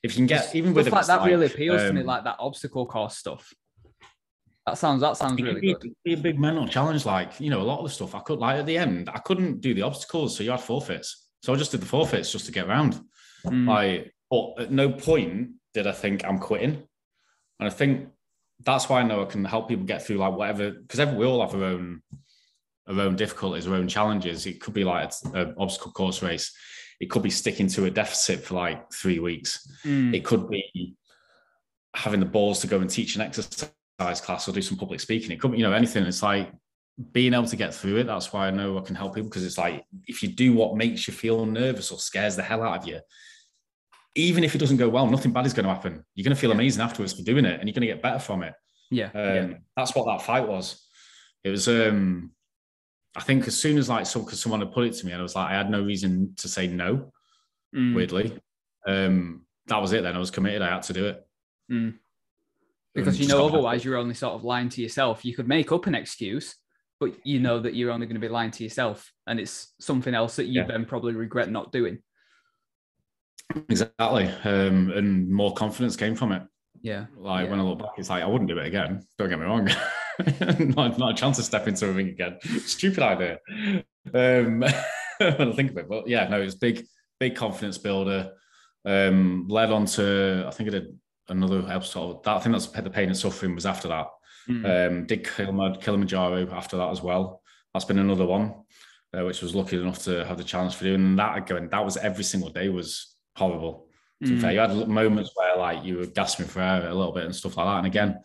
if 0.03 0.13
you 0.13 0.17
can 0.17 0.27
get 0.27 0.55
even 0.55 0.73
with 0.73 0.91
like 0.91 1.05
that 1.05 1.21
like, 1.21 1.29
really 1.29 1.45
appeals 1.45 1.81
um, 1.81 1.87
to 1.87 1.93
me, 1.93 2.01
um, 2.01 2.07
like 2.07 2.23
that 2.23 2.37
obstacle 2.39 2.85
course 2.85 3.17
stuff. 3.17 3.53
That 4.65 4.77
sounds 4.77 5.01
that 5.01 5.17
sounds 5.17 5.41
really 5.41 5.61
be, 5.61 5.73
good. 5.73 5.93
Be 6.03 6.13
a 6.13 6.17
big 6.17 6.39
mental 6.39 6.67
challenge, 6.67 7.05
like 7.05 7.39
you 7.39 7.49
know, 7.49 7.61
a 7.61 7.63
lot 7.63 7.79
of 7.79 7.85
the 7.85 7.89
stuff 7.89 8.15
I 8.15 8.19
could 8.19 8.39
like 8.39 8.57
at 8.57 8.65
the 8.65 8.77
end, 8.77 9.09
I 9.13 9.19
couldn't 9.19 9.61
do 9.61 9.73
the 9.73 9.83
obstacles, 9.83 10.35
so 10.35 10.43
you 10.43 10.51
had 10.51 10.61
forfeits. 10.61 11.27
So 11.43 11.53
I 11.53 11.55
just 11.55 11.71
did 11.71 11.81
the 11.81 11.85
forfeits 11.85 12.31
just 12.31 12.45
to 12.47 12.51
get 12.51 12.67
around. 12.67 12.99
Mm. 13.45 13.67
Like, 13.67 14.13
but 14.29 14.63
at 14.63 14.71
no 14.71 14.91
point 14.91 15.51
did 15.73 15.87
I 15.87 15.91
think 15.91 16.25
I'm 16.25 16.39
quitting. 16.39 16.83
And 17.59 17.67
I 17.67 17.69
think 17.69 18.09
that's 18.65 18.89
why 18.89 18.99
I 18.99 19.03
know 19.03 19.21
I 19.21 19.25
can 19.25 19.45
help 19.45 19.69
people 19.69 19.85
get 19.85 20.05
through 20.05 20.17
like 20.17 20.33
whatever 20.33 20.71
because 20.71 20.99
we 21.13 21.25
all 21.25 21.41
have 21.41 21.55
our 21.55 21.63
own 21.63 22.01
our 22.87 23.01
own 23.01 23.15
difficulties, 23.15 23.67
our 23.67 23.75
own 23.75 23.87
challenges. 23.87 24.45
It 24.45 24.59
could 24.59 24.73
be 24.73 24.83
like 24.83 25.11
an 25.33 25.53
obstacle 25.57 25.91
course 25.91 26.21
race. 26.21 26.51
It 26.99 27.09
could 27.09 27.23
be 27.23 27.29
sticking 27.29 27.67
to 27.69 27.85
a 27.85 27.91
deficit 27.91 28.43
for 28.43 28.55
like 28.55 28.91
three 28.91 29.19
weeks. 29.19 29.71
Mm. 29.85 30.13
It 30.13 30.25
could 30.25 30.49
be 30.49 30.95
having 31.95 32.19
the 32.19 32.25
balls 32.25 32.59
to 32.61 32.67
go 32.67 32.79
and 32.79 32.89
teach 32.89 33.15
an 33.15 33.21
exercise 33.21 33.71
class 33.99 34.47
or 34.47 34.51
do 34.51 34.61
some 34.61 34.77
public 34.77 34.99
speaking. 34.99 35.31
It 35.31 35.39
could 35.39 35.51
be, 35.51 35.59
you 35.59 35.63
know, 35.63 35.73
anything. 35.73 36.03
It's 36.03 36.23
like 36.23 36.51
being 37.11 37.33
able 37.33 37.45
to 37.45 37.55
get 37.55 37.73
through 37.73 37.97
it. 37.97 38.07
That's 38.07 38.33
why 38.33 38.47
I 38.47 38.51
know 38.51 38.77
I 38.77 38.81
can 38.81 38.95
help 38.95 39.15
people 39.15 39.29
because 39.29 39.45
it's 39.45 39.57
like 39.57 39.85
if 40.07 40.21
you 40.21 40.29
do 40.29 40.53
what 40.53 40.75
makes 40.75 41.07
you 41.07 41.13
feel 41.13 41.45
nervous 41.45 41.91
or 41.91 41.99
scares 41.99 42.35
the 42.35 42.43
hell 42.43 42.63
out 42.63 42.81
of 42.81 42.87
you, 42.87 42.99
even 44.15 44.43
if 44.43 44.55
it 44.55 44.57
doesn't 44.57 44.77
go 44.77 44.89
well, 44.89 45.07
nothing 45.07 45.31
bad 45.31 45.45
is 45.45 45.53
going 45.53 45.67
to 45.67 45.73
happen. 45.73 46.03
You're 46.15 46.23
going 46.23 46.35
to 46.35 46.39
feel 46.39 46.51
amazing 46.51 46.83
afterwards 46.83 47.13
for 47.13 47.23
doing 47.23 47.45
it, 47.45 47.59
and 47.59 47.67
you're 47.67 47.73
going 47.73 47.87
to 47.87 47.93
get 47.93 48.01
better 48.01 48.19
from 48.19 48.43
it. 48.43 48.53
Yeah, 48.91 49.11
um, 49.13 49.51
yeah. 49.51 49.57
that's 49.77 49.95
what 49.95 50.05
that 50.05 50.25
fight 50.25 50.47
was. 50.47 50.85
It 51.43 51.49
was. 51.49 51.67
um 51.67 52.31
I 53.15 53.21
think 53.21 53.47
as 53.47 53.57
soon 53.57 53.77
as 53.77 53.89
like 53.89 54.05
so, 54.05 54.21
because 54.21 54.39
someone 54.39 54.61
had 54.61 54.71
put 54.71 54.85
it 54.85 54.93
to 54.93 55.05
me, 55.05 55.11
and 55.11 55.19
I 55.19 55.23
was 55.23 55.35
like, 55.35 55.49
I 55.49 55.55
had 55.55 55.69
no 55.69 55.81
reason 55.81 56.33
to 56.37 56.47
say 56.47 56.67
no. 56.67 57.11
Mm. 57.75 57.95
Weirdly, 57.95 58.37
um, 58.87 59.45
that 59.67 59.81
was 59.81 59.93
it. 59.93 60.03
Then 60.03 60.15
I 60.15 60.19
was 60.19 60.31
committed. 60.31 60.61
I 60.61 60.69
had 60.69 60.83
to 60.83 60.93
do 60.93 61.07
it. 61.07 61.27
Mm. 61.71 61.95
Because 62.93 63.19
you 63.19 63.27
know, 63.27 63.45
otherwise 63.45 63.83
you're 63.83 63.97
only 63.97 64.15
sort 64.15 64.33
of 64.33 64.43
lying 64.43 64.69
to 64.69 64.81
yourself. 64.81 65.25
You 65.25 65.35
could 65.35 65.47
make 65.47 65.71
up 65.71 65.87
an 65.87 65.95
excuse, 65.95 66.55
but 66.99 67.13
you 67.23 67.39
know 67.39 67.59
that 67.59 67.75
you're 67.75 67.91
only 67.91 68.05
going 68.05 68.15
to 68.15 68.21
be 68.21 68.29
lying 68.29 68.51
to 68.51 68.63
yourself, 68.63 69.11
and 69.27 69.39
it's 69.39 69.73
something 69.79 70.13
else 70.13 70.35
that 70.35 70.45
you 70.45 70.61
yeah. 70.61 70.67
then 70.67 70.85
probably 70.85 71.13
regret 71.13 71.49
not 71.49 71.71
doing. 71.71 71.99
Exactly. 73.69 74.27
Um, 74.43 74.91
and 74.91 75.29
more 75.29 75.53
confidence 75.53 75.95
came 75.95 76.15
from 76.15 76.31
it. 76.31 76.43
Yeah. 76.81 77.07
Like 77.17 77.45
yeah. 77.45 77.51
when 77.51 77.59
I 77.59 77.63
look 77.63 77.79
back, 77.79 77.91
it's 77.97 78.09
like 78.09 78.23
I 78.23 78.27
wouldn't 78.27 78.49
do 78.49 78.57
it 78.57 78.67
again. 78.67 79.05
Don't 79.17 79.29
get 79.29 79.39
me 79.39 79.45
wrong. 79.45 79.65
not, 80.75 80.97
not, 80.97 81.11
a 81.11 81.13
chance 81.13 81.37
to 81.37 81.43
step 81.43 81.67
into 81.67 81.89
a 81.89 81.91
ring 81.91 82.09
again. 82.09 82.37
Stupid 82.65 83.03
idea. 83.03 83.39
Um, 84.13 84.61
when 85.17 85.49
I 85.49 85.53
think 85.53 85.71
of 85.71 85.77
it, 85.77 85.89
but 85.89 86.07
yeah, 86.07 86.27
no, 86.27 86.41
it 86.41 86.45
was 86.45 86.55
big, 86.55 86.85
big 87.19 87.35
confidence 87.35 87.77
builder. 87.77 88.33
Um, 88.85 89.47
led 89.49 89.71
on 89.71 89.85
to 89.85 90.45
I 90.47 90.51
think 90.51 90.69
I 90.69 90.71
did 90.71 90.97
another 91.27 91.65
episode. 91.69 92.23
That 92.23 92.37
I 92.37 92.39
think 92.39 92.53
that's 92.53 92.67
the 92.67 92.89
pain 92.89 93.09
and 93.09 93.17
suffering 93.17 93.55
was 93.55 93.65
after 93.65 93.87
that. 93.89 94.07
Mm. 94.47 94.87
Um, 94.87 95.05
did 95.05 95.25
Kilimanjaro 95.25 96.49
after 96.51 96.77
that 96.77 96.89
as 96.89 97.01
well. 97.01 97.41
That's 97.73 97.85
been 97.85 97.99
another 97.99 98.25
one, 98.25 98.55
uh, 99.13 99.25
which 99.25 99.41
was 99.41 99.53
lucky 99.53 99.79
enough 99.79 100.01
to 100.03 100.25
have 100.25 100.37
the 100.37 100.43
challenge 100.43 100.75
for 100.75 100.85
doing 100.85 101.15
that. 101.17 101.37
again. 101.37 101.69
that 101.69 101.85
was 101.85 101.97
every 101.97 102.23
single 102.23 102.49
day 102.49 102.69
was 102.69 103.15
horrible. 103.39 103.87
To 104.23 104.31
mm. 104.31 104.41
fair, 104.41 104.51
you 104.51 104.59
had 104.59 104.87
moments 104.87 105.31
where 105.33 105.57
like 105.57 105.83
you 105.83 105.97
were 105.97 106.05
gasping 106.05 106.45
for 106.45 106.61
air 106.61 106.87
a 106.87 106.93
little 106.93 107.13
bit 107.13 107.25
and 107.25 107.35
stuff 107.35 107.57
like 107.57 107.65
that. 107.65 107.77
And 107.77 107.87
again, 107.87 108.19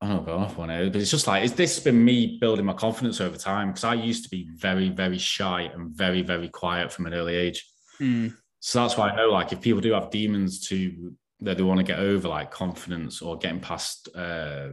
I 0.00 0.08
don't 0.08 0.24
go 0.24 0.38
off 0.38 0.58
on 0.58 0.70
it, 0.70 0.92
but 0.92 1.00
it's 1.00 1.10
just 1.10 1.26
like, 1.26 1.44
is 1.44 1.54
this 1.54 1.80
been 1.80 2.04
me 2.04 2.38
building 2.40 2.64
my 2.64 2.72
confidence 2.72 3.20
over 3.20 3.36
time? 3.36 3.68
Because 3.68 3.84
I 3.84 3.94
used 3.94 4.24
to 4.24 4.30
be 4.30 4.48
very, 4.54 4.88
very 4.90 5.18
shy 5.18 5.62
and 5.62 5.90
very, 5.90 6.22
very 6.22 6.48
quiet 6.48 6.92
from 6.92 7.06
an 7.06 7.14
early 7.14 7.34
age. 7.34 7.68
Mm. 8.00 8.34
So 8.60 8.80
that's 8.80 8.96
why 8.96 9.10
I 9.10 9.16
know, 9.16 9.28
like, 9.28 9.52
if 9.52 9.60
people 9.60 9.80
do 9.80 9.92
have 9.92 10.10
demons 10.10 10.66
to 10.68 11.14
that 11.40 11.56
they 11.56 11.62
want 11.62 11.78
to 11.78 11.84
get 11.84 11.98
over, 11.98 12.28
like 12.28 12.50
confidence 12.50 13.22
or 13.22 13.38
getting 13.38 13.60
past 13.60 14.08
uh, 14.16 14.70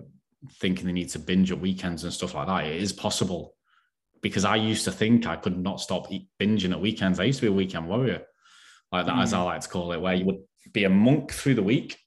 thinking 0.59 0.85
they 0.85 0.91
need 0.91 1.09
to 1.09 1.19
binge 1.19 1.51
at 1.51 1.59
weekends 1.59 2.03
and 2.03 2.13
stuff 2.13 2.35
like 2.35 2.47
that, 2.47 2.65
it 2.65 2.81
is 2.81 2.93
possible. 2.93 3.55
Because 4.21 4.45
I 4.45 4.55
used 4.55 4.85
to 4.85 4.91
think 4.91 5.27
I 5.27 5.35
could 5.35 5.57
not 5.57 5.81
stop 5.81 6.07
binging 6.39 6.71
at 6.71 6.81
weekends. 6.81 7.19
I 7.19 7.25
used 7.25 7.39
to 7.39 7.47
be 7.47 7.53
a 7.53 7.55
weekend 7.55 7.87
warrior 7.87 8.23
like 8.91 9.05
that, 9.05 9.15
mm. 9.15 9.23
as 9.23 9.33
I 9.33 9.41
like 9.41 9.61
to 9.61 9.69
call 9.69 9.91
it, 9.93 10.01
where 10.01 10.13
you 10.13 10.25
would 10.25 10.41
be 10.71 10.83
a 10.83 10.89
monk 10.89 11.31
through 11.31 11.55
the 11.55 11.63
week, 11.63 11.97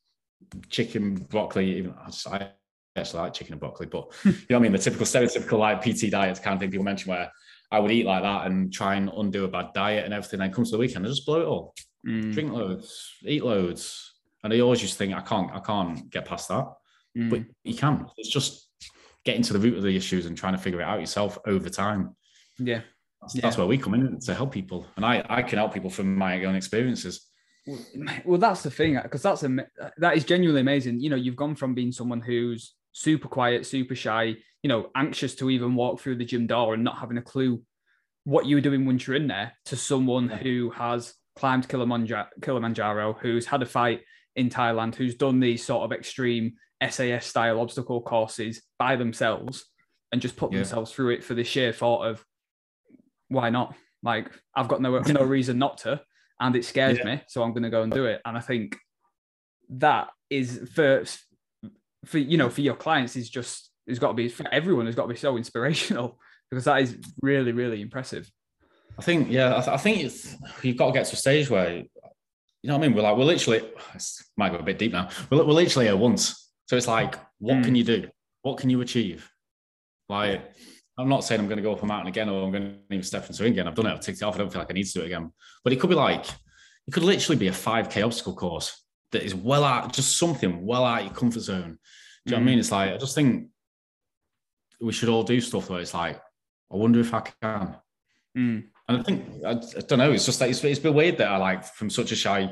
chicken, 0.70 1.14
broccoli. 1.14 1.78
Even 1.78 1.94
I, 2.00 2.06
just, 2.06 2.26
I 2.28 2.50
actually 2.96 3.20
like 3.20 3.34
chicken 3.34 3.54
and 3.54 3.60
broccoli, 3.60 3.86
but 3.86 4.08
you 4.24 4.32
know 4.32 4.38
what 4.48 4.56
I 4.56 4.60
mean. 4.60 4.72
The 4.72 4.78
typical 4.78 5.06
stereotypical 5.06 5.58
like 5.58 5.82
PT 5.82 6.10
diet 6.10 6.40
kind 6.42 6.54
of 6.54 6.60
thing 6.60 6.70
people 6.70 6.84
mention, 6.84 7.10
where 7.10 7.30
I 7.70 7.78
would 7.78 7.90
eat 7.90 8.06
like 8.06 8.22
that 8.22 8.46
and 8.46 8.72
try 8.72 8.94
and 8.94 9.10
undo 9.14 9.44
a 9.44 9.48
bad 9.48 9.72
diet 9.74 10.04
and 10.04 10.14
everything. 10.14 10.40
Then 10.40 10.52
comes 10.52 10.70
to 10.70 10.76
the 10.76 10.80
weekend, 10.80 11.04
I 11.04 11.08
just 11.08 11.26
blow 11.26 11.40
it 11.40 11.46
all, 11.46 11.74
mm. 12.06 12.32
drink 12.32 12.52
loads, 12.52 13.14
eat 13.24 13.44
loads, 13.44 14.14
and 14.42 14.52
I 14.52 14.60
always 14.60 14.80
just 14.80 14.96
think 14.96 15.14
I 15.14 15.20
can't, 15.20 15.50
I 15.52 15.60
can't 15.60 16.08
get 16.10 16.24
past 16.24 16.48
that, 16.48 16.66
mm. 17.16 17.30
but 17.30 17.42
you 17.64 17.74
can. 17.74 18.06
It's 18.16 18.30
just 18.30 18.68
getting 19.24 19.42
to 19.42 19.52
the 19.52 19.58
root 19.58 19.76
of 19.76 19.82
the 19.82 19.96
issues 19.96 20.26
and 20.26 20.36
trying 20.36 20.54
to 20.54 20.58
figure 20.58 20.80
it 20.80 20.84
out 20.84 21.00
yourself 21.00 21.38
over 21.46 21.68
time. 21.68 22.16
Yeah. 22.58 22.80
That's, 23.20 23.34
yeah. 23.34 23.42
that's 23.42 23.58
where 23.58 23.66
we 23.66 23.78
come 23.78 23.94
in 23.94 24.18
to 24.20 24.34
help 24.34 24.52
people, 24.52 24.86
and 24.96 25.04
I 25.04 25.24
I 25.28 25.42
can 25.42 25.58
help 25.58 25.74
people 25.74 25.90
from 25.90 26.14
my 26.14 26.44
own 26.44 26.54
experiences. 26.54 27.26
Well, 28.24 28.38
that's 28.38 28.62
the 28.62 28.70
thing 28.70 28.98
because 29.02 29.22
that's 29.22 29.42
a 29.42 29.66
that 29.98 30.16
is 30.16 30.24
genuinely 30.24 30.60
amazing. 30.60 31.00
You 31.00 31.10
know, 31.10 31.16
you've 31.16 31.36
gone 31.36 31.54
from 31.54 31.74
being 31.74 31.92
someone 31.92 32.20
who's 32.20 32.74
super 32.92 33.28
quiet, 33.28 33.66
super 33.66 33.94
shy, 33.94 34.36
you 34.62 34.68
know, 34.68 34.90
anxious 34.96 35.34
to 35.36 35.50
even 35.50 35.74
walk 35.74 36.00
through 36.00 36.16
the 36.16 36.24
gym 36.24 36.46
door 36.46 36.74
and 36.74 36.84
not 36.84 36.98
having 36.98 37.18
a 37.18 37.22
clue 37.22 37.62
what 38.24 38.46
you 38.46 38.56
were 38.56 38.60
doing 38.60 38.84
once 38.84 39.06
you're 39.06 39.16
in 39.16 39.26
there, 39.26 39.52
to 39.66 39.76
someone 39.76 40.28
who 40.28 40.70
has 40.70 41.14
climbed 41.36 41.68
Kilimanjaro, 41.68 42.26
Kilimanjaro, 42.42 43.14
who's 43.14 43.46
had 43.46 43.62
a 43.62 43.66
fight 43.66 44.02
in 44.36 44.50
Thailand, 44.50 44.94
who's 44.94 45.14
done 45.14 45.40
these 45.40 45.64
sort 45.64 45.84
of 45.84 45.96
extreme 45.96 46.54
SAS 46.86 47.26
style 47.26 47.60
obstacle 47.60 48.02
courses 48.02 48.62
by 48.78 48.96
themselves 48.96 49.64
and 50.12 50.20
just 50.20 50.36
put 50.36 50.52
yeah. 50.52 50.58
themselves 50.58 50.92
through 50.92 51.10
it 51.10 51.24
for 51.24 51.34
the 51.34 51.44
sheer 51.44 51.72
thought 51.72 52.06
of 52.06 52.24
why 53.28 53.50
not? 53.50 53.74
Like 54.02 54.30
I've 54.54 54.68
got 54.68 54.80
no 54.80 54.98
no 54.98 55.22
reason 55.24 55.58
not 55.58 55.78
to, 55.78 56.00
and 56.40 56.56
it 56.56 56.64
scares 56.64 56.98
yeah. 56.98 57.04
me, 57.04 57.22
so 57.28 57.42
I'm 57.42 57.52
going 57.52 57.64
to 57.64 57.70
go 57.70 57.82
and 57.82 57.92
do 57.92 58.06
it. 58.06 58.20
And 58.24 58.36
I 58.36 58.40
think 58.40 58.76
that 59.70 60.08
is 60.30 60.68
for 60.74 61.04
for 62.04 62.18
you 62.18 62.38
know 62.38 62.48
for 62.48 62.60
your 62.60 62.76
clients 62.76 63.16
is 63.16 63.28
just 63.28 63.70
it's 63.86 63.98
got 63.98 64.08
to 64.08 64.14
be 64.14 64.28
for 64.28 64.46
everyone 64.52 64.86
has 64.86 64.94
got 64.94 65.02
to 65.02 65.08
be 65.08 65.16
so 65.16 65.36
inspirational 65.36 66.18
because 66.50 66.64
that 66.64 66.80
is 66.80 66.96
really 67.22 67.52
really 67.52 67.80
impressive. 67.80 68.30
I 68.98 69.02
think 69.02 69.30
yeah, 69.30 69.56
I, 69.56 69.60
th- 69.60 69.68
I 69.68 69.76
think 69.76 70.04
it's 70.04 70.36
you've 70.62 70.76
got 70.76 70.88
to 70.88 70.92
get 70.92 71.06
to 71.06 71.14
a 71.14 71.16
stage 71.16 71.50
where 71.50 71.70
you 71.70 71.86
know 72.64 72.76
what 72.76 72.84
I 72.84 72.88
mean. 72.88 72.96
We're 72.96 73.02
like 73.02 73.16
we're 73.16 73.24
literally 73.24 73.62
might 74.36 74.52
go 74.52 74.58
a 74.58 74.62
bit 74.62 74.78
deep 74.78 74.92
now. 74.92 75.08
We're, 75.30 75.44
we're 75.44 75.52
literally 75.52 75.86
here 75.86 75.96
once, 75.96 76.50
so 76.66 76.76
it's 76.76 76.88
like 76.88 77.16
what 77.38 77.58
mm. 77.58 77.64
can 77.64 77.74
you 77.74 77.84
do? 77.84 78.08
What 78.42 78.58
can 78.58 78.70
you 78.70 78.80
achieve? 78.80 79.30
Like 80.08 80.42
I'm 80.98 81.08
not 81.08 81.22
saying 81.22 81.40
I'm 81.40 81.46
going 81.46 81.58
to 81.58 81.62
go 81.62 81.72
up 81.72 81.82
a 81.82 81.86
mountain 81.86 82.08
again 82.08 82.28
or 82.28 82.44
I'm 82.44 82.50
going 82.50 82.64
to 82.64 82.78
even 82.90 83.04
step 83.04 83.28
into 83.28 83.44
it 83.44 83.50
again. 83.50 83.68
I've 83.68 83.74
done 83.74 83.86
it. 83.86 83.92
I've 83.92 84.00
ticked 84.00 84.20
it 84.20 84.24
off. 84.24 84.34
I 84.34 84.38
don't 84.38 84.52
feel 84.52 84.60
like 84.60 84.70
I 84.70 84.74
need 84.74 84.84
to 84.84 84.92
do 84.92 85.02
it 85.02 85.06
again. 85.06 85.32
But 85.62 85.72
it 85.72 85.80
could 85.80 85.90
be 85.90 85.96
like, 85.96 86.26
it 86.86 86.92
could 86.92 87.04
literally 87.04 87.38
be 87.38 87.48
a 87.48 87.52
5K 87.52 88.04
obstacle 88.04 88.34
course 88.34 88.84
that 89.12 89.22
is 89.22 89.34
well 89.34 89.62
out, 89.62 89.92
just 89.92 90.18
something 90.18 90.66
well 90.66 90.84
out 90.84 91.04
your 91.04 91.14
comfort 91.14 91.40
zone. 91.40 91.78
Do 92.26 92.34
you 92.34 92.36
mm. 92.36 92.36
know 92.36 92.36
what 92.36 92.42
I 92.42 92.44
mean? 92.44 92.56
Mm. 92.56 92.60
It's 92.60 92.72
like, 92.72 92.92
I 92.92 92.96
just 92.96 93.14
think 93.14 93.48
we 94.80 94.92
should 94.92 95.08
all 95.08 95.22
do 95.22 95.40
stuff 95.40 95.70
where 95.70 95.80
it's 95.80 95.94
like, 95.94 96.20
I 96.70 96.76
wonder 96.76 97.00
if 97.00 97.14
I 97.14 97.20
can. 97.20 97.76
Mm. 98.36 98.64
And 98.88 98.98
I 98.98 99.02
think, 99.02 99.24
I, 99.46 99.50
I, 99.50 99.80
don't 99.86 99.98
know, 99.98 100.12
it's 100.12 100.26
just 100.26 100.40
like, 100.40 100.50
it's, 100.50 100.64
it's 100.64 100.80
been 100.80 100.94
weird 100.94 101.18
that 101.18 101.28
I 101.28 101.36
like 101.36 101.64
from 101.64 101.90
such 101.90 102.10
a 102.10 102.16
shy 102.16 102.50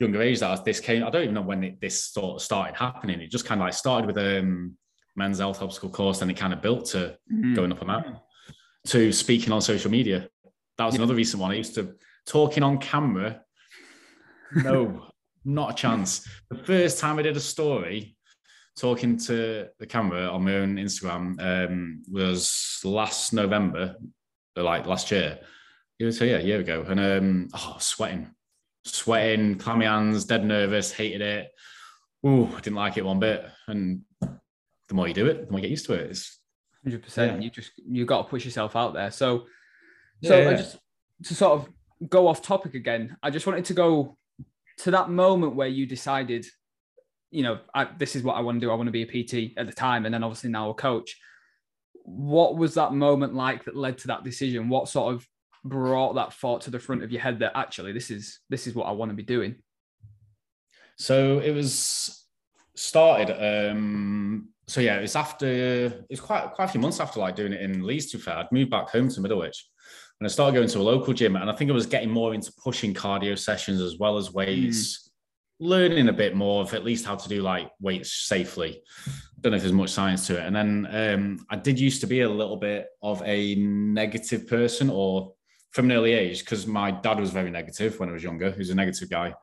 younger 0.00 0.20
age 0.20 0.40
that 0.40 0.64
this 0.64 0.80
came, 0.80 1.04
I 1.04 1.10
don't 1.10 1.22
even 1.22 1.34
know 1.34 1.42
when 1.42 1.62
it, 1.62 1.80
this 1.80 2.04
sort 2.04 2.36
of 2.36 2.42
started 2.42 2.74
happening. 2.74 3.20
It 3.20 3.30
just 3.30 3.44
kind 3.44 3.60
of 3.60 3.66
like 3.66 3.74
started 3.74 4.06
with, 4.06 4.18
um, 4.18 4.76
men's 5.16 5.38
health 5.38 5.62
obstacle 5.62 5.90
course, 5.90 6.18
then 6.18 6.30
it 6.30 6.36
kind 6.36 6.52
of 6.52 6.62
built 6.62 6.86
to 6.86 7.16
mm-hmm. 7.32 7.54
going 7.54 7.72
up 7.72 7.82
a 7.82 7.84
mountain 7.84 8.16
to 8.86 9.12
speaking 9.12 9.52
on 9.52 9.60
social 9.60 9.90
media. 9.90 10.28
That 10.78 10.86
was 10.86 10.94
yeah. 10.94 11.00
another 11.00 11.14
recent 11.14 11.40
one. 11.40 11.50
I 11.50 11.54
used 11.54 11.74
to 11.76 11.94
talking 12.26 12.62
on 12.62 12.78
camera. 12.78 13.40
No, 14.54 15.06
not 15.44 15.72
a 15.72 15.74
chance. 15.74 16.26
The 16.50 16.58
first 16.58 16.98
time 16.98 17.18
I 17.18 17.22
did 17.22 17.36
a 17.36 17.40
story 17.40 18.16
talking 18.78 19.16
to 19.16 19.68
the 19.78 19.86
camera 19.86 20.28
on 20.28 20.44
my 20.44 20.56
own 20.56 20.76
Instagram 20.76 21.40
um, 21.40 22.02
was 22.10 22.80
last 22.84 23.32
November, 23.32 23.96
like 24.56 24.86
last 24.86 25.10
year. 25.10 25.38
It 25.98 26.04
was 26.04 26.20
yeah, 26.20 26.38
a 26.38 26.42
year 26.42 26.60
ago. 26.60 26.84
And 26.88 26.98
um, 26.98 27.48
oh, 27.54 27.76
sweating, 27.78 28.34
sweating, 28.84 29.56
clammy 29.56 29.86
hands, 29.86 30.24
dead 30.24 30.44
nervous, 30.44 30.92
hated 30.92 31.20
it. 31.20 31.52
Ooh, 32.26 32.48
didn't 32.56 32.74
like 32.74 32.96
it 32.96 33.04
one 33.04 33.20
bit. 33.20 33.44
And 33.68 34.02
the 34.88 34.94
more 34.94 35.08
you 35.08 35.14
do 35.14 35.26
it, 35.26 35.46
the 35.46 35.50
more 35.50 35.60
you 35.60 35.62
get 35.62 35.70
used 35.70 35.86
to 35.86 35.94
it. 35.94 36.10
It's 36.10 36.38
hundred 36.82 36.98
yeah. 36.98 37.04
percent. 37.04 37.42
You 37.42 37.50
just 37.50 37.72
you 37.86 38.04
got 38.04 38.22
to 38.22 38.28
push 38.28 38.44
yourself 38.44 38.76
out 38.76 38.94
there. 38.94 39.10
So, 39.10 39.46
so 40.22 40.36
yeah, 40.36 40.44
yeah. 40.44 40.50
I 40.50 40.54
just 40.54 40.78
to 41.24 41.34
sort 41.34 41.60
of 41.60 41.68
go 42.08 42.28
off 42.28 42.42
topic 42.42 42.74
again. 42.74 43.16
I 43.22 43.30
just 43.30 43.46
wanted 43.46 43.64
to 43.66 43.74
go 43.74 44.16
to 44.78 44.90
that 44.90 45.08
moment 45.10 45.54
where 45.54 45.68
you 45.68 45.86
decided, 45.86 46.46
you 47.30 47.42
know, 47.42 47.60
I, 47.74 47.88
this 47.98 48.16
is 48.16 48.22
what 48.22 48.34
I 48.34 48.40
want 48.40 48.60
to 48.60 48.66
do. 48.66 48.70
I 48.70 48.74
want 48.74 48.88
to 48.88 48.92
be 48.92 49.02
a 49.02 49.06
PT 49.06 49.56
at 49.56 49.66
the 49.66 49.72
time, 49.72 50.04
and 50.04 50.14
then 50.14 50.22
obviously 50.24 50.50
now 50.50 50.70
a 50.70 50.74
coach. 50.74 51.16
What 52.06 52.56
was 52.56 52.74
that 52.74 52.92
moment 52.92 53.34
like 53.34 53.64
that 53.64 53.76
led 53.76 53.98
to 53.98 54.08
that 54.08 54.24
decision? 54.24 54.68
What 54.68 54.88
sort 54.88 55.14
of 55.14 55.26
brought 55.64 56.14
that 56.14 56.34
thought 56.34 56.60
to 56.62 56.70
the 56.70 56.78
front 56.78 57.02
of 57.02 57.10
your 57.10 57.22
head 57.22 57.38
that 57.38 57.56
actually 57.56 57.92
this 57.92 58.10
is 58.10 58.40
this 58.50 58.66
is 58.66 58.74
what 58.74 58.84
I 58.84 58.92
want 58.92 59.10
to 59.10 59.16
be 59.16 59.22
doing? 59.22 59.56
So 60.96 61.38
it 61.38 61.52
was 61.52 62.20
started 62.76 63.30
um 63.70 64.48
so 64.66 64.80
yeah, 64.80 64.96
it's 64.96 65.16
after 65.16 66.04
it's 66.08 66.20
quite 66.20 66.52
quite 66.52 66.66
a 66.66 66.68
few 66.68 66.80
months 66.80 67.00
after 67.00 67.20
like 67.20 67.36
doing 67.36 67.52
it 67.52 67.60
in 67.60 67.82
Leeds. 67.82 68.06
To 68.12 68.18
fair, 68.18 68.38
I'd 68.38 68.52
moved 68.52 68.70
back 68.70 68.88
home 68.88 69.08
to 69.10 69.20
Middlewich, 69.20 69.58
and 70.20 70.26
I 70.26 70.28
started 70.28 70.56
going 70.56 70.68
to 70.68 70.78
a 70.78 70.82
local 70.82 71.12
gym, 71.12 71.36
and 71.36 71.50
I 71.50 71.54
think 71.54 71.70
I 71.70 71.74
was 71.74 71.86
getting 71.86 72.10
more 72.10 72.34
into 72.34 72.52
pushing 72.62 72.94
cardio 72.94 73.38
sessions 73.38 73.80
as 73.80 73.98
well 73.98 74.16
as 74.16 74.32
weights, 74.32 75.10
mm. 75.60 75.68
learning 75.68 76.08
a 76.08 76.12
bit 76.12 76.34
more 76.34 76.62
of 76.62 76.72
at 76.72 76.84
least 76.84 77.04
how 77.04 77.14
to 77.14 77.28
do 77.28 77.42
like 77.42 77.70
weights 77.80 78.12
safely. 78.12 78.82
Don't 79.40 79.50
know 79.50 79.56
if 79.56 79.62
there's 79.62 79.74
much 79.74 79.90
science 79.90 80.26
to 80.28 80.38
it. 80.40 80.46
And 80.46 80.56
then 80.56 80.88
um, 80.90 81.46
I 81.50 81.56
did 81.56 81.78
used 81.78 82.00
to 82.00 82.06
be 82.06 82.22
a 82.22 82.28
little 82.28 82.56
bit 82.56 82.86
of 83.02 83.22
a 83.26 83.54
negative 83.56 84.48
person, 84.48 84.88
or 84.88 85.34
from 85.72 85.90
an 85.90 85.96
early 85.96 86.12
age, 86.12 86.40
because 86.40 86.66
my 86.66 86.90
dad 86.90 87.20
was 87.20 87.30
very 87.30 87.50
negative 87.50 88.00
when 88.00 88.08
I 88.08 88.12
was 88.12 88.22
younger. 88.22 88.50
He 88.50 88.60
was 88.60 88.70
a 88.70 88.74
negative 88.74 89.10
guy. 89.10 89.34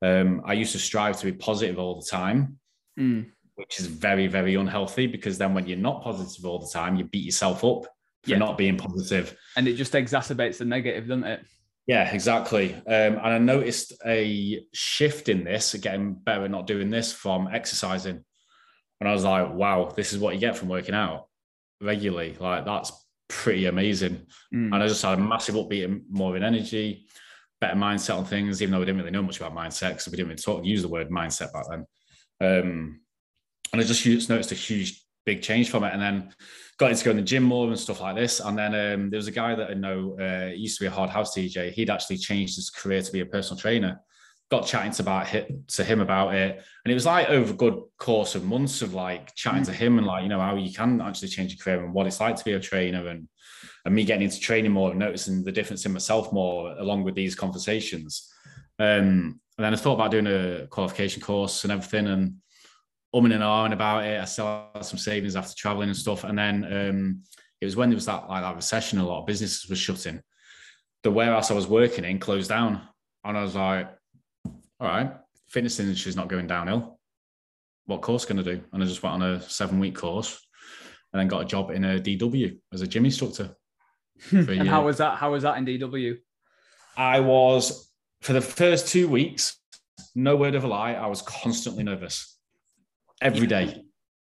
Um, 0.00 0.40
I 0.46 0.54
used 0.54 0.72
to 0.72 0.78
strive 0.78 1.18
to 1.18 1.26
be 1.26 1.32
positive 1.32 1.78
all 1.78 2.00
the 2.00 2.06
time. 2.06 2.58
Mm 2.98 3.26
which 3.60 3.78
is 3.78 3.86
very, 3.86 4.26
very 4.26 4.54
unhealthy 4.54 5.06
because 5.06 5.38
then 5.38 5.54
when 5.54 5.66
you're 5.66 5.78
not 5.78 6.02
positive 6.02 6.44
all 6.44 6.58
the 6.58 6.70
time, 6.72 6.96
you 6.96 7.04
beat 7.04 7.24
yourself 7.24 7.62
up 7.64 7.84
for 8.22 8.30
yeah. 8.30 8.38
not 8.38 8.58
being 8.58 8.76
positive. 8.76 9.36
And 9.56 9.68
it 9.68 9.74
just 9.74 9.92
exacerbates 9.92 10.58
the 10.58 10.64
negative, 10.64 11.06
doesn't 11.06 11.24
it? 11.24 11.44
Yeah, 11.86 12.10
exactly. 12.12 12.74
Um, 12.74 12.82
and 12.86 13.20
I 13.20 13.38
noticed 13.38 13.92
a 14.06 14.64
shift 14.72 15.28
in 15.28 15.44
this, 15.44 15.74
getting 15.74 16.14
better 16.14 16.44
at 16.44 16.50
not 16.50 16.66
doing 16.66 16.90
this 16.90 17.12
from 17.12 17.48
exercising. 17.52 18.24
And 19.00 19.08
I 19.08 19.12
was 19.12 19.24
like, 19.24 19.52
wow, 19.52 19.92
this 19.94 20.12
is 20.12 20.18
what 20.18 20.34
you 20.34 20.40
get 20.40 20.56
from 20.56 20.68
working 20.68 20.94
out 20.94 21.26
regularly. 21.80 22.36
Like, 22.38 22.64
that's 22.64 22.92
pretty 23.28 23.66
amazing. 23.66 24.26
Mm. 24.54 24.74
And 24.74 24.76
I 24.76 24.86
just 24.86 25.02
had 25.02 25.18
a 25.18 25.22
massive 25.22 25.54
upbeat, 25.54 26.02
more 26.10 26.36
in 26.36 26.44
energy, 26.44 27.06
better 27.60 27.76
mindset 27.76 28.18
on 28.18 28.24
things, 28.24 28.62
even 28.62 28.72
though 28.72 28.80
we 28.80 28.86
didn't 28.86 29.00
really 29.00 29.10
know 29.10 29.22
much 29.22 29.40
about 29.40 29.54
mindset 29.54 29.90
because 29.90 30.08
we 30.08 30.16
didn't 30.16 30.28
really 30.28 30.40
talk, 30.40 30.64
use 30.64 30.82
the 30.82 30.88
word 30.88 31.10
mindset 31.10 31.52
back 31.52 31.64
then. 31.70 31.86
Um, 32.40 33.00
and 33.72 33.80
I 33.80 33.84
just 33.84 34.28
noticed 34.28 34.52
a 34.52 34.56
huge 34.56 35.04
big 35.26 35.42
change 35.42 35.70
from 35.70 35.84
it. 35.84 35.92
And 35.92 36.02
then 36.02 36.34
got 36.78 36.90
into 36.90 37.04
going 37.04 37.16
to 37.18 37.22
the 37.22 37.26
gym 37.26 37.42
more 37.42 37.68
and 37.68 37.78
stuff 37.78 38.00
like 38.00 38.16
this. 38.16 38.40
And 38.40 38.58
then 38.58 38.74
um, 38.74 39.10
there 39.10 39.18
was 39.18 39.28
a 39.28 39.32
guy 39.32 39.54
that 39.54 39.70
I 39.70 39.74
know 39.74 40.16
uh, 40.18 40.50
used 40.54 40.78
to 40.78 40.84
be 40.84 40.88
a 40.88 40.90
hard 40.90 41.10
house 41.10 41.36
DJ. 41.36 41.70
He'd 41.72 41.90
actually 41.90 42.16
changed 42.16 42.56
his 42.56 42.70
career 42.70 43.02
to 43.02 43.12
be 43.12 43.20
a 43.20 43.26
personal 43.26 43.60
trainer. 43.60 44.00
Got 44.50 44.66
chatting 44.66 44.92
to 44.92 45.02
about 45.02 45.28
hit, 45.28 45.68
to 45.68 45.84
him 45.84 46.00
about 46.00 46.34
it, 46.34 46.60
and 46.84 46.90
it 46.90 46.94
was 46.94 47.06
like 47.06 47.28
over 47.28 47.52
a 47.52 47.56
good 47.56 47.80
course 47.98 48.34
of 48.34 48.44
months 48.44 48.82
of 48.82 48.94
like 48.94 49.32
chatting 49.36 49.62
to 49.62 49.72
him 49.72 49.96
and 49.96 50.06
like 50.08 50.24
you 50.24 50.28
know 50.28 50.40
how 50.40 50.56
you 50.56 50.72
can 50.72 51.00
actually 51.00 51.28
change 51.28 51.54
your 51.54 51.62
career 51.62 51.84
and 51.84 51.94
what 51.94 52.08
it's 52.08 52.18
like 52.18 52.34
to 52.34 52.44
be 52.44 52.54
a 52.54 52.58
trainer 52.58 53.06
and 53.06 53.28
and 53.84 53.94
me 53.94 54.02
getting 54.04 54.24
into 54.24 54.40
training 54.40 54.72
more 54.72 54.90
and 54.90 54.98
noticing 54.98 55.44
the 55.44 55.52
difference 55.52 55.86
in 55.86 55.92
myself 55.92 56.32
more 56.32 56.72
along 56.78 57.04
with 57.04 57.14
these 57.14 57.36
conversations. 57.36 58.28
Um, 58.80 59.38
and 59.56 59.64
then 59.64 59.72
I 59.72 59.76
thought 59.76 59.94
about 59.94 60.10
doing 60.10 60.26
a 60.26 60.66
qualification 60.66 61.22
course 61.22 61.62
and 61.62 61.72
everything, 61.72 62.08
and 62.08 62.34
umming 63.14 63.34
and 63.34 63.42
ahhing 63.42 63.72
about 63.72 64.04
it. 64.04 64.20
I 64.20 64.24
still 64.24 64.68
had 64.74 64.84
some 64.84 64.98
savings 64.98 65.36
after 65.36 65.54
traveling 65.54 65.88
and 65.88 65.96
stuff. 65.96 66.24
And 66.24 66.38
then 66.38 66.64
um, 66.64 67.22
it 67.60 67.64
was 67.64 67.76
when 67.76 67.90
there 67.90 67.96
was 67.96 68.06
that 68.06 68.28
like 68.28 68.42
that 68.42 68.56
recession, 68.56 68.98
a 68.98 69.06
lot 69.06 69.20
of 69.20 69.26
businesses 69.26 69.68
were 69.68 69.76
shutting. 69.76 70.20
The 71.02 71.10
warehouse 71.10 71.50
I 71.50 71.54
was 71.54 71.66
working 71.66 72.04
in 72.04 72.18
closed 72.18 72.50
down, 72.50 72.82
and 73.24 73.36
I 73.36 73.42
was 73.42 73.54
like, 73.54 73.88
"All 74.78 74.86
right, 74.86 75.12
fitness 75.48 75.80
industry's 75.80 76.16
not 76.16 76.28
going 76.28 76.46
downhill. 76.46 76.98
What 77.86 78.02
course 78.02 78.24
going 78.24 78.42
to 78.42 78.56
do?" 78.56 78.62
And 78.72 78.82
I 78.82 78.86
just 78.86 79.02
went 79.02 79.14
on 79.14 79.22
a 79.22 79.40
seven 79.40 79.80
week 79.80 79.94
course, 79.94 80.46
and 81.12 81.20
then 81.20 81.28
got 81.28 81.42
a 81.42 81.46
job 81.46 81.70
in 81.70 81.84
a 81.84 81.98
DW 81.98 82.58
as 82.72 82.82
a 82.82 82.86
gym 82.86 83.06
instructor. 83.06 83.56
and 84.30 84.68
how 84.68 84.84
was 84.84 84.98
that? 84.98 85.16
How 85.16 85.32
was 85.32 85.42
that 85.42 85.56
in 85.56 85.64
DW? 85.64 86.18
I 86.96 87.20
was 87.20 87.90
for 88.20 88.34
the 88.34 88.42
first 88.42 88.88
two 88.88 89.08
weeks. 89.08 89.56
No 90.14 90.36
word 90.36 90.54
of 90.54 90.64
a 90.64 90.66
lie. 90.66 90.94
I 90.94 91.06
was 91.06 91.22
constantly 91.22 91.82
nervous 91.82 92.39
every 93.20 93.46
day, 93.46 93.82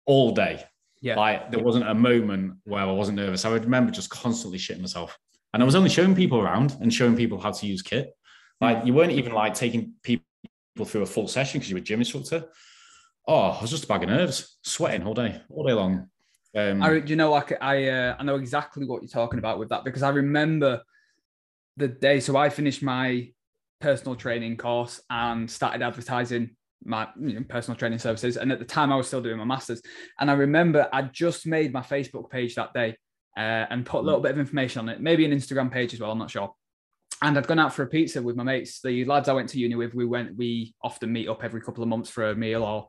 all 0.06 0.32
day. 0.32 0.64
Yeah. 1.02 1.16
Like 1.16 1.52
there 1.52 1.64
wasn't 1.64 1.88
a 1.88 1.94
moment 1.94 2.56
where 2.64 2.82
I 2.82 2.92
wasn't 2.92 3.18
nervous. 3.18 3.46
I 3.46 3.50
would 3.50 3.64
remember 3.64 3.92
just 3.92 4.10
constantly 4.10 4.58
shitting 4.58 4.82
myself. 4.82 5.18
And 5.54 5.62
I 5.62 5.66
was 5.66 5.76
only 5.76 5.90
showing 5.90 6.16
people 6.16 6.40
around 6.40 6.76
and 6.82 6.94
showing 6.94 7.16
people 7.16 7.40
how 7.40 7.52
to 7.52 7.66
use 7.66 7.82
kit. 7.82 8.16
Like 8.60 8.86
you 8.86 8.94
weren't 8.94 9.12
even 9.12 9.34
like 9.34 9.54
taking 9.54 9.94
people 10.04 10.24
through 10.84 11.04
a 11.04 11.06
full 11.06 11.28
session 11.28 11.60
because 11.60 11.70
you 11.70 11.76
were 11.76 11.82
a 11.82 11.84
gym 11.84 12.00
instructor. 12.00 12.46
Oh, 13.28 13.52
I 13.52 13.62
was 13.62 13.72
just 13.72 13.86
a 13.86 13.88
bag 13.88 14.04
of 14.04 14.10
nerves, 14.10 14.58
sweating 14.64 15.06
all 15.06 15.14
day, 15.14 15.42
all 15.50 15.64
day 15.64 15.74
long. 15.74 16.10
Um, 16.56 16.82
I, 16.82 16.94
you 16.94 17.16
know, 17.16 17.32
like 17.32 17.54
I, 17.62 17.88
uh, 17.90 18.16
I 18.18 18.24
know 18.24 18.36
exactly 18.36 18.86
what 18.86 19.02
you're 19.02 19.10
talking 19.10 19.40
about 19.40 19.60
with 19.60 19.70
that 19.70 19.84
because 19.84 20.04
I 20.04 20.10
remember 20.10 20.82
the 21.76 21.88
day. 21.88 22.20
So 22.20 22.38
I 22.38 22.50
finished 22.50 22.82
my 22.82 23.32
personal 23.80 24.16
training 24.16 24.58
course 24.58 25.02
and 25.10 25.50
started 25.50 25.82
advertising 25.82 26.56
my 26.86 27.08
you 27.20 27.34
know, 27.34 27.46
personal 27.48 27.78
training 27.78 28.00
services. 28.00 28.38
And 28.38 28.52
at 28.52 28.60
the 28.60 28.66
time, 28.66 28.92
I 28.92 28.96
was 28.96 29.08
still 29.08 29.22
doing 29.22 29.38
my 29.38 29.44
masters. 29.46 29.82
And 30.20 30.30
I 30.30 30.34
remember 30.34 30.88
I 30.94 31.04
just 31.04 31.48
made 31.48 31.74
my 31.74 31.82
Facebook 31.82 32.30
page 32.30 32.56
that 32.56 32.74
day, 32.74 32.96
uh, 33.38 33.66
and 33.70 33.86
put 33.86 34.00
a 34.00 34.06
little 34.06 34.22
bit 34.22 34.32
of 34.32 34.40
information 34.40 34.80
on 34.80 34.90
it, 34.90 35.02
maybe 35.02 35.26
an 35.26 35.32
Instagram 35.32 35.72
page 35.72 35.94
as 35.94 36.00
well. 36.00 36.12
I'm 36.12 36.18
not 36.18 36.32
sure. 36.32 36.54
And 37.22 37.38
I'd 37.38 37.48
gone 37.48 37.60
out 37.60 37.74
for 37.74 37.84
a 37.84 37.88
pizza 37.88 38.22
with 38.22 38.36
my 38.36 38.44
mates, 38.44 38.82
the 38.82 39.06
lads 39.06 39.30
I 39.30 39.34
went 39.34 39.50
to 39.50 39.60
uni 39.60 39.76
with. 39.76 39.94
We 39.94 40.06
went, 40.06 40.36
we 40.36 40.76
often 40.82 41.12
meet 41.12 41.30
up 41.30 41.44
every 41.44 41.62
couple 41.62 41.82
of 41.82 41.90
months 41.90 42.10
for 42.10 42.30
a 42.30 42.36
meal 42.36 42.64
or, 42.64 42.88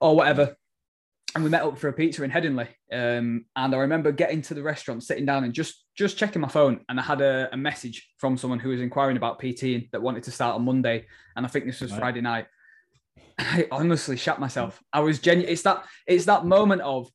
or 0.00 0.16
whatever. 0.16 0.56
And 1.34 1.44
we 1.44 1.50
met 1.50 1.62
up 1.62 1.76
for 1.76 1.88
a 1.88 1.92
pizza 1.92 2.22
in 2.22 2.30
Headingley. 2.30 2.68
Um, 2.90 3.44
and 3.56 3.74
I 3.74 3.78
remember 3.78 4.12
getting 4.12 4.40
to 4.42 4.54
the 4.54 4.62
restaurant, 4.62 5.02
sitting 5.02 5.26
down, 5.26 5.44
and 5.44 5.52
just 5.52 5.84
just 5.94 6.16
checking 6.16 6.40
my 6.40 6.48
phone. 6.48 6.80
And 6.88 6.98
I 6.98 7.02
had 7.02 7.20
a, 7.20 7.50
a 7.52 7.56
message 7.56 8.08
from 8.18 8.38
someone 8.38 8.58
who 8.58 8.70
was 8.70 8.80
inquiring 8.80 9.18
about 9.18 9.40
PT 9.40 9.90
that 9.92 10.00
wanted 10.00 10.22
to 10.22 10.30
start 10.30 10.54
on 10.54 10.64
Monday. 10.64 11.04
And 11.34 11.44
I 11.44 11.48
think 11.48 11.66
this 11.66 11.80
was 11.80 11.90
right. 11.90 12.00
Friday 12.00 12.20
night. 12.22 12.46
I 13.38 13.66
honestly 13.70 14.16
shat 14.16 14.40
myself. 14.40 14.82
I 14.92 15.00
was 15.00 15.18
genuine. 15.18 15.50
It's 15.52 15.62
that 15.62 15.84
it's 16.06 16.24
that 16.26 16.46
moment 16.46 16.82
of 16.82 17.08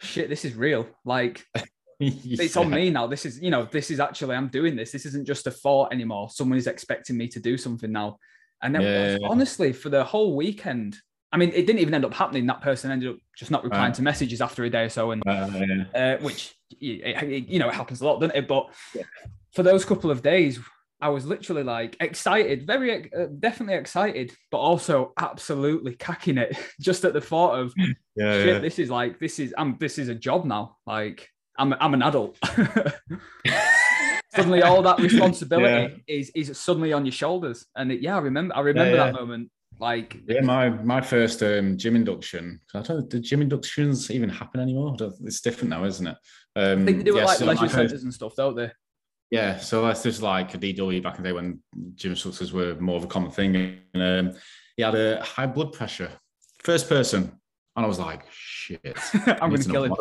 shit. 0.00 0.28
This 0.28 0.44
is 0.44 0.54
real. 0.54 0.86
Like 1.04 1.44
it's 2.00 2.56
on 2.56 2.70
me 2.70 2.90
now. 2.90 3.06
This 3.06 3.26
is, 3.26 3.40
you 3.40 3.50
know, 3.50 3.68
this 3.70 3.90
is 3.90 4.00
actually, 4.00 4.34
I'm 4.34 4.48
doing 4.48 4.74
this. 4.74 4.90
This 4.90 5.06
isn't 5.06 5.26
just 5.26 5.46
a 5.46 5.50
thought 5.50 5.92
anymore. 5.92 6.30
Someone 6.30 6.58
is 6.58 6.66
expecting 6.66 7.16
me 7.16 7.28
to 7.28 7.40
do 7.40 7.56
something 7.56 7.92
now. 7.92 8.18
And 8.62 8.74
then 8.74 8.82
yeah. 8.82 9.18
honestly, 9.28 9.72
for 9.72 9.88
the 9.88 10.04
whole 10.04 10.36
weekend, 10.36 10.96
I 11.32 11.36
mean, 11.36 11.50
it 11.50 11.66
didn't 11.66 11.78
even 11.78 11.94
end 11.94 12.04
up 12.04 12.14
happening. 12.14 12.46
That 12.46 12.60
person 12.60 12.90
ended 12.90 13.10
up 13.10 13.16
just 13.36 13.50
not 13.50 13.62
replying 13.62 13.92
to 13.92 14.02
messages 14.02 14.40
after 14.40 14.64
a 14.64 14.70
day 14.70 14.84
or 14.84 14.88
so, 14.88 15.12
and 15.12 15.22
uh, 15.26 15.48
yeah. 15.54 15.84
uh, 16.18 16.22
which 16.22 16.56
it, 16.80 17.48
you 17.48 17.60
know 17.60 17.68
it 17.68 17.74
happens 17.74 18.00
a 18.00 18.04
lot, 18.04 18.20
doesn't 18.20 18.36
it? 18.36 18.48
But 18.48 18.68
yeah. 18.94 19.04
for 19.52 19.62
those 19.62 19.84
couple 19.84 20.10
of 20.10 20.22
days, 20.22 20.58
I 21.00 21.08
was 21.08 21.26
literally 21.26 21.62
like 21.62 21.96
excited, 22.00 22.66
very 22.66 23.12
uh, 23.12 23.26
definitely 23.38 23.74
excited, 23.74 24.32
but 24.50 24.58
also 24.58 25.12
absolutely 25.18 25.94
cacking 25.94 26.38
it 26.38 26.56
just 26.80 27.04
at 27.04 27.12
the 27.12 27.20
thought 27.20 27.58
of 27.58 27.72
yeah, 28.16 28.42
shit. 28.42 28.62
This 28.62 28.78
is 28.78 28.90
like 28.90 29.18
this 29.18 29.38
is 29.38 29.54
I'm 29.56 29.76
this 29.78 29.98
is 29.98 30.08
a 30.08 30.14
job 30.14 30.44
now. 30.44 30.76
Like 30.86 31.28
I'm 31.58 31.74
I'm 31.74 31.94
an 31.94 32.02
adult. 32.02 32.38
suddenly, 34.34 34.62
all 34.62 34.82
that 34.82 34.98
responsibility 34.98 36.02
yeah. 36.08 36.14
is 36.16 36.30
is 36.34 36.58
suddenly 36.58 36.92
on 36.92 37.04
your 37.04 37.12
shoulders, 37.12 37.66
and 37.76 37.92
it, 37.92 38.00
yeah, 38.00 38.16
I 38.16 38.20
remember 38.20 38.56
I 38.56 38.60
remember 38.60 38.90
yeah, 38.90 39.04
yeah. 39.04 39.12
that 39.12 39.14
moment. 39.14 39.50
Like 39.78 40.20
yeah, 40.26 40.42
my 40.42 40.68
my 40.68 41.00
first 41.00 41.42
um, 41.42 41.78
gym 41.78 41.96
induction. 41.96 42.60
I 42.74 42.82
don't 42.82 43.00
know, 43.00 43.06
do 43.06 43.18
gym 43.18 43.40
inductions 43.40 44.10
even 44.10 44.28
happen 44.28 44.60
anymore? 44.60 44.94
It's 45.24 45.40
different 45.40 45.70
now, 45.70 45.84
isn't 45.84 46.06
it? 46.06 46.16
Um, 46.56 46.82
I 46.82 46.84
think 46.84 46.98
they 46.98 47.04
do 47.04 47.16
it 47.16 47.24
like 47.24 47.38
so 47.38 47.46
leisure 47.46 47.68
centres 47.68 48.02
and 48.02 48.12
stuff, 48.12 48.36
don't 48.36 48.56
they? 48.56 48.70
Yeah, 49.30 49.58
so 49.58 49.82
that's 49.82 50.02
just 50.02 50.22
like 50.22 50.54
a 50.54 50.58
DW 50.58 51.02
back 51.02 51.16
in 51.16 51.22
the 51.22 51.28
day 51.28 51.32
when 51.32 51.60
gym 51.94 52.12
instructors 52.12 52.52
were 52.52 52.74
more 52.80 52.96
of 52.96 53.04
a 53.04 53.06
common 53.06 53.30
thing. 53.30 53.78
And 53.94 54.28
um, 54.28 54.36
he 54.76 54.82
had 54.82 54.94
a 54.94 55.22
high 55.22 55.46
blood 55.46 55.72
pressure. 55.72 56.10
First 56.62 56.88
person 56.88 57.40
and 57.76 57.84
I 57.84 57.88
was 57.88 57.98
like, 57.98 58.24
shit. 58.30 58.80
I'm 59.40 59.50
going 59.50 59.62
to 59.62 59.70
kill 59.70 59.84
him. 59.84 59.94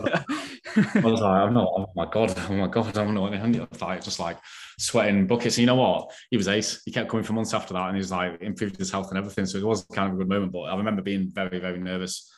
I 0.95 0.99
was 0.99 1.21
like, 1.21 1.43
I'm 1.43 1.53
not, 1.53 1.69
oh 1.77 1.85
my 1.95 2.07
God, 2.11 2.33
oh 2.49 2.53
my 2.53 2.67
God, 2.67 2.97
I'm 2.97 3.13
not, 3.13 3.33
I 3.33 3.85
like, 3.85 4.03
just 4.03 4.19
like 4.19 4.37
sweating 4.79 5.27
buckets. 5.27 5.57
And 5.57 5.61
you 5.61 5.67
know 5.67 5.75
what? 5.75 6.11
He 6.31 6.37
was 6.37 6.47
ace. 6.47 6.81
He 6.83 6.91
kept 6.91 7.09
coming 7.09 7.23
for 7.23 7.33
months 7.33 7.53
after 7.53 7.75
that 7.75 7.87
and 7.89 7.95
he's 7.95 8.11
like 8.11 8.41
improved 8.41 8.77
his 8.77 8.91
health 8.91 9.09
and 9.09 9.17
everything. 9.17 9.45
So 9.45 9.59
it 9.59 9.65
was 9.65 9.85
kind 9.93 10.09
of 10.09 10.15
a 10.15 10.17
good 10.17 10.27
moment. 10.27 10.51
But 10.51 10.61
I 10.61 10.75
remember 10.75 11.03
being 11.03 11.29
very, 11.29 11.59
very 11.59 11.79
nervous 11.79 12.29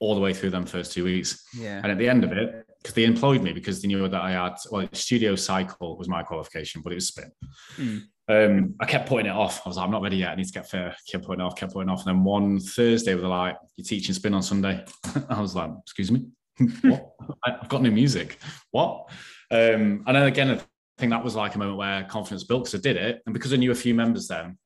all 0.00 0.14
the 0.14 0.20
way 0.20 0.32
through 0.32 0.50
them 0.50 0.64
first 0.64 0.92
two 0.92 1.04
weeks. 1.04 1.46
Yeah. 1.56 1.80
And 1.82 1.92
at 1.92 1.98
the 1.98 2.08
end 2.08 2.24
of 2.24 2.32
it, 2.32 2.66
because 2.82 2.94
they 2.94 3.04
employed 3.04 3.42
me 3.42 3.52
because 3.52 3.80
they 3.80 3.88
knew 3.88 4.08
that 4.08 4.20
I 4.20 4.32
had, 4.32 4.56
well, 4.70 4.88
studio 4.92 5.36
cycle 5.36 5.96
was 5.96 6.08
my 6.08 6.22
qualification, 6.22 6.82
but 6.82 6.92
it 6.92 6.96
was 6.96 7.08
spin. 7.08 7.30
Mm. 7.76 8.02
Um, 8.28 8.74
I 8.80 8.86
kept 8.86 9.08
putting 9.08 9.26
it 9.26 9.34
off. 9.34 9.62
I 9.64 9.68
was 9.68 9.76
like, 9.76 9.84
I'm 9.84 9.92
not 9.92 10.02
ready 10.02 10.16
yet. 10.16 10.30
I 10.30 10.34
need 10.34 10.46
to 10.46 10.52
get 10.52 10.68
fair. 10.68 10.96
Kept 11.10 11.24
putting 11.24 11.40
off, 11.40 11.54
kept 11.54 11.72
putting 11.72 11.88
off. 11.88 12.06
And 12.06 12.16
then 12.16 12.24
one 12.24 12.58
Thursday, 12.58 13.14
they 13.14 13.20
were 13.20 13.28
like, 13.28 13.56
You're 13.76 13.84
teaching 13.84 14.14
spin 14.14 14.34
on 14.34 14.42
Sunday. 14.42 14.84
I 15.28 15.40
was 15.40 15.54
like, 15.54 15.70
Excuse 15.82 16.10
me? 16.10 16.26
what? 16.82 17.12
I've 17.44 17.68
got 17.68 17.82
new 17.82 17.90
music. 17.90 18.38
What? 18.70 19.08
Um, 19.50 20.02
and 20.06 20.16
then 20.16 20.24
again, 20.24 20.50
I 20.50 20.60
think 20.98 21.10
that 21.10 21.22
was 21.22 21.36
like 21.36 21.54
a 21.54 21.58
moment 21.58 21.78
where 21.78 22.04
confidence 22.04 22.44
built 22.44 22.64
because 22.64 22.80
I 22.80 22.82
did 22.82 22.96
it. 22.96 23.22
And 23.26 23.32
because 23.32 23.52
I 23.52 23.56
knew 23.56 23.70
a 23.70 23.76
few 23.76 23.94
members 23.94 24.28
then, 24.28 24.58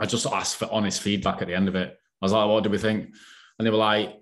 I 0.00 0.06
just 0.06 0.26
asked 0.26 0.56
for 0.56 0.68
honest 0.72 1.02
feedback 1.02 1.40
at 1.42 1.48
the 1.48 1.54
end 1.54 1.68
of 1.68 1.76
it. 1.76 1.90
I 1.90 2.24
was 2.24 2.32
like, 2.32 2.48
What 2.48 2.64
do 2.64 2.70
we 2.70 2.78
think? 2.78 3.14
And 3.58 3.66
they 3.66 3.70
were 3.70 3.76
like, 3.76 4.16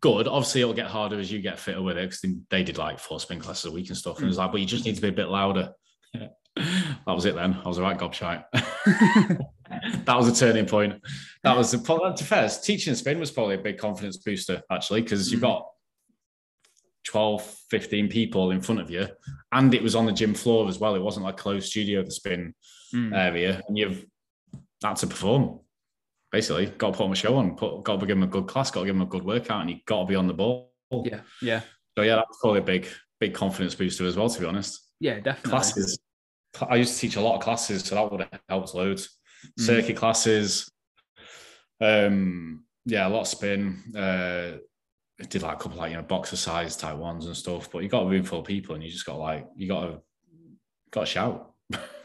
Good. 0.00 0.28
Obviously, 0.28 0.62
it'll 0.62 0.74
get 0.74 0.86
harder 0.86 1.18
as 1.18 1.30
you 1.30 1.40
get 1.40 1.58
fitter 1.58 1.82
with 1.82 1.98
it 1.98 2.10
because 2.10 2.24
they 2.50 2.62
did 2.62 2.78
like 2.78 2.98
four 2.98 3.20
spin 3.20 3.38
classes 3.38 3.66
a 3.66 3.70
week 3.70 3.88
and 3.88 3.96
stuff. 3.96 4.16
And 4.16 4.24
it 4.24 4.28
was 4.28 4.38
like, 4.38 4.52
But 4.52 4.60
you 4.60 4.66
just 4.66 4.84
need 4.84 4.96
to 4.96 5.02
be 5.02 5.08
a 5.08 5.12
bit 5.12 5.28
louder 5.28 5.72
that 6.56 7.14
was 7.14 7.24
it 7.24 7.34
then. 7.34 7.58
I 7.64 7.68
was 7.68 7.78
a 7.78 7.82
right 7.82 7.98
gobshite. 7.98 8.44
that 10.04 10.16
was 10.16 10.28
a 10.28 10.34
turning 10.34 10.66
point. 10.66 11.00
That 11.42 11.56
was 11.56 11.70
the 11.70 11.78
problem. 11.78 12.14
to 12.16 12.24
first 12.24 12.64
teaching 12.64 12.94
spin 12.94 13.18
was 13.18 13.30
probably 13.30 13.56
a 13.56 13.58
big 13.58 13.78
confidence 13.78 14.16
booster 14.18 14.62
actually 14.70 15.02
because 15.02 15.30
you've 15.30 15.40
mm. 15.40 15.44
got 15.44 15.66
12, 17.04 17.42
15 17.70 18.08
people 18.08 18.50
in 18.50 18.60
front 18.60 18.80
of 18.80 18.90
you, 18.90 19.08
and 19.52 19.74
it 19.74 19.82
was 19.82 19.94
on 19.94 20.06
the 20.06 20.12
gym 20.12 20.34
floor 20.34 20.68
as 20.68 20.78
well. 20.78 20.94
It 20.94 21.02
wasn't 21.02 21.24
like 21.26 21.34
a 21.34 21.42
closed 21.42 21.68
studio, 21.68 22.02
the 22.02 22.10
spin 22.10 22.54
mm. 22.94 23.14
area, 23.14 23.60
and 23.68 23.76
you've 23.76 24.06
had 24.82 24.96
to 24.96 25.06
perform. 25.06 25.60
Basically, 26.34 26.66
got 26.66 26.90
to 26.90 26.96
put 26.96 27.04
on 27.04 27.12
a 27.12 27.14
show 27.14 27.36
on, 27.36 27.54
put, 27.54 27.84
got 27.84 28.00
to 28.00 28.06
give 28.06 28.16
him 28.16 28.24
a 28.24 28.26
good 28.26 28.48
class, 28.48 28.68
got 28.68 28.80
to 28.80 28.86
give 28.86 28.96
them 28.96 29.02
a 29.02 29.06
good 29.06 29.22
workout, 29.22 29.60
and 29.60 29.70
you 29.70 29.76
got 29.86 30.00
to 30.00 30.06
be 30.06 30.16
on 30.16 30.26
the 30.26 30.34
ball. 30.34 30.72
Yeah, 30.90 31.20
yeah. 31.40 31.60
So 31.96 32.02
yeah, 32.02 32.16
that 32.16 32.26
was 32.28 32.38
probably 32.40 32.58
a 32.58 32.64
big, 32.64 32.88
big 33.20 33.34
confidence 33.34 33.76
booster 33.76 34.04
as 34.04 34.16
well. 34.16 34.28
To 34.28 34.40
be 34.40 34.44
honest. 34.44 34.80
Yeah, 34.98 35.20
definitely. 35.20 35.50
Classes, 35.50 35.96
I 36.68 36.74
used 36.74 36.94
to 36.94 36.98
teach 36.98 37.14
a 37.14 37.20
lot 37.20 37.36
of 37.36 37.40
classes, 37.40 37.84
so 37.84 37.94
that 37.94 38.10
would 38.10 38.22
have 38.22 38.40
helped 38.48 38.74
loads. 38.74 39.16
Mm. 39.60 39.64
Circuit 39.64 39.96
classes, 39.96 40.68
um, 41.80 42.64
yeah, 42.84 43.06
a 43.06 43.10
lot 43.10 43.20
of 43.20 43.28
spin. 43.28 43.94
Uh, 43.96 44.58
did 45.28 45.42
like 45.42 45.54
a 45.54 45.60
couple 45.60 45.78
like 45.78 45.92
you 45.92 45.96
know 45.96 46.02
boxercise 46.02 46.76
type 46.76 46.96
ones 46.96 47.26
and 47.26 47.36
stuff, 47.36 47.70
but 47.70 47.84
you 47.84 47.88
got 47.88 48.06
a 48.06 48.08
room 48.08 48.24
full 48.24 48.40
of 48.40 48.46
people, 48.46 48.74
and 48.74 48.82
you 48.82 48.90
just 48.90 49.06
got 49.06 49.20
like 49.20 49.46
you 49.54 49.68
got 49.68 49.82
to 49.82 50.00
got 50.90 51.02
to 51.02 51.06
shout. 51.06 51.53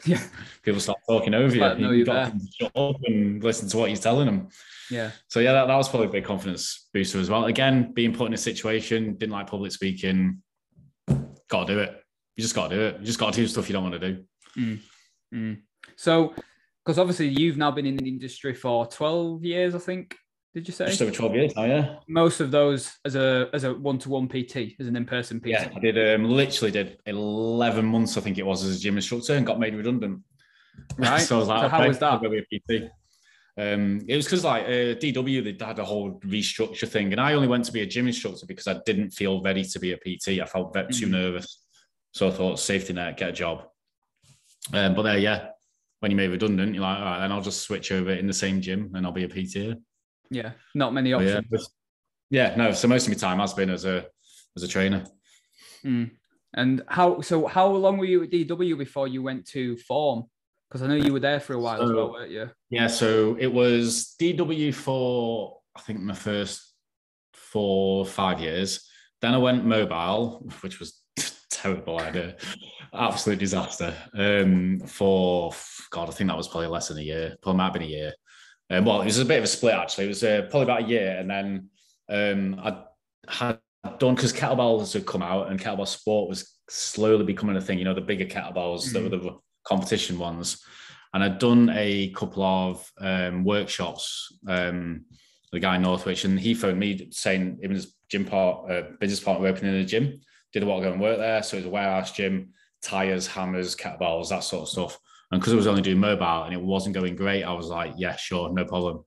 Yeah, 0.05 0.21
people 0.63 0.79
start 0.79 0.99
talking 1.07 1.33
over 1.33 1.55
you. 1.55 1.89
You 1.91 2.05
got 2.05 2.31
to 2.31 2.39
shut 2.59 2.75
up 2.75 2.95
and 3.05 3.43
listen 3.43 3.67
to 3.69 3.77
what 3.77 3.89
you're 3.89 3.97
telling 3.97 4.25
them. 4.25 4.47
Yeah. 4.89 5.11
So 5.27 5.39
yeah, 5.39 5.53
that, 5.53 5.67
that 5.67 5.75
was 5.75 5.89
probably 5.89 6.07
a 6.07 6.11
big 6.11 6.25
confidence 6.25 6.87
booster 6.93 7.19
as 7.19 7.29
well. 7.29 7.45
Again, 7.45 7.91
being 7.93 8.13
put 8.13 8.27
in 8.27 8.33
a 8.33 8.37
situation, 8.37 9.15
didn't 9.15 9.33
like 9.33 9.47
public 9.47 9.71
speaking. 9.71 10.41
Got 11.49 11.67
to 11.67 11.73
do 11.73 11.79
it. 11.79 12.01
You 12.35 12.41
just 12.41 12.55
got 12.55 12.69
to 12.69 12.75
do 12.75 12.81
it. 12.81 12.99
You 12.99 13.05
just 13.05 13.19
got 13.19 13.33
to 13.33 13.41
do 13.41 13.47
stuff 13.47 13.69
you 13.69 13.73
don't 13.73 13.83
want 13.83 13.99
to 14.01 14.13
do. 14.13 14.23
Mm. 14.57 14.79
Mm. 15.33 15.61
So, 15.95 16.33
because 16.83 16.97
obviously 16.97 17.27
you've 17.27 17.57
now 17.57 17.71
been 17.71 17.85
in 17.85 17.97
the 17.97 18.07
industry 18.07 18.53
for 18.53 18.87
12 18.87 19.43
years, 19.43 19.75
I 19.75 19.79
think. 19.79 20.15
Did 20.53 20.67
you 20.67 20.73
say? 20.73 20.87
Just 20.87 21.01
over 21.01 21.11
12 21.11 21.35
years 21.35 21.55
now, 21.55 21.65
yeah. 21.65 21.95
Most 22.07 22.39
of 22.39 22.49
those 22.49 22.97
as 23.05 23.15
a 23.15 23.49
as 23.53 23.63
a 23.65 23.73
one-to-one 23.73 24.27
PT, 24.27 24.75
as 24.79 24.87
an 24.87 24.95
in-person 24.95 25.39
PT. 25.39 25.47
Yeah, 25.47 25.69
I 25.75 25.79
did 25.79 26.15
um, 26.15 26.25
literally 26.25 26.71
did 26.71 26.97
11 27.05 27.85
months, 27.85 28.17
I 28.17 28.21
think 28.21 28.37
it 28.39 28.45
was, 28.45 28.63
as 28.63 28.77
a 28.77 28.79
gym 28.79 28.95
instructor 28.95 29.35
and 29.35 29.45
got 29.45 29.59
made 29.59 29.75
redundant. 29.75 30.21
Right. 30.97 31.19
so 31.19 31.35
I 31.35 31.39
was 31.39 31.47
like, 31.47 31.61
so 31.61 31.65
okay, 31.67 31.77
how 31.77 31.87
was 31.87 31.99
that? 31.99 32.13
I'll 32.13 32.19
be 32.19 32.39
a 32.39 32.59
PT. 32.59 32.91
Um, 33.57 34.01
it 34.07 34.15
was 34.15 34.25
because 34.25 34.43
like 34.43 34.65
uh, 34.65 34.95
DW 34.95 35.43
they 35.43 35.65
had 35.65 35.79
a 35.79 35.85
whole 35.85 36.19
restructure 36.21 36.87
thing, 36.87 37.11
and 37.11 37.21
I 37.21 37.33
only 37.33 37.47
went 37.47 37.65
to 37.65 37.71
be 37.71 37.81
a 37.81 37.85
gym 37.85 38.07
instructor 38.07 38.45
because 38.47 38.67
I 38.67 38.79
didn't 38.85 39.11
feel 39.11 39.43
ready 39.43 39.63
to 39.63 39.79
be 39.79 39.91
a 39.91 39.97
PT. 39.97 40.39
I 40.41 40.45
felt 40.45 40.73
too 40.73 40.79
mm-hmm. 40.79 41.11
nervous, 41.11 41.63
so 42.11 42.27
I 42.27 42.31
thought 42.31 42.59
safety 42.59 42.93
net, 42.93 43.17
get 43.17 43.29
a 43.29 43.33
job. 43.33 43.65
Um, 44.73 44.95
but 44.95 45.03
there, 45.03 45.17
yeah, 45.17 45.49
when 45.99 46.11
you 46.11 46.17
made 46.17 46.29
redundant, 46.29 46.73
you're 46.73 46.83
like, 46.83 46.97
all 46.97 47.05
right, 47.05 47.19
then 47.19 47.31
I'll 47.31 47.41
just 47.41 47.61
switch 47.61 47.91
over 47.91 48.11
in 48.11 48.27
the 48.27 48.33
same 48.33 48.61
gym 48.61 48.91
and 48.95 49.05
I'll 49.05 49.11
be 49.11 49.25
a 49.25 49.27
PT. 49.27 49.77
Yeah, 50.29 50.51
not 50.75 50.93
many 50.93 51.13
options. 51.13 51.45
Yeah, 52.29 52.49
yeah, 52.49 52.55
no. 52.55 52.71
So 52.73 52.87
most 52.87 53.07
of 53.07 53.13
my 53.13 53.17
time 53.17 53.39
has 53.39 53.53
been 53.53 53.69
as 53.69 53.85
a 53.85 54.05
as 54.55 54.63
a 54.63 54.67
trainer. 54.67 55.03
Mm. 55.83 56.11
And 56.53 56.83
how? 56.87 57.21
So 57.21 57.47
how 57.47 57.67
long 57.67 57.97
were 57.97 58.05
you 58.05 58.23
at 58.23 58.31
DW 58.31 58.77
before 58.77 59.07
you 59.07 59.21
went 59.21 59.47
to 59.47 59.77
Form? 59.77 60.25
Because 60.69 60.83
I 60.83 60.87
know 60.87 60.95
you 60.95 61.13
were 61.13 61.19
there 61.19 61.39
for 61.39 61.53
a 61.53 61.59
while 61.59 61.77
so, 61.77 61.83
as 61.83 61.91
well, 61.91 62.11
weren't 62.11 62.31
you? 62.31 62.49
Yeah. 62.69 62.87
So 62.87 63.35
it 63.39 63.51
was 63.51 64.15
DW 64.19 64.73
for 64.73 65.59
I 65.75 65.81
think 65.81 65.99
my 65.99 66.13
first 66.13 66.73
four 67.33 68.05
five 68.05 68.39
years. 68.39 68.87
Then 69.21 69.33
I 69.33 69.37
went 69.37 69.65
mobile, 69.65 70.47
which 70.61 70.79
was 70.79 71.01
terrible 71.51 71.99
idea, 71.99 72.37
absolute 72.93 73.39
disaster. 73.39 73.93
Um, 74.13 74.79
for 74.79 75.53
God, 75.91 76.09
I 76.09 76.11
think 76.11 76.29
that 76.29 76.37
was 76.37 76.47
probably 76.47 76.67
less 76.67 76.87
than 76.87 76.99
a 76.99 77.01
year. 77.01 77.35
Probably 77.41 77.57
might 77.57 77.65
have 77.65 77.73
been 77.73 77.83
a 77.83 77.85
year. 77.85 78.13
Um, 78.69 78.85
well, 78.85 79.01
it 79.01 79.05
was 79.05 79.19
a 79.19 79.25
bit 79.25 79.39
of 79.39 79.43
a 79.43 79.47
split 79.47 79.73
actually. 79.73 80.05
It 80.05 80.09
was 80.09 80.23
uh, 80.23 80.47
probably 80.49 80.63
about 80.63 80.83
a 80.83 80.87
year, 80.87 81.17
and 81.17 81.29
then 81.29 81.69
um, 82.09 82.59
I 82.63 82.83
had 83.27 83.59
done 83.97 84.15
because 84.15 84.33
kettlebells 84.33 84.93
had 84.93 85.05
come 85.05 85.21
out 85.21 85.49
and 85.49 85.59
kettlebell 85.59 85.87
sport 85.87 86.29
was 86.29 86.55
slowly 86.69 87.25
becoming 87.25 87.57
a 87.57 87.61
thing. 87.61 87.79
You 87.79 87.85
know, 87.85 87.93
the 87.93 88.01
bigger 88.01 88.25
kettlebells 88.25 88.85
mm-hmm. 88.85 88.93
that 88.93 89.03
were 89.03 89.09
the 89.09 89.37
competition 89.65 90.19
ones, 90.19 90.63
and 91.13 91.23
I'd 91.23 91.39
done 91.39 91.71
a 91.73 92.09
couple 92.11 92.43
of 92.43 92.91
um, 92.99 93.43
workshops. 93.43 94.37
Um, 94.47 95.05
the 95.51 95.59
guy 95.59 95.77
in 95.77 95.81
Northwich, 95.81 96.25
and 96.25 96.39
he 96.39 96.53
phoned 96.53 96.79
me 96.79 97.07
saying 97.11 97.41
him 97.41 97.71
and 97.71 97.73
his 97.73 97.95
gym 98.09 98.25
part, 98.25 98.69
uh, 98.69 98.81
business 98.99 99.19
partner 99.19 99.43
were 99.43 99.49
opening 99.49 99.75
a 99.75 99.83
gym, 99.83 100.19
did 100.53 100.63
a 100.63 100.65
while 100.65 100.79
ago 100.79 100.91
and 100.91 101.01
work 101.01 101.17
there. 101.17 101.41
So 101.41 101.57
it 101.57 101.61
was 101.61 101.65
a 101.67 101.71
warehouse 101.71 102.11
gym, 102.11 102.49
tires, 102.83 103.27
hammers, 103.27 103.75
kettlebells, 103.75 104.29
that 104.29 104.43
sort 104.43 104.63
of 104.63 104.69
stuff. 104.69 104.99
And 105.31 105.39
because 105.39 105.53
I 105.53 105.57
was 105.57 105.67
only 105.67 105.81
doing 105.81 105.99
mobile 105.99 106.43
and 106.43 106.53
it 106.53 106.61
wasn't 106.61 106.95
going 106.95 107.15
great, 107.15 107.43
I 107.43 107.53
was 107.53 107.67
like, 107.67 107.93
yeah, 107.97 108.15
sure, 108.15 108.51
no 108.51 108.65
problem. 108.65 109.03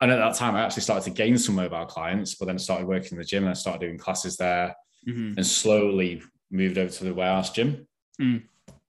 And 0.00 0.10
at 0.10 0.16
that 0.16 0.34
time, 0.34 0.54
I 0.54 0.62
actually 0.62 0.82
started 0.82 1.04
to 1.04 1.10
gain 1.10 1.38
some 1.38 1.54
mobile 1.54 1.84
clients, 1.86 2.34
but 2.34 2.46
then 2.46 2.56
I 2.56 2.58
started 2.58 2.88
working 2.88 3.12
in 3.12 3.18
the 3.18 3.24
gym 3.24 3.44
and 3.44 3.50
I 3.50 3.54
started 3.54 3.80
doing 3.80 3.98
classes 3.98 4.36
there. 4.36 4.74
Mm-hmm. 5.06 5.34
And 5.36 5.46
slowly, 5.46 6.22
moved 6.52 6.78
over 6.78 6.90
to 6.90 7.04
the 7.04 7.14
warehouse 7.14 7.50
gym. 7.50 7.88
Mm. 8.20 8.42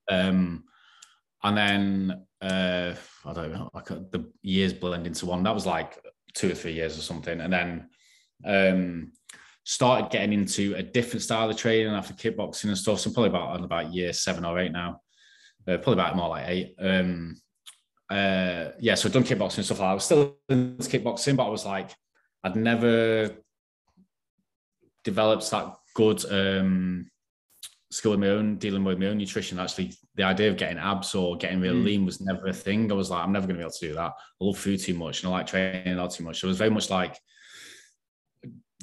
Um, 0.10 0.64
and 1.44 1.58
then 1.58 2.26
uh, 2.42 2.94
I 3.26 3.34
don't 3.34 3.54
know, 3.54 3.70
like 3.74 3.86
the 3.86 4.30
years 4.42 4.74
blend 4.74 5.08
into 5.08 5.26
one. 5.26 5.44
That 5.44 5.56
was 5.56 5.66
like 5.66 5.98
two 6.34 6.52
or 6.52 6.56
three 6.56 6.74
years 6.74 6.98
or 6.98 7.02
something, 7.02 7.40
and 7.40 7.52
then 7.52 7.90
um, 8.46 9.14
started 9.64 10.12
getting 10.12 10.34
into 10.34 10.76
a 10.76 10.84
different 10.84 11.22
style 11.22 11.50
of 11.50 11.58
training 11.58 11.94
after 11.94 12.14
kickboxing 12.14 12.66
and 12.66 12.78
stuff. 12.78 13.00
So 13.00 13.10
I'm 13.10 13.14
probably 13.14 13.30
about 13.30 13.50
on 13.50 13.64
about 13.64 13.94
year 13.94 14.14
seven 14.14 14.46
or 14.46 14.60
eight 14.60 14.72
now. 14.72 15.02
Uh, 15.68 15.78
probably 15.78 15.94
about 15.94 16.16
more 16.16 16.30
like 16.30 16.48
eight. 16.48 16.76
Um, 16.80 17.38
uh, 18.10 18.70
yeah, 18.80 18.96
so 18.96 19.08
I've 19.08 19.14
done 19.14 19.24
kickboxing 19.24 19.58
and 19.58 19.66
stuff 19.66 19.80
like 19.80 19.88
that. 19.88 19.92
I 19.92 19.94
was 19.94 20.06
still 20.06 20.38
into 20.50 20.90
kickboxing, 20.90 21.36
but 21.36 21.46
I 21.46 21.50
was 21.50 21.66
like, 21.66 21.92
I'd 22.44 22.56
never 22.56 23.32
developed 25.04 25.50
that 25.52 25.76
good 25.96 26.24
um, 26.32 27.10
skill 27.92 28.12
with 28.12 28.20
my 28.20 28.30
own 28.30 28.58
dealing 28.58 28.84
with 28.84 29.00
my 29.00 29.08
own 29.08 29.18
nutrition. 29.18 29.60
Actually, 29.60 29.94
the 30.16 30.24
idea 30.24 30.50
of 30.50 30.58
getting 30.58 30.78
abs 30.78 31.16
or 31.16 31.38
getting 31.38 31.62
really 31.62 31.80
mm. 31.80 31.86
lean 31.86 32.06
was 32.06 32.22
never 32.22 32.48
a 32.48 32.54
thing. 32.54 32.92
I 32.92 32.96
was 32.96 33.10
like, 33.10 33.24
I'm 33.24 33.32
never 33.32 33.48
going 33.48 33.56
to 33.56 33.60
be 33.60 33.64
able 33.64 33.72
to 33.72 33.88
do 33.88 33.94
that. 33.96 34.12
I 34.12 34.44
love 34.44 34.58
food 34.58 34.80
too 34.80 34.96
much 34.96 35.24
and 35.24 35.32
I 35.32 35.38
like 35.38 35.48
training 35.48 35.96
not 35.96 36.12
too 36.12 36.24
much. 36.24 36.40
So 36.40 36.48
it 36.48 36.50
was 36.50 36.58
very 36.58 36.70
much 36.70 36.90
like 36.90 37.18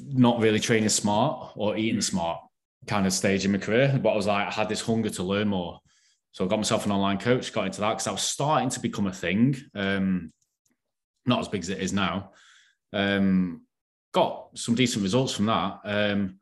not 0.03 0.39
really 0.39 0.59
training 0.59 0.89
smart 0.89 1.51
or 1.55 1.77
eating 1.77 1.99
mm. 1.99 2.03
smart 2.03 2.41
kind 2.87 3.05
of 3.05 3.13
stage 3.13 3.45
in 3.45 3.51
my 3.51 3.59
career. 3.59 3.99
But 4.01 4.09
I 4.09 4.15
was 4.15 4.27
like, 4.27 4.47
I 4.47 4.51
had 4.51 4.69
this 4.69 4.81
hunger 4.81 5.09
to 5.11 5.23
learn 5.23 5.49
more. 5.49 5.79
So 6.31 6.45
I 6.45 6.47
got 6.47 6.57
myself 6.57 6.85
an 6.85 6.91
online 6.91 7.17
coach, 7.17 7.51
got 7.51 7.65
into 7.65 7.81
that 7.81 7.89
because 7.89 8.07
I 8.07 8.11
was 8.11 8.21
starting 8.21 8.69
to 8.69 8.79
become 8.79 9.07
a 9.07 9.13
thing. 9.13 9.57
Um, 9.75 10.31
not 11.25 11.39
as 11.39 11.47
big 11.47 11.61
as 11.61 11.69
it 11.69 11.79
is 11.79 11.93
now. 11.93 12.31
Um, 12.93 13.61
got 14.13 14.49
some 14.55 14.75
decent 14.75 15.03
results 15.03 15.33
from 15.33 15.47
that. 15.47 15.79
Um, 15.83 16.39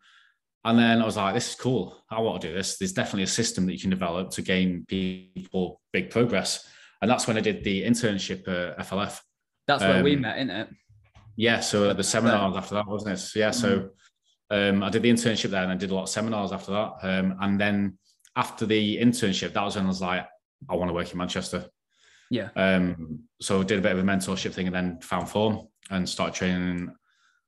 and 0.65 0.77
then 0.77 1.01
I 1.01 1.05
was 1.05 1.17
like, 1.17 1.33
this 1.33 1.49
is 1.49 1.55
cool. 1.55 1.97
I 2.09 2.19
want 2.19 2.41
to 2.41 2.49
do 2.49 2.53
this. 2.53 2.77
There's 2.77 2.93
definitely 2.93 3.23
a 3.23 3.27
system 3.27 3.65
that 3.65 3.73
you 3.73 3.79
can 3.79 3.89
develop 3.89 4.31
to 4.31 4.41
gain 4.41 4.85
people 4.87 5.81
big 5.93 6.09
progress. 6.09 6.67
And 7.01 7.09
that's 7.09 7.27
when 7.27 7.37
I 7.37 7.41
did 7.41 7.63
the 7.63 7.83
internship 7.83 8.47
at 8.47 8.77
FLF. 8.85 9.21
That's 9.67 9.83
where 9.83 9.97
um, 9.97 10.03
we 10.03 10.15
met, 10.15 10.37
isn't 10.37 10.49
it? 10.49 10.69
Yeah. 11.37 11.61
So 11.61 11.93
the 11.93 12.03
seminars 12.03 12.57
after 12.57 12.75
that, 12.75 12.87
wasn't 12.87 13.13
it? 13.13 13.17
So, 13.17 13.39
yeah. 13.39 13.51
So 13.51 13.89
mm. 14.51 14.69
um, 14.69 14.83
I 14.83 14.89
did 14.89 15.03
the 15.03 15.11
internship 15.11 15.51
there 15.51 15.63
and 15.63 15.71
I 15.71 15.75
did 15.75 15.91
a 15.91 15.95
lot 15.95 16.03
of 16.03 16.09
seminars 16.09 16.51
after 16.51 16.71
that. 16.71 16.93
Um, 17.01 17.37
and 17.39 17.59
then 17.59 17.97
after 18.39 18.65
the 18.65 18.97
internship, 18.97 19.53
that 19.53 19.63
was 19.63 19.75
when 19.75 19.85
I 19.85 19.89
was 19.89 20.01
like, 20.01 20.25
I 20.69 20.75
want 20.75 20.89
to 20.89 20.93
work 20.93 21.11
in 21.11 21.17
Manchester. 21.17 21.65
Yeah. 22.29 22.49
Um, 22.55 23.21
so 23.41 23.61
I 23.61 23.63
did 23.63 23.79
a 23.79 23.81
bit 23.81 23.91
of 23.91 23.99
a 23.99 24.03
mentorship 24.03 24.53
thing 24.53 24.67
and 24.67 24.75
then 24.75 24.99
found 25.01 25.29
form 25.29 25.67
and 25.89 26.07
started 26.07 26.35
training 26.35 26.91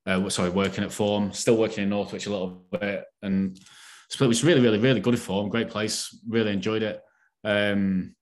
uh, 0.06 0.30
sorry, 0.30 0.50
working 0.50 0.84
at 0.84 0.92
Form, 0.92 1.32
still 1.32 1.58
working 1.58 1.84
in 1.84 1.89
Northwich 1.89 2.26
a 2.26 2.32
little 2.32 2.66
bit, 2.72 3.06
and 3.22 3.58
it 3.58 4.20
was 4.20 4.44
really, 4.44 4.62
really, 4.62 4.80
really 4.80 5.00
good 5.00 5.14
at 5.14 5.20
Form. 5.20 5.50
Great 5.50 5.70
place, 5.70 6.18
really 6.28 6.52
enjoyed 6.52 6.84
it. 6.84 7.02
Um, 7.44 8.16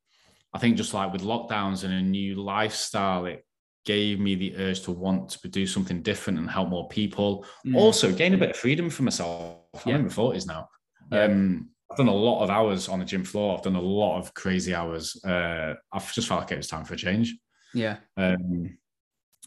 I 0.54 0.60
think 0.60 0.78
just 0.78 0.94
like 0.94 1.14
with 1.14 1.22
lockdowns 1.22 1.84
and 1.84 1.94
a 1.94 2.02
new 2.02 2.36
lifestyle, 2.36 3.26
it 3.26 3.46
gave 3.86 4.20
me 4.20 4.36
the 4.36 4.56
urge 4.58 4.82
to 4.82 4.92
want 4.92 5.30
to 5.30 5.48
do 5.48 5.66
something 5.66 6.02
different 6.02 6.40
and 6.40 6.50
help 6.50 6.70
more 6.70 6.88
people. 6.90 7.46
Mm. 7.66 7.76
Also, 7.76 8.12
gain 8.12 8.34
a 8.34 8.38
bit 8.38 8.52
of 8.52 8.58
freedom 8.58 8.90
for 8.90 9.04
myself. 9.04 9.58
I'm 9.86 9.96
in 9.96 10.04
my 10.04 10.10
forties 10.10 10.46
now. 10.46 10.70
Yeah. 11.12 11.24
Um, 11.24 11.70
I've 11.92 11.98
done 11.98 12.08
a 12.08 12.14
lot 12.14 12.44
of 12.44 12.50
hours 12.50 12.88
on 12.88 13.00
the 13.00 13.06
gym 13.06 13.24
floor. 13.24 13.58
I've 13.58 13.64
done 13.64 13.76
a 13.76 13.82
lot 13.82 14.20
of 14.20 14.34
crazy 14.34 14.76
hours. 14.76 15.20
Uh, 15.24 15.74
I've 15.92 16.14
just 16.14 16.28
felt 16.28 16.42
like 16.42 16.52
it 16.52 16.58
was 16.58 16.68
time 16.68 16.86
for 16.86 16.94
a 16.94 16.98
change. 16.98 17.36
Yeah. 17.74 17.98
Um, 18.16 18.78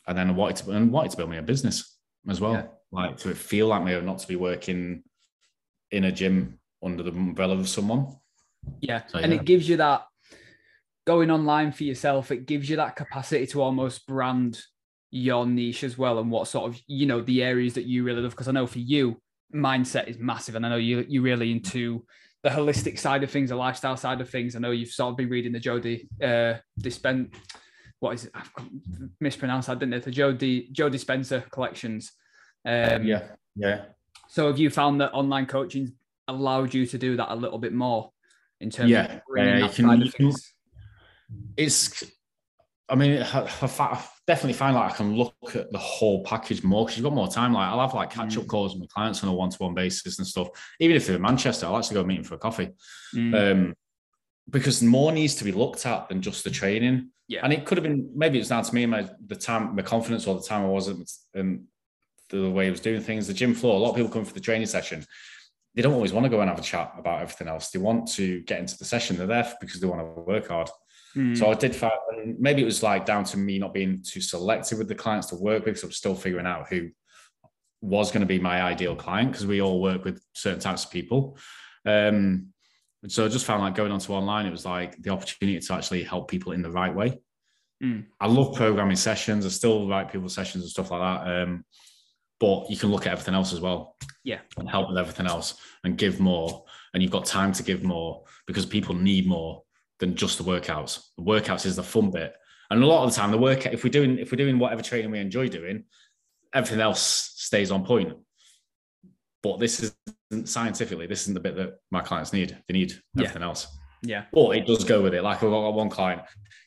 and 0.06 0.18
then 0.18 0.30
I 0.30 0.32
wanted 0.32 0.56
to 0.56 0.72
and 0.72 0.90
wanted 0.90 1.12
to 1.12 1.16
build 1.16 1.30
me 1.30 1.36
a 1.36 1.42
business 1.42 1.96
as 2.28 2.40
well. 2.40 2.52
Yeah. 2.52 2.66
Like 2.90 3.16
to 3.18 3.34
feel 3.34 3.68
like 3.68 3.84
me, 3.84 3.92
or 3.92 4.02
not 4.02 4.18
to 4.18 4.28
be 4.28 4.36
working 4.36 5.04
in 5.90 6.04
a 6.04 6.12
gym 6.12 6.58
under 6.82 7.02
the 7.02 7.12
umbrella 7.12 7.56
of 7.56 7.68
someone. 7.68 8.08
Yeah. 8.80 9.02
So, 9.06 9.18
and 9.18 9.32
yeah. 9.32 9.38
it 9.38 9.44
gives 9.44 9.68
you 9.68 9.76
that 9.76 10.02
going 11.06 11.30
online 11.30 11.72
for 11.72 11.84
yourself, 11.84 12.30
it 12.30 12.46
gives 12.46 12.68
you 12.68 12.76
that 12.76 12.96
capacity 12.96 13.46
to 13.46 13.62
almost 13.62 14.06
brand 14.06 14.60
your 15.10 15.46
niche 15.46 15.84
as 15.84 15.96
well 15.98 16.18
and 16.18 16.30
what 16.30 16.48
sort 16.48 16.70
of, 16.70 16.80
you 16.86 17.06
know, 17.06 17.20
the 17.20 17.42
areas 17.42 17.74
that 17.74 17.84
you 17.84 18.02
really 18.02 18.20
love. 18.20 18.32
Because 18.32 18.48
I 18.48 18.52
know 18.52 18.66
for 18.66 18.78
you, 18.78 19.20
mindset 19.54 20.08
is 20.08 20.18
massive. 20.18 20.54
And 20.54 20.66
I 20.66 20.70
know 20.70 20.76
you 20.76 21.04
you're 21.08 21.22
really 21.22 21.52
into 21.52 22.04
the 22.42 22.50
holistic 22.50 22.98
side 22.98 23.22
of 23.22 23.30
things, 23.30 23.50
the 23.50 23.56
lifestyle 23.56 23.96
side 23.96 24.20
of 24.20 24.28
things. 24.28 24.56
I 24.56 24.58
know 24.58 24.70
you've 24.70 24.90
sort 24.90 25.12
of 25.12 25.16
been 25.16 25.28
reading 25.28 25.52
the 25.52 25.60
Jody 25.60 26.08
uh 26.22 26.54
Dispen 26.80 27.32
what 28.02 28.14
is 28.14 28.24
it? 28.24 28.32
I've 28.34 28.50
mispronounced 29.20 29.68
that, 29.68 29.78
didn't 29.78 29.94
it? 29.94 30.02
The 30.02 30.10
Joe 30.10 30.32
D 30.32 30.68
Joe 30.72 30.90
Dispenza 30.90 31.48
collections. 31.50 32.10
Um, 32.64 33.04
yeah, 33.04 33.28
yeah. 33.54 33.84
So 34.28 34.48
have 34.48 34.58
you 34.58 34.70
found 34.70 35.00
that 35.00 35.12
online 35.12 35.46
coaching 35.46 35.92
allowed 36.26 36.74
you 36.74 36.84
to 36.86 36.98
do 36.98 37.16
that 37.16 37.32
a 37.32 37.36
little 37.36 37.58
bit 37.58 37.72
more 37.72 38.10
in 38.60 38.70
terms 38.70 38.90
yeah, 38.90 39.04
of 39.04 39.20
bringing 39.28 39.62
uh, 39.62 39.66
that 39.66 39.76
can, 39.76 39.86
side 39.86 40.02
of 40.02 40.14
things? 40.14 40.52
It's, 41.56 42.02
I 42.88 42.96
mean, 42.96 43.22
I, 43.22 43.48
I, 43.62 44.04
definitely 44.32 44.54
find 44.54 44.74
like 44.74 44.92
I 44.92 44.96
can 44.96 45.14
look 45.14 45.34
at 45.54 45.70
the 45.70 45.78
whole 45.78 46.24
package 46.24 46.62
more 46.62 46.86
because 46.86 46.96
you've 46.96 47.04
got 47.04 47.12
more 47.12 47.28
time. 47.28 47.52
Like 47.52 47.68
I'll 47.68 47.80
have 47.80 47.92
like 47.92 48.10
catch 48.10 48.38
up 48.38 48.44
mm. 48.44 48.48
calls 48.48 48.72
with 48.72 48.80
my 48.80 48.86
clients 48.86 49.22
on 49.22 49.28
a 49.28 49.34
one 49.34 49.50
to 49.50 49.58
one 49.58 49.74
basis 49.74 50.18
and 50.18 50.26
stuff. 50.26 50.48
Even 50.80 50.96
if 50.96 51.06
they're 51.06 51.16
in 51.16 51.22
Manchester, 51.22 51.66
I'll 51.66 51.76
actually 51.76 51.96
go 51.96 52.04
meet 52.04 52.16
them 52.16 52.24
for 52.24 52.36
a 52.36 52.38
coffee. 52.38 52.70
Mm. 53.14 53.34
Um, 53.34 53.74
because 54.48 54.82
more 54.82 55.12
needs 55.12 55.34
to 55.34 55.44
be 55.44 55.52
looked 55.52 55.84
at 55.84 56.08
than 56.08 56.22
just 56.22 56.44
the 56.44 56.50
training. 56.50 57.10
Yeah. 57.28 57.40
And 57.44 57.52
it 57.52 57.66
could 57.66 57.76
have 57.76 57.82
been 57.82 58.10
maybe 58.14 58.38
it's 58.38 58.48
down 58.48 58.64
to 58.64 58.74
me 58.74 58.86
my 58.86 59.06
the 59.26 59.36
time 59.36 59.76
my 59.76 59.82
confidence 59.82 60.26
or 60.26 60.34
the 60.34 60.46
time 60.46 60.62
I 60.62 60.68
wasn't 60.68 61.10
and 61.34 61.64
the 62.30 62.50
way 62.50 62.68
I 62.68 62.70
was 62.70 62.80
doing 62.80 63.02
things. 63.02 63.26
The 63.26 63.34
gym 63.34 63.52
floor, 63.52 63.76
a 63.76 63.78
lot 63.78 63.90
of 63.90 63.96
people 63.96 64.10
come 64.10 64.24
for 64.24 64.34
the 64.34 64.40
training 64.40 64.66
session. 64.66 65.04
They 65.74 65.82
don't 65.82 65.94
always 65.94 66.14
want 66.14 66.24
to 66.24 66.30
go 66.30 66.40
and 66.40 66.48
have 66.48 66.58
a 66.58 66.62
chat 66.62 66.94
about 66.96 67.20
everything 67.20 67.48
else. 67.48 67.70
They 67.70 67.78
want 67.78 68.08
to 68.12 68.40
get 68.42 68.60
into 68.60 68.78
the 68.78 68.86
session. 68.86 69.16
They're 69.16 69.26
there 69.26 69.52
because 69.60 69.80
they 69.80 69.86
want 69.86 70.00
to 70.00 70.22
work 70.22 70.48
hard. 70.48 70.70
Mm. 71.16 71.36
So 71.36 71.50
I 71.50 71.54
did 71.54 71.74
find 71.74 71.92
maybe 72.38 72.62
it 72.62 72.66
was 72.66 72.82
like 72.82 73.04
down 73.04 73.24
to 73.24 73.36
me 73.36 73.58
not 73.58 73.74
being 73.74 74.02
too 74.02 74.20
selective 74.20 74.78
with 74.78 74.88
the 74.88 74.94
clients 74.94 75.28
to 75.28 75.36
work 75.36 75.66
with 75.66 75.78
So 75.78 75.86
I'm 75.86 75.92
still 75.92 76.14
figuring 76.14 76.46
out 76.46 76.68
who 76.68 76.90
was 77.80 78.10
going 78.10 78.20
to 78.20 78.26
be 78.26 78.38
my 78.38 78.62
ideal 78.62 78.96
client 78.96 79.32
because 79.32 79.46
we 79.46 79.60
all 79.60 79.82
work 79.82 80.04
with 80.04 80.22
certain 80.34 80.60
types 80.60 80.84
of 80.84 80.90
people. 80.90 81.36
Um, 81.84 82.52
so 83.08 83.24
I 83.24 83.28
just 83.28 83.44
found 83.44 83.62
like 83.62 83.74
going 83.74 83.90
onto 83.90 84.12
online, 84.12 84.46
it 84.46 84.52
was 84.52 84.64
like 84.64 85.00
the 85.02 85.10
opportunity 85.10 85.58
to 85.58 85.74
actually 85.74 86.04
help 86.04 86.30
people 86.30 86.52
in 86.52 86.62
the 86.62 86.70
right 86.70 86.94
way. 86.94 87.20
Mm. 87.82 88.06
I 88.20 88.28
love 88.28 88.54
programming 88.54 88.96
sessions. 88.96 89.44
I 89.44 89.48
still 89.48 89.88
write 89.88 90.12
people 90.12 90.28
sessions 90.28 90.62
and 90.62 90.70
stuff 90.70 90.92
like 90.92 91.00
that. 91.00 91.42
Um, 91.42 91.64
but 92.38 92.70
you 92.70 92.76
can 92.76 92.90
look 92.90 93.06
at 93.06 93.12
everything 93.12 93.34
else 93.34 93.52
as 93.52 93.60
well. 93.60 93.96
Yeah. 94.24 94.38
And 94.56 94.70
help 94.70 94.88
with 94.88 94.98
everything 94.98 95.26
else 95.26 95.54
and 95.82 95.98
give 95.98 96.20
more. 96.20 96.64
And 96.94 97.02
you've 97.02 97.12
got 97.12 97.24
time 97.24 97.52
to 97.52 97.62
give 97.62 97.82
more 97.82 98.24
because 98.46 98.66
people 98.66 98.94
need 98.94 99.26
more 99.26 99.62
than 100.02 100.16
just 100.16 100.36
the 100.36 100.42
workouts. 100.42 101.00
The 101.16 101.22
workouts 101.22 101.64
is 101.64 101.76
the 101.76 101.82
fun 101.84 102.10
bit. 102.10 102.34
And 102.70 102.82
a 102.82 102.86
lot 102.86 103.04
of 103.04 103.10
the 103.10 103.16
time, 103.16 103.30
the 103.30 103.38
work 103.38 103.66
if 103.66 103.84
we're 103.84 103.90
doing 103.90 104.18
if 104.18 104.32
we're 104.32 104.36
doing 104.36 104.58
whatever 104.58 104.82
training 104.82 105.12
we 105.12 105.20
enjoy 105.20 105.48
doing, 105.48 105.84
everything 106.52 106.80
else 106.80 107.00
stays 107.36 107.70
on 107.70 107.84
point. 107.84 108.12
But 109.44 109.60
this 109.60 109.92
isn't 110.32 110.48
scientifically, 110.48 111.06
this 111.06 111.22
isn't 111.22 111.34
the 111.34 111.40
bit 111.40 111.54
that 111.54 111.78
my 111.92 112.00
clients 112.00 112.32
need. 112.32 112.58
They 112.66 112.74
need 112.74 113.00
everything 113.16 113.42
yeah. 113.42 113.48
else. 113.48 113.78
Yeah. 114.02 114.24
But 114.32 114.56
it 114.56 114.66
does 114.66 114.82
go 114.82 115.02
with 115.02 115.14
it. 115.14 115.22
Like 115.22 115.36
I've 115.36 115.50
got 115.50 115.70
one 115.70 115.88
client, 115.88 116.22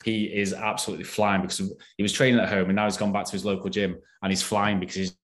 he 0.06 0.26
is 0.26 0.54
absolutely 0.54 1.04
flying 1.04 1.42
because 1.42 1.58
he 1.98 2.04
was 2.04 2.14
training 2.14 2.40
at 2.40 2.48
home 2.48 2.70
and 2.70 2.76
now 2.78 2.86
he's 2.86 2.96
gone 2.96 3.12
back 3.12 3.26
to 3.26 3.34
his 3.34 3.44
local 3.44 3.70
gym 3.70 3.98
and 4.22 4.32
he's 4.32 4.44
flying 4.44 4.80
because 4.80 4.96
he's 4.96 5.18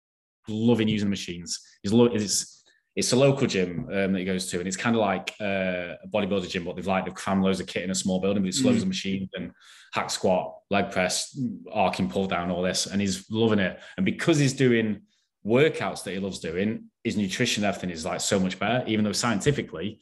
loving 0.49 0.89
using 0.89 1.07
the 1.07 1.11
machines. 1.11 1.61
He's 1.81 1.93
lo- 1.93 2.11
it's 2.11 2.60
it's 2.95 3.13
a 3.13 3.15
local 3.15 3.47
gym 3.47 3.87
um, 3.91 4.13
that 4.13 4.19
he 4.19 4.25
goes 4.25 4.47
to, 4.47 4.59
and 4.59 4.67
it's 4.67 4.77
kind 4.77 4.95
of 4.95 5.01
like 5.01 5.33
uh, 5.39 5.95
a 6.03 6.07
bodybuilder 6.07 6.49
gym, 6.49 6.65
but 6.65 6.75
they've 6.75 6.87
like 6.87 7.05
they've 7.05 7.13
crammed 7.13 7.43
loads 7.43 7.59
of 7.59 7.67
kit 7.67 7.83
in 7.83 7.91
a 7.91 7.95
small 7.95 8.19
building, 8.19 8.43
but 8.43 8.49
it's 8.49 8.61
mm. 8.61 8.65
loads 8.65 8.81
of 8.81 8.87
machines 8.87 9.29
and 9.33 9.51
hack 9.93 10.09
squat, 10.09 10.57
leg 10.69 10.91
press, 10.91 11.37
arcing 11.71 12.09
pull 12.09 12.27
down, 12.27 12.51
all 12.51 12.61
this, 12.61 12.87
and 12.87 12.99
he's 12.99 13.29
loving 13.31 13.59
it. 13.59 13.79
And 13.95 14.05
because 14.05 14.37
he's 14.37 14.53
doing 14.53 15.01
workouts 15.45 16.03
that 16.03 16.11
he 16.11 16.19
loves 16.19 16.39
doing, 16.39 16.85
his 17.03 17.17
nutrition 17.17 17.63
everything 17.63 17.89
is 17.89 18.05
like 18.05 18.19
so 18.19 18.39
much 18.39 18.59
better, 18.59 18.85
even 18.87 19.05
though 19.05 19.11
scientifically 19.13 19.99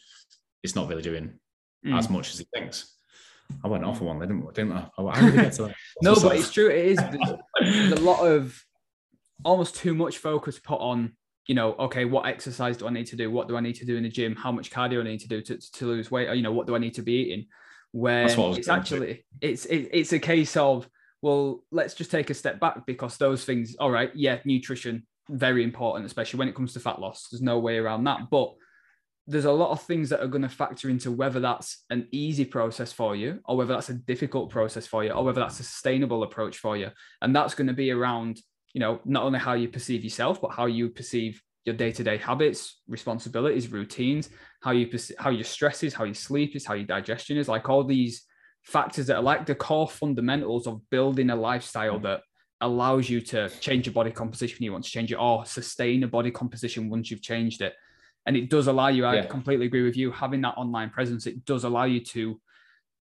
it's 0.64 0.76
not 0.76 0.90
really 0.90 1.02
doing 1.04 1.34
mm. 1.86 1.98
as 1.98 2.10
much 2.10 2.32
as 2.32 2.40
he 2.40 2.48
thinks. 2.54 2.96
I 3.64 3.68
went 3.68 3.84
off 3.84 4.02
on 4.02 4.08
one, 4.08 4.20
didn't, 4.20 4.54
didn't 4.54 4.74
I? 4.74 4.90
How 4.96 5.12
did 5.12 5.34
get 5.34 5.54
to 5.54 5.64
that? 5.64 5.76
no, 6.02 6.16
but 6.16 6.36
it's 6.38 6.52
true. 6.52 6.70
It 6.70 6.86
is. 6.86 6.98
There's, 6.98 7.40
there's 7.62 8.00
a 8.00 8.04
lot 8.04 8.26
of 8.26 8.64
almost 9.44 9.76
too 9.76 9.94
much 9.94 10.18
focus 10.18 10.60
put 10.60 10.80
on 10.80 11.14
you 11.50 11.56
know, 11.56 11.74
okay, 11.80 12.06
what 12.06 12.28
exercise 12.28 12.78
do 12.78 12.86
I 12.86 12.92
need 12.92 13.08
to 13.08 13.16
do? 13.16 13.32
What 13.32 13.48
do 13.48 13.58
I 13.58 13.60
need 13.60 13.74
to 13.78 13.86
do 13.86 13.98
in 13.98 14.04
the 14.04 14.10
gym? 14.10 14.36
How 14.36 14.52
much 14.52 14.70
cardio 14.70 15.00
I 15.00 15.04
need 15.04 15.22
to 15.22 15.28
do 15.28 15.42
to, 15.42 15.58
to 15.58 15.88
lose 15.88 16.12
weight? 16.12 16.30
Or, 16.30 16.36
you 16.36 16.44
know, 16.44 16.52
what 16.52 16.68
do 16.68 16.76
I 16.76 16.78
need 16.78 16.94
to 16.94 17.02
be 17.02 17.14
eating? 17.14 17.48
Where 17.92 18.28
it's 18.56 18.68
actually 18.68 19.26
it's 19.42 19.66
it, 19.66 19.90
it's 19.92 20.14
a 20.14 20.20
case 20.20 20.56
of 20.56 20.88
well, 21.24 21.64
let's 21.72 21.96
just 21.96 22.12
take 22.12 22.30
a 22.30 22.36
step 22.36 22.60
back 22.60 22.86
because 22.86 23.18
those 23.18 23.46
things, 23.46 23.76
all 23.80 23.90
right, 23.90 24.12
yeah, 24.14 24.38
nutrition 24.46 25.08
very 25.28 25.64
important, 25.64 26.06
especially 26.06 26.38
when 26.38 26.48
it 26.48 26.54
comes 26.54 26.74
to 26.74 26.80
fat 26.80 27.02
loss. 27.02 27.28
There's 27.32 27.42
no 27.42 27.58
way 27.58 27.80
around 27.80 28.04
that, 28.04 28.30
but 28.30 28.54
there's 29.26 29.46
a 29.46 29.52
lot 29.52 29.72
of 29.72 29.82
things 29.82 30.10
that 30.10 30.22
are 30.22 30.28
going 30.28 30.44
to 30.44 30.50
factor 30.50 30.88
into 30.88 31.12
whether 31.12 31.40
that's 31.40 31.84
an 31.90 32.08
easy 32.12 32.46
process 32.46 32.94
for 32.94 33.16
you 33.16 33.40
or 33.46 33.58
whether 33.58 33.74
that's 33.74 33.90
a 33.90 33.96
difficult 33.96 34.52
process 34.52 34.86
for 34.86 35.04
you 35.04 35.12
or 35.12 35.24
whether 35.24 35.40
that's 35.40 35.60
a 35.60 35.64
sustainable 35.64 36.22
approach 36.22 36.58
for 36.58 36.78
you 36.78 36.90
and 37.22 37.36
that's 37.36 37.54
going 37.54 37.68
to 37.68 37.74
be 37.74 37.92
around 37.92 38.40
you 38.74 38.80
know, 38.80 39.00
not 39.06 39.24
only 39.24 39.40
how 39.40 39.54
you 39.54 39.68
perceive 39.68 40.04
yourself, 40.04 40.42
but 40.42 40.52
how 40.52 40.66
you 40.66 40.90
perceive 40.90 41.42
your 41.66 41.76
day-to-day 41.76 42.18
habits, 42.18 42.82
responsibilities, 42.88 43.72
routines, 43.72 44.30
how 44.62 44.72
you 44.72 44.90
how 45.18 45.30
your 45.30 45.44
stress 45.44 45.84
is, 45.84 45.94
how 45.94 46.04
your 46.04 46.14
sleep 46.14 46.56
is, 46.56 46.66
how 46.66 46.74
your 46.74 46.86
digestion 46.86 47.38
is, 47.38 47.48
like 47.48 47.70
all 47.70 47.84
these 47.84 48.24
factors 48.64 49.08
that 49.08 49.18
are 49.18 49.24
like 49.24 49.46
the 49.46 49.56
core 49.56 49.88
fundamentals 49.88 50.68
of 50.68 50.82
building 50.90 51.30
a 51.30 51.36
lifestyle 51.36 52.00
mm. 52.00 52.04
that 52.04 52.22
allows 52.62 53.10
you 53.10 53.22
to 53.22 53.50
change 53.62 53.86
your 53.86 53.94
body 53.94 54.12
composition 54.12 54.58
when 54.58 54.66
you 54.66 54.72
want 54.72 54.84
to 54.84 54.92
change 54.92 55.12
it 55.12 55.16
or 55.16 55.46
sustain 55.46 56.04
a 56.04 56.08
body 56.08 56.32
composition 56.32 56.90
once 56.90 57.10
you've 57.10 57.22
changed 57.22 57.62
it. 57.62 57.74
And 58.26 58.36
it 58.36 58.50
does 58.50 58.68
allow 58.68 58.90
you, 58.90 59.06
I 59.06 59.16
yeah. 59.16 59.26
completely 59.26 59.66
agree 59.66 59.84
with 59.84 59.96
you, 59.96 60.12
having 60.12 60.42
that 60.42 60.58
online 60.58 60.90
presence, 60.90 61.26
it 61.26 61.46
does 61.46 61.64
allow 61.64 61.86
you 61.86 62.02
to 62.02 62.40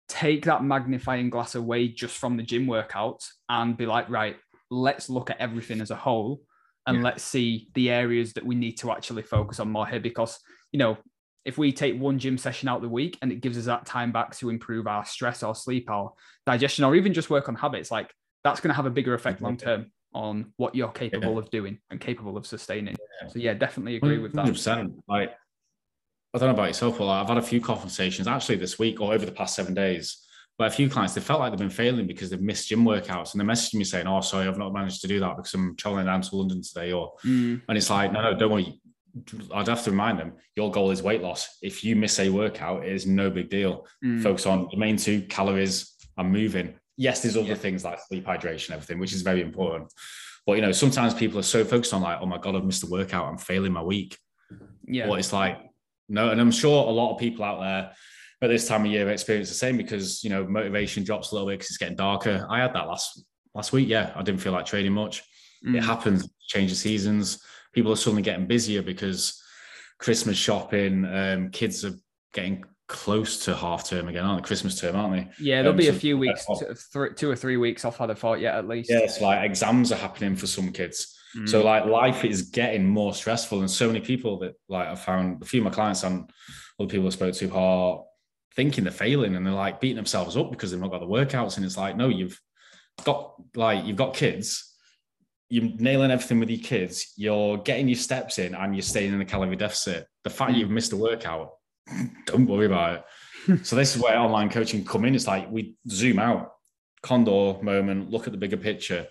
take 0.08 0.46
that 0.46 0.64
magnifying 0.64 1.30
glass 1.30 1.56
away 1.56 1.88
just 1.88 2.18
from 2.18 2.38
the 2.38 2.44
gym 2.44 2.66
workouts 2.66 3.30
and 3.50 3.76
be 3.76 3.86
like, 3.86 4.10
right, 4.10 4.38
let's 4.70 5.10
look 5.10 5.30
at 5.30 5.40
everything 5.40 5.82
as 5.82 5.92
a 5.92 5.96
whole 5.96 6.42
and 6.86 6.98
yeah. 6.98 7.04
let's 7.04 7.24
see 7.24 7.70
the 7.74 7.90
areas 7.90 8.34
that 8.34 8.46
we 8.46 8.56
need 8.56 8.74
to 8.80 8.92
actually 8.92 9.24
focus 9.24 9.60
on 9.60 9.70
more 9.70 9.86
here 9.86 10.00
because, 10.00 10.40
you 10.72 10.80
know, 10.80 10.98
if 11.46 11.58
we 11.58 11.72
take 11.72 12.00
one 12.00 12.20
gym 12.20 12.38
session 12.38 12.68
out 12.68 12.82
the 12.82 12.90
week 12.90 13.18
and 13.22 13.32
it 13.32 13.42
gives 13.42 13.58
us 13.58 13.66
that 13.66 13.86
time 13.86 14.12
back 14.12 14.36
to 14.38 14.50
improve 14.50 14.88
our 14.88 15.06
stress 15.06 15.44
or 15.44 15.56
sleep 15.56 15.90
or 15.90 16.14
digestion 16.46 16.84
or 16.84 16.96
even 16.96 17.14
just 17.14 17.30
work 17.30 17.48
on 17.48 17.56
habits, 17.56 17.90
like 17.90 18.14
that's 18.44 18.60
going 18.60 18.70
to 18.70 18.76
have 18.76 18.86
a 18.86 18.90
bigger 18.90 19.14
effect 19.14 19.42
long 19.42 19.56
term 19.58 19.92
on 20.14 20.54
what 20.58 20.76
you're 20.76 20.90
capable 20.90 21.34
yeah. 21.34 21.40
of 21.40 21.50
doing 21.50 21.80
and 21.90 22.00
capable 22.00 22.36
of 22.38 22.46
sustaining. 22.46 22.96
Yeah. 23.22 23.28
So 23.30 23.40
yeah, 23.40 23.54
definitely 23.54 23.96
agree 23.96 24.18
with 24.18 24.34
that. 24.34 24.46
100%. 24.46 24.94
Like 25.08 25.34
I 26.34 26.38
don't 26.38 26.50
know 26.50 26.54
about 26.54 26.68
yourself, 26.68 26.98
but 26.98 27.06
like, 27.06 27.22
I've 27.22 27.30
had 27.30 27.38
a 27.38 27.42
few 27.42 27.62
conversations 27.62 28.28
actually 28.28 28.58
this 28.58 28.78
week 28.78 29.00
or 29.00 29.14
over 29.14 29.26
the 29.26 29.32
past 29.32 29.56
seven 29.56 29.74
days. 29.74 30.27
But 30.58 30.68
a 30.68 30.72
few 30.72 30.90
clients, 30.90 31.14
they 31.14 31.22
felt 31.22 31.40
like 31.40 31.52
they've 31.52 31.60
been 31.60 31.70
failing 31.70 32.08
because 32.08 32.30
they've 32.30 32.42
missed 32.42 32.70
gym 32.70 32.84
workouts 32.84 33.34
and 33.34 33.40
they're 33.40 33.48
messaging 33.48 33.76
me 33.76 33.84
saying, 33.84 34.08
Oh, 34.08 34.22
sorry, 34.22 34.48
I've 34.48 34.58
not 34.58 34.74
managed 34.74 35.02
to 35.02 35.08
do 35.08 35.20
that 35.20 35.38
because 35.38 35.54
I'm 35.54 35.76
traveling 35.76 36.06
down 36.08 36.22
to 36.22 36.36
London 36.36 36.62
today. 36.64 36.92
Or 36.94 37.14
mm. 37.24 37.62
and 37.68 37.78
it's 37.78 37.90
like, 37.90 38.12
no, 38.12 38.22
no, 38.22 38.38
don't 38.38 38.52
worry. 38.52 38.82
I'd 39.54 39.68
have 39.68 39.84
to 39.84 39.92
remind 39.92 40.20
them 40.20 40.34
your 40.56 40.72
goal 40.72 40.92
is 40.92 41.02
weight 41.02 41.22
loss. 41.22 41.58
If 41.62 41.84
you 41.84 41.96
miss 41.96 42.20
a 42.20 42.30
workout, 42.30 42.86
it 42.86 42.92
is 42.92 43.06
no 43.06 43.30
big 43.30 43.50
deal. 43.50 43.86
Mm. 44.04 44.22
Focus 44.22 44.46
on 44.46 44.68
the 44.72 44.78
main 44.78 44.98
two 44.98 45.22
calories 45.24 45.94
and 46.18 46.32
moving 46.32 46.76
yes, 46.98 47.22
there's 47.22 47.38
other 47.38 47.48
yeah. 47.48 47.56
things 47.56 47.86
like 47.86 48.00
sleep, 48.02 48.26
hydration, 48.26 48.72
everything, 48.72 49.00
which 49.00 49.14
is 49.14 49.22
very 49.22 49.42
important. 49.42 49.94
But 50.46 50.54
you 50.54 50.62
know, 50.62 50.72
sometimes 50.72 51.14
people 51.14 51.40
are 51.40 51.44
so 51.44 51.64
focused 51.64 51.94
on 51.94 52.02
like, 52.02 52.20
oh 52.22 52.26
my 52.26 52.38
god, 52.38 52.56
I've 52.56 52.66
missed 52.66 52.84
a 52.84 52.88
workout, 52.88 53.28
I'm 53.28 53.38
failing 53.38 53.72
my 53.72 53.84
week. 53.84 54.18
Yeah. 54.86 55.08
But 55.08 55.20
it's 55.20 55.32
like, 55.32 55.60
no, 56.10 56.30
and 56.30 56.42
I'm 56.42 56.52
sure 56.52 56.88
a 56.88 56.92
lot 56.92 57.14
of 57.14 57.20
people 57.20 57.46
out 57.46 57.62
there 57.62 57.92
at 58.42 58.50
this 58.50 58.68
time 58.68 58.86
of 58.86 58.92
year 58.92 59.10
I 59.10 59.14
experience 59.14 59.50
the 59.50 59.56
same 59.56 59.78
because 59.78 60.24
you 60.24 60.30
know 60.30 60.46
motivation 60.46 61.04
drops 61.04 61.32
a 61.32 61.36
little 61.36 61.48
bit 61.48 61.60
because 61.60 61.70
it's 61.70 61.78
getting 61.78 61.96
darker. 61.96 62.46
I 62.50 62.60
had 62.60 62.74
that 62.74 62.88
last 62.88 63.24
last 63.54 63.74
week. 63.74 63.88
Yeah, 63.88 64.12
I 64.16 64.22
didn't 64.22 64.42
feel 64.42 64.54
like 64.54 64.66
trading 64.66 64.94
much. 64.94 65.24
Mm. 65.66 65.76
It 65.76 65.84
happens. 65.84 66.30
Change 66.48 66.72
of 66.72 66.78
seasons. 66.78 67.44
People 67.74 67.92
are 67.92 67.98
suddenly 67.98 68.22
getting 68.22 68.48
busier 68.48 68.82
because 68.82 69.42
Christmas 70.00 70.38
shopping. 70.38 71.06
Um, 71.06 71.50
kids 71.50 71.84
are 71.84 71.94
getting 72.34 72.64
close 72.88 73.44
to 73.46 73.56
half 73.56 73.88
term 73.88 74.08
again, 74.08 74.24
aren't 74.24 74.42
they? 74.42 74.48
Christmas 74.48 74.80
term, 74.80 74.96
aren't 74.96 75.14
they? 75.14 75.44
Yeah, 75.44 75.58
there'll 75.62 75.72
um, 75.72 75.78
be 75.78 75.90
a 75.90 75.94
few 75.94 76.18
weeks, 76.18 76.46
two, 76.94 77.10
two 77.16 77.30
or 77.30 77.36
three 77.36 77.58
weeks 77.58 77.84
off 77.84 77.98
had 77.98 78.10
a 78.10 78.16
thought 78.16 78.40
yet 78.40 78.56
at 78.56 78.68
least. 78.68 78.90
Yeah, 78.90 79.00
it's 79.00 79.22
like 79.22 79.44
exams 79.44 79.92
are 79.92 79.98
happening 79.98 80.36
for 80.36 80.48
some 80.48 80.72
kids. 80.72 81.16
Mm. 81.38 81.50
So 81.50 81.64
like 81.64 81.86
life 81.86 82.24
is 82.24 82.44
getting 82.44 82.88
more 82.88 83.14
stressful, 83.14 83.60
and 83.60 83.70
so 83.70 83.88
many 83.88 84.00
people 84.00 84.40
that 84.40 84.54
like 84.70 84.88
I 84.88 84.96
found 84.96 85.42
a 85.42 85.46
few 85.46 85.62
of 85.62 85.66
my 85.66 85.72
clients 85.72 86.04
and 86.04 86.30
other 86.80 86.90
people 86.90 87.08
I 87.08 87.10
spoke 87.10 87.34
to 87.36 87.54
are 87.54 88.04
thinking 88.58 88.84
they're 88.84 88.92
failing 88.92 89.36
and 89.36 89.46
they're 89.46 89.54
like 89.54 89.80
beating 89.80 89.96
themselves 89.96 90.36
up 90.36 90.50
because 90.50 90.72
they've 90.72 90.82
not 90.82 90.90
got 90.90 91.00
the 91.00 91.06
workouts. 91.06 91.56
And 91.56 91.66
it's 91.66 91.78
like, 91.78 91.96
no, 91.96 92.10
you've 92.10 92.38
got 93.06 93.36
like 93.56 93.86
you've 93.86 93.96
got 93.96 94.16
kids, 94.16 94.74
you're 95.48 95.70
nailing 95.78 96.12
everything 96.12 96.40
with 96.40 96.50
your 96.50 96.60
kids, 96.60 97.14
you're 97.16 97.60
getting 97.60 97.88
your 97.88 97.98
steps 97.98 98.40
in, 98.40 98.56
and 98.56 98.76
you're 98.76 98.82
staying 98.82 99.14
in 99.14 99.20
the 99.20 99.26
calorie 99.26 99.56
deficit. 99.56 100.08
The 100.24 100.32
fact 100.32 100.56
you've 100.56 100.72
missed 100.72 100.92
a 100.92 100.98
workout 100.98 101.52
don't 102.26 102.48
worry 102.48 102.66
about 102.66 103.06
it. 103.48 103.66
so 103.66 103.78
this 103.78 103.96
is 103.96 104.02
where 104.02 104.18
online 104.18 104.50
coaching 104.50 104.84
come 104.84 105.06
in. 105.06 105.16
It's 105.16 105.28
like 105.28 105.50
we 105.50 105.76
zoom 105.88 106.20
out, 106.20 106.52
condor 107.04 107.62
moment, 107.62 108.10
look 108.10 108.26
at 108.26 108.34
the 108.34 108.40
bigger 108.40 108.58
picture, 108.58 109.08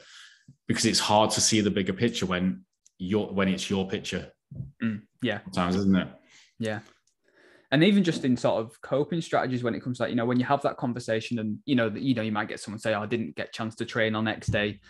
because 0.67 0.85
it's 0.85 0.99
hard 0.99 1.31
to 1.31 1.41
see 1.41 1.61
the 1.61 1.71
bigger 1.71 1.95
picture 1.95 2.27
when 2.27 2.65
you're 2.99 3.29
when 3.29 3.47
it's 3.47 3.71
your 3.71 3.87
picture. 3.89 4.33
Mm, 4.83 5.03
yeah, 5.23 5.39
sometimes 5.45 5.77
isn't 5.77 5.97
it? 5.97 6.09
Yeah. 6.59 6.81
And 7.77 7.85
even 7.85 8.03
just 8.03 8.25
in 8.25 8.39
sort 8.39 8.65
of 8.65 8.81
coping 8.81 9.21
strategies 9.21 9.63
when 9.63 9.75
it 9.75 9.83
comes 9.83 9.99
to 9.99 10.05
like, 10.05 10.11
you 10.11 10.17
know, 10.17 10.25
when 10.25 10.41
you 10.41 10.47
have 10.47 10.63
that 10.63 10.79
conversation 10.79 11.39
and 11.41 11.59
you 11.67 11.75
know 11.77 11.91
that 11.91 12.01
you 12.01 12.15
know 12.15 12.23
you 12.23 12.33
might 12.33 12.49
get 12.49 12.59
someone 12.59 12.79
say, 12.79 12.95
oh, 12.95 13.03
I 13.03 13.07
didn't 13.07 13.37
get 13.37 13.51
a 13.51 13.53
chance 13.53 13.75
to 13.75 13.85
train 13.85 14.15
on 14.15 14.25
next 14.25 14.47
day. 14.47 14.81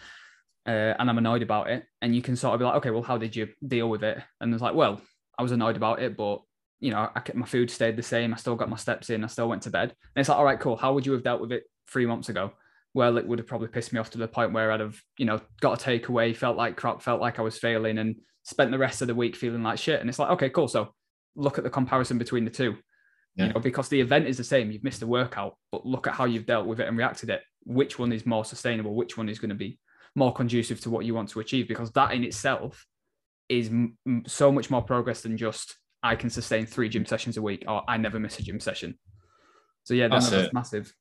Uh, 0.64 0.94
and 0.96 1.10
I'm 1.10 1.18
annoyed 1.18 1.42
about 1.42 1.68
it. 1.68 1.84
And 2.00 2.14
you 2.14 2.22
can 2.22 2.36
sort 2.36 2.54
of 2.54 2.60
be 2.60 2.64
like, 2.64 2.76
okay, 2.76 2.90
well, 2.90 3.02
how 3.02 3.18
did 3.18 3.34
you 3.34 3.48
deal 3.66 3.90
with 3.90 4.04
it? 4.04 4.22
And 4.40 4.54
it's 4.54 4.62
like, 4.62 4.76
well, 4.76 5.00
I 5.36 5.42
was 5.42 5.50
annoyed 5.50 5.76
about 5.76 6.00
it, 6.00 6.16
but 6.16 6.42
you 6.78 6.92
know, 6.92 7.10
I 7.12 7.18
kept 7.18 7.36
my 7.36 7.44
food 7.44 7.72
stayed 7.72 7.96
the 7.96 8.04
same. 8.04 8.32
I 8.32 8.36
still 8.36 8.54
got 8.54 8.70
my 8.70 8.76
steps 8.76 9.10
in. 9.10 9.24
I 9.24 9.26
still 9.26 9.48
went 9.48 9.62
to 9.62 9.70
bed. 9.70 9.88
And 9.90 10.20
it's 10.20 10.28
like, 10.28 10.38
all 10.38 10.44
right, 10.44 10.60
cool. 10.60 10.76
How 10.76 10.92
would 10.92 11.06
you 11.06 11.12
have 11.14 11.24
dealt 11.24 11.40
with 11.40 11.50
it 11.50 11.64
three 11.90 12.06
months 12.06 12.28
ago? 12.28 12.52
Well, 12.94 13.18
it 13.18 13.26
would 13.26 13.40
have 13.40 13.48
probably 13.48 13.66
pissed 13.66 13.92
me 13.92 13.98
off 13.98 14.10
to 14.10 14.18
the 14.18 14.28
point 14.28 14.52
where 14.52 14.70
I'd 14.70 14.78
have, 14.78 14.96
you 15.18 15.26
know, 15.26 15.40
got 15.60 15.84
a 15.84 15.84
takeaway, 15.84 16.36
felt 16.36 16.56
like 16.56 16.76
crap, 16.76 17.02
felt 17.02 17.20
like 17.20 17.40
I 17.40 17.42
was 17.42 17.58
failing, 17.58 17.98
and 17.98 18.14
spent 18.44 18.70
the 18.70 18.78
rest 18.78 19.02
of 19.02 19.08
the 19.08 19.14
week 19.16 19.34
feeling 19.34 19.64
like 19.64 19.80
shit. 19.80 20.00
And 20.00 20.08
it's 20.08 20.20
like, 20.20 20.30
okay, 20.30 20.50
cool. 20.50 20.68
So 20.68 20.94
look 21.36 21.58
at 21.58 21.64
the 21.64 21.70
comparison 21.70 22.18
between 22.18 22.44
the 22.44 22.50
two. 22.50 22.76
Yeah. 23.36 23.46
You 23.46 23.52
know, 23.52 23.60
because 23.60 23.88
the 23.88 24.00
event 24.00 24.26
is 24.26 24.38
the 24.38 24.44
same. 24.44 24.70
You've 24.70 24.84
missed 24.84 25.02
a 25.02 25.06
workout, 25.06 25.56
but 25.70 25.84
look 25.84 26.06
at 26.06 26.14
how 26.14 26.24
you've 26.24 26.46
dealt 26.46 26.66
with 26.66 26.80
it 26.80 26.88
and 26.88 26.96
reacted 26.96 27.30
it. 27.30 27.42
Which 27.64 27.98
one 27.98 28.12
is 28.12 28.24
more 28.24 28.44
sustainable? 28.44 28.94
Which 28.94 29.18
one 29.18 29.28
is 29.28 29.38
going 29.38 29.50
to 29.50 29.54
be 29.54 29.78
more 30.14 30.32
conducive 30.32 30.80
to 30.80 30.90
what 30.90 31.04
you 31.04 31.14
want 31.14 31.28
to 31.30 31.40
achieve? 31.40 31.68
Because 31.68 31.90
that 31.92 32.12
in 32.12 32.24
itself 32.24 32.86
is 33.48 33.68
m- 33.68 33.96
so 34.26 34.50
much 34.50 34.70
more 34.70 34.82
progress 34.82 35.20
than 35.20 35.36
just 35.36 35.76
I 36.02 36.16
can 36.16 36.30
sustain 36.30 36.66
three 36.66 36.88
gym 36.88 37.04
sessions 37.04 37.36
a 37.36 37.42
week, 37.42 37.64
or 37.68 37.82
I 37.86 37.98
never 37.98 38.18
miss 38.18 38.38
a 38.38 38.42
gym 38.42 38.58
session. 38.58 38.98
So 39.84 39.94
yeah, 39.94 40.08
that's, 40.08 40.30
that's 40.30 40.52
massive. 40.52 40.92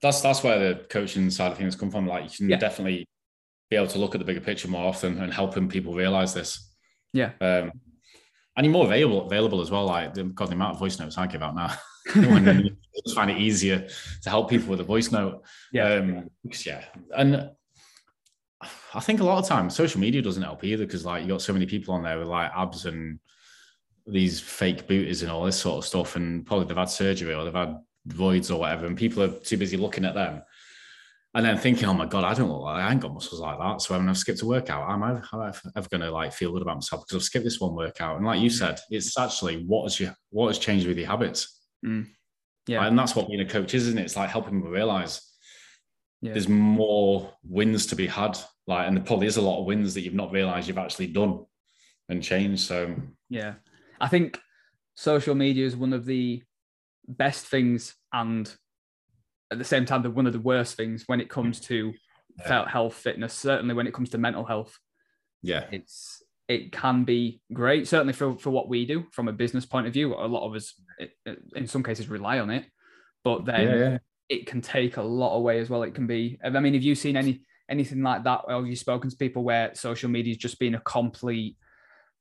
That's 0.00 0.20
that's 0.20 0.42
where 0.42 0.58
the 0.58 0.84
coaching 0.84 1.30
side 1.30 1.52
of 1.52 1.58
things 1.58 1.74
come 1.74 1.90
from. 1.90 2.06
Like 2.06 2.24
you 2.24 2.30
can 2.30 2.48
yeah. 2.48 2.58
definitely 2.58 3.08
be 3.70 3.76
able 3.76 3.88
to 3.88 3.98
look 3.98 4.14
at 4.14 4.18
the 4.18 4.24
bigger 4.24 4.40
picture 4.40 4.68
more 4.68 4.86
often 4.86 5.20
and 5.20 5.32
helping 5.32 5.68
people 5.68 5.94
realize 5.94 6.32
this. 6.32 6.72
Yeah. 7.12 7.32
Um, 7.40 7.72
and 8.56 8.64
you're 8.64 8.72
more 8.72 8.86
available 8.86 9.26
available 9.26 9.60
as 9.60 9.70
well. 9.70 9.84
Like 9.84 10.14
the, 10.14 10.24
God, 10.24 10.48
the 10.48 10.54
amount 10.54 10.74
of 10.74 10.78
voice 10.78 10.98
notes 10.98 11.18
I 11.18 11.26
give 11.26 11.42
out 11.42 11.54
now. 11.54 11.72
I 12.14 12.70
just 13.04 13.14
find 13.14 13.30
it 13.30 13.38
easier 13.38 13.86
to 14.22 14.30
help 14.30 14.48
people 14.48 14.68
with 14.68 14.80
a 14.80 14.84
voice 14.84 15.10
note. 15.10 15.42
Yeah. 15.72 15.94
Um, 15.94 16.30
yeah. 16.64 16.84
And 17.16 17.50
I 18.94 19.00
think 19.00 19.20
a 19.20 19.24
lot 19.24 19.38
of 19.38 19.48
times 19.48 19.74
social 19.74 20.00
media 20.00 20.22
doesn't 20.22 20.42
help 20.42 20.64
either 20.64 20.86
because 20.86 21.04
like 21.04 21.22
you 21.22 21.28
got 21.28 21.42
so 21.42 21.52
many 21.52 21.66
people 21.66 21.94
on 21.94 22.02
there 22.02 22.18
with 22.18 22.28
like 22.28 22.50
abs 22.56 22.86
and 22.86 23.18
these 24.06 24.40
fake 24.40 24.86
booties 24.86 25.22
and 25.22 25.30
all 25.30 25.44
this 25.44 25.60
sort 25.60 25.78
of 25.78 25.84
stuff, 25.84 26.16
and 26.16 26.46
probably 26.46 26.66
they've 26.66 26.76
had 26.76 26.88
surgery 26.88 27.34
or 27.34 27.44
they've 27.44 27.52
had 27.52 27.76
voids 28.06 28.50
or 28.50 28.60
whatever, 28.60 28.86
and 28.86 28.96
people 28.96 29.22
are 29.22 29.28
too 29.28 29.56
busy 29.56 29.76
looking 29.76 30.04
at 30.04 30.14
them 30.14 30.42
and 31.36 31.44
then 31.44 31.58
thinking, 31.58 31.86
oh 31.86 31.92
my 31.92 32.06
god, 32.06 32.24
I 32.24 32.32
don't 32.32 32.48
look 32.48 32.62
like 32.62 32.82
I 32.82 32.90
ain't 32.90 33.02
got 33.02 33.12
muscles 33.12 33.42
like 33.42 33.58
that. 33.58 33.82
So 33.82 33.94
when 33.94 34.08
I've 34.08 34.16
skipped 34.16 34.40
a 34.40 34.46
workout, 34.46 34.90
am 34.90 35.02
I, 35.02 35.10
ever 35.76 35.88
going 35.90 36.00
to 36.00 36.10
like 36.10 36.32
feel 36.32 36.50
good 36.50 36.62
about 36.62 36.76
myself 36.76 37.02
because 37.02 37.16
I've 37.16 37.24
skipped 37.24 37.44
this 37.44 37.60
one 37.60 37.74
workout? 37.74 38.16
And 38.16 38.24
like 38.24 38.40
you 38.40 38.48
said, 38.48 38.80
it's 38.88 39.18
actually 39.18 39.62
what 39.66 39.82
has 39.82 40.00
you 40.00 40.12
what 40.30 40.46
has 40.46 40.58
changed 40.58 40.86
with 40.86 40.96
your 40.96 41.08
habits. 41.08 41.60
Mm. 41.84 42.06
Yeah, 42.66 42.86
and 42.86 42.98
that's 42.98 43.14
what 43.14 43.28
being 43.28 43.42
a 43.42 43.48
coach 43.48 43.74
is, 43.74 43.86
isn't 43.86 43.98
it? 43.98 44.04
It's 44.04 44.16
like 44.16 44.30
helping 44.30 44.54
people 44.54 44.70
realize 44.70 45.30
yeah. 46.22 46.32
there's 46.32 46.48
more 46.48 47.30
wins 47.46 47.84
to 47.88 47.96
be 47.96 48.06
had. 48.06 48.38
Like, 48.66 48.88
and 48.88 48.96
there 48.96 49.04
probably 49.04 49.26
is 49.26 49.36
a 49.36 49.42
lot 49.42 49.60
of 49.60 49.66
wins 49.66 49.92
that 49.92 50.00
you've 50.00 50.14
not 50.14 50.32
realized 50.32 50.68
you've 50.68 50.78
actually 50.78 51.08
done 51.08 51.44
and 52.08 52.22
changed. 52.22 52.62
So 52.62 52.96
yeah, 53.28 53.56
I 54.00 54.08
think 54.08 54.40
social 54.94 55.34
media 55.34 55.66
is 55.66 55.76
one 55.76 55.92
of 55.92 56.06
the 56.06 56.42
best 57.06 57.46
things 57.46 57.94
and 58.10 58.50
at 59.50 59.58
the 59.58 59.64
same 59.64 59.84
time, 59.84 60.02
they're 60.02 60.10
one 60.10 60.26
of 60.26 60.32
the 60.32 60.40
worst 60.40 60.76
things 60.76 61.04
when 61.06 61.20
it 61.20 61.30
comes 61.30 61.60
to 61.60 61.92
yeah. 62.38 62.68
health, 62.68 62.94
fitness, 62.94 63.32
certainly 63.32 63.74
when 63.74 63.86
it 63.86 63.94
comes 63.94 64.10
to 64.10 64.18
mental 64.18 64.44
health. 64.44 64.78
Yeah. 65.42 65.66
It's, 65.70 66.22
it 66.48 66.72
can 66.72 67.04
be 67.04 67.40
great, 67.52 67.88
certainly 67.88 68.12
for, 68.12 68.36
for 68.38 68.50
what 68.50 68.68
we 68.68 68.86
do 68.86 69.06
from 69.12 69.28
a 69.28 69.32
business 69.32 69.66
point 69.66 69.86
of 69.86 69.92
view. 69.92 70.14
A 70.14 70.26
lot 70.26 70.46
of 70.46 70.54
us, 70.54 70.74
in 71.54 71.66
some 71.66 71.82
cases, 71.82 72.08
rely 72.08 72.38
on 72.38 72.50
it, 72.50 72.64
but 73.24 73.44
then 73.44 73.68
yeah, 73.68 73.76
yeah. 73.76 73.98
it 74.28 74.46
can 74.46 74.60
take 74.60 74.96
a 74.96 75.02
lot 75.02 75.36
away 75.36 75.60
as 75.60 75.70
well. 75.70 75.82
It 75.82 75.94
can 75.94 76.06
be, 76.06 76.38
I 76.44 76.50
mean, 76.50 76.74
have 76.74 76.82
you 76.82 76.94
seen 76.94 77.16
any 77.16 77.42
anything 77.68 78.02
like 78.02 78.22
that? 78.24 78.42
Or 78.46 78.54
have 78.60 78.66
you 78.66 78.76
spoken 78.76 79.10
to 79.10 79.16
people 79.16 79.42
where 79.42 79.74
social 79.74 80.08
media 80.08 80.32
has 80.32 80.38
just 80.38 80.60
been 80.60 80.76
a 80.76 80.80
complete 80.80 81.56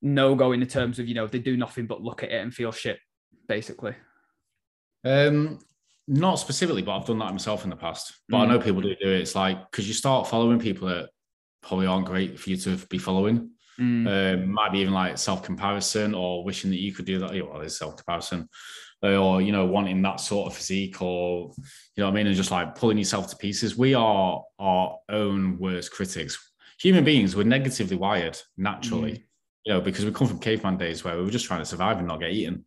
no 0.01 0.35
go 0.35 0.51
in 0.51 0.59
the 0.59 0.65
terms 0.65 0.99
of 0.99 1.07
you 1.07 1.15
know 1.15 1.27
they 1.27 1.39
do 1.39 1.57
nothing 1.57 1.87
but 1.87 2.01
look 2.01 2.23
at 2.23 2.31
it 2.31 2.41
and 2.41 2.53
feel 2.53 2.71
shit 2.71 2.99
basically 3.47 3.95
um 5.03 5.59
not 6.07 6.35
specifically 6.35 6.81
but 6.81 6.95
i've 6.95 7.05
done 7.05 7.17
that 7.19 7.31
myself 7.31 7.63
in 7.63 7.69
the 7.69 7.75
past. 7.75 8.13
But 8.29 8.37
mm. 8.37 8.41
i 8.41 8.45
know 8.45 8.59
people 8.59 8.81
do 8.81 8.95
do 9.01 9.09
it. 9.09 9.21
It's 9.21 9.35
like 9.35 9.71
because 9.71 9.87
you 9.87 9.93
start 9.93 10.27
following 10.27 10.59
people 10.59 10.87
that 10.87 11.09
probably 11.61 11.87
aren't 11.87 12.05
great 12.05 12.39
for 12.39 12.49
you 12.49 12.57
to 12.57 12.77
be 12.87 12.97
following. 12.97 13.51
Mm. 13.79 14.07
um, 14.07 14.51
might 14.53 14.71
be 14.71 14.79
even 14.79 14.93
like 14.93 15.17
self-comparison 15.17 16.13
or 16.15 16.45
wishing 16.45 16.71
that 16.71 16.79
you 16.79 16.93
could 16.93 17.03
do 17.03 17.19
that. 17.19 17.31
Well 17.31 17.59
there's 17.59 17.77
self-comparison. 17.77 18.47
Or 19.01 19.39
you 19.39 19.51
know 19.51 19.65
wanting 19.65 20.01
that 20.01 20.19
sort 20.19 20.47
of 20.47 20.57
physique 20.57 20.99
or 20.99 21.51
you 21.95 22.01
know 22.01 22.05
what 22.05 22.11
i 22.11 22.15
mean? 22.15 22.27
And 22.27 22.35
just 22.35 22.49
like 22.49 22.73
pulling 22.73 22.97
yourself 22.97 23.29
to 23.29 23.35
pieces. 23.35 23.77
We 23.77 23.93
are 23.93 24.41
our 24.57 24.97
own 25.09 25.59
worst 25.59 25.91
critics. 25.91 26.39
Human 26.79 27.03
beings 27.03 27.35
we're 27.35 27.43
negatively 27.43 27.97
wired 27.97 28.39
naturally. 28.57 29.11
Mm. 29.11 29.23
You 29.65 29.73
know, 29.73 29.81
because 29.81 30.05
we 30.05 30.11
come 30.11 30.27
from 30.27 30.39
caveman 30.39 30.77
days 30.77 31.03
where 31.03 31.17
we 31.17 31.23
were 31.23 31.29
just 31.31 31.45
trying 31.45 31.59
to 31.59 31.65
survive 31.65 31.97
and 31.97 32.07
not 32.07 32.19
get 32.19 32.31
eaten. 32.31 32.65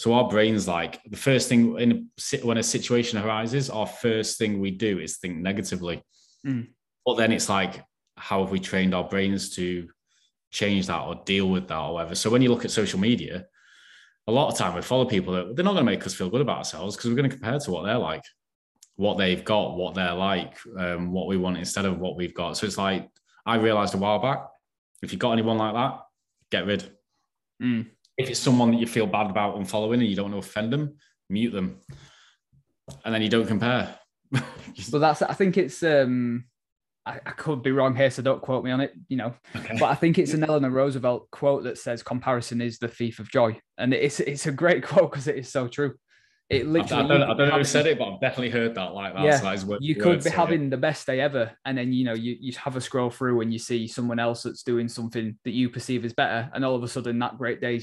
So 0.00 0.14
our 0.14 0.30
brains, 0.30 0.66
like 0.66 0.98
the 1.10 1.18
first 1.18 1.50
thing 1.50 1.78
in 1.78 2.08
a, 2.32 2.36
when 2.38 2.56
a 2.56 2.62
situation 2.62 3.18
arises, 3.18 3.68
our 3.68 3.86
first 3.86 4.38
thing 4.38 4.58
we 4.58 4.70
do 4.70 4.98
is 4.98 5.18
think 5.18 5.36
negatively. 5.36 6.02
Mm. 6.46 6.68
But 7.04 7.18
then 7.18 7.32
it's 7.32 7.50
like, 7.50 7.84
how 8.16 8.40
have 8.40 8.50
we 8.50 8.60
trained 8.60 8.94
our 8.94 9.04
brains 9.04 9.54
to 9.56 9.90
change 10.50 10.86
that 10.86 11.02
or 11.02 11.20
deal 11.26 11.50
with 11.50 11.68
that 11.68 11.76
or 11.78 11.92
whatever? 11.92 12.14
So 12.14 12.30
when 12.30 12.40
you 12.40 12.48
look 12.48 12.64
at 12.64 12.70
social 12.70 12.98
media, 12.98 13.44
a 14.26 14.32
lot 14.32 14.50
of 14.50 14.56
time 14.56 14.74
we 14.74 14.80
follow 14.80 15.04
people 15.04 15.34
that 15.34 15.54
they're 15.54 15.66
not 15.66 15.74
going 15.74 15.84
to 15.84 15.92
make 15.92 16.06
us 16.06 16.14
feel 16.14 16.30
good 16.30 16.40
about 16.40 16.56
ourselves 16.56 16.96
because 16.96 17.10
we're 17.10 17.16
going 17.16 17.28
to 17.28 17.36
compare 17.36 17.58
to 17.58 17.70
what 17.70 17.84
they're 17.84 17.98
like, 17.98 18.24
what 18.96 19.18
they've 19.18 19.44
got, 19.44 19.76
what 19.76 19.94
they're 19.94 20.14
like, 20.14 20.56
um, 20.78 21.12
what 21.12 21.26
we 21.26 21.36
want 21.36 21.58
instead 21.58 21.84
of 21.84 21.98
what 21.98 22.16
we've 22.16 22.32
got. 22.32 22.56
So 22.56 22.64
it's 22.64 22.78
like 22.78 23.06
I 23.44 23.56
realized 23.56 23.92
a 23.92 23.98
while 23.98 24.18
back, 24.18 24.46
if 25.02 25.12
you've 25.12 25.20
got 25.20 25.32
anyone 25.32 25.58
like 25.58 25.74
that, 25.74 26.00
get 26.50 26.64
rid. 26.64 26.90
Mm. 27.62 27.90
If 28.20 28.30
it's 28.30 28.40
someone 28.40 28.70
that 28.72 28.80
you 28.80 28.86
feel 28.86 29.06
bad 29.06 29.30
about 29.30 29.56
unfollowing 29.56 29.94
and 29.94 30.06
you 30.06 30.16
don't 30.16 30.30
want 30.30 30.42
to 30.42 30.48
offend 30.48 30.72
them, 30.72 30.96
mute 31.28 31.52
them, 31.52 31.80
and 33.04 33.14
then 33.14 33.22
you 33.22 33.28
don't 33.28 33.46
compare. 33.46 33.96
but 34.30 34.98
that's 34.98 35.22
I 35.22 35.34
think 35.34 35.56
it's 35.56 35.82
um 35.82 36.44
I, 37.06 37.14
I, 37.26 37.30
could 37.30 37.62
be 37.62 37.72
wrong 37.72 37.96
here, 37.96 38.10
so 38.10 38.22
don't 38.22 38.42
quote 38.42 38.62
me 38.62 38.70
on 38.70 38.80
it, 38.80 38.92
you 39.08 39.16
know. 39.16 39.34
Okay. 39.56 39.76
But 39.80 39.86
I 39.86 39.94
think 39.94 40.18
it's 40.18 40.34
an 40.34 40.44
Eleanor 40.44 40.70
Roosevelt 40.70 41.30
quote 41.30 41.64
that 41.64 41.78
says 41.78 42.02
comparison 42.02 42.60
is 42.60 42.78
the 42.78 42.88
thief 42.88 43.18
of 43.18 43.30
joy. 43.30 43.58
And 43.78 43.94
it's 43.94 44.20
it's 44.20 44.46
a 44.46 44.52
great 44.52 44.82
quote 44.86 45.10
because 45.10 45.26
it 45.26 45.36
is 45.36 45.50
so 45.50 45.66
true. 45.66 45.94
It 46.50 46.66
literally 46.66 47.04
I 47.04 47.06
don't, 47.06 47.22
I 47.22 47.34
don't 47.34 47.48
know 47.48 47.58
who 47.58 47.64
said 47.64 47.86
it, 47.86 47.96
but 47.96 48.12
I've 48.12 48.20
definitely 48.20 48.50
heard 48.50 48.74
that 48.74 48.92
like 48.92 49.14
that. 49.14 49.22
Yeah, 49.22 49.38
so 49.38 49.66
that 49.66 49.82
you 49.82 49.94
could 49.94 50.24
be 50.24 50.30
having 50.30 50.66
it. 50.66 50.70
the 50.70 50.76
best 50.76 51.06
day 51.06 51.20
ever, 51.20 51.52
and 51.64 51.78
then 51.78 51.92
you 51.92 52.04
know 52.04 52.12
you, 52.12 52.36
you 52.40 52.52
have 52.54 52.74
a 52.74 52.80
scroll 52.80 53.08
through 53.08 53.40
and 53.40 53.52
you 53.52 53.60
see 53.60 53.86
someone 53.86 54.18
else 54.18 54.42
that's 54.42 54.64
doing 54.64 54.88
something 54.88 55.38
that 55.44 55.52
you 55.52 55.70
perceive 55.70 56.04
as 56.04 56.12
better, 56.12 56.50
and 56.52 56.64
all 56.64 56.74
of 56.74 56.82
a 56.82 56.88
sudden 56.88 57.20
that 57.20 57.38
great 57.38 57.60
day 57.60 57.80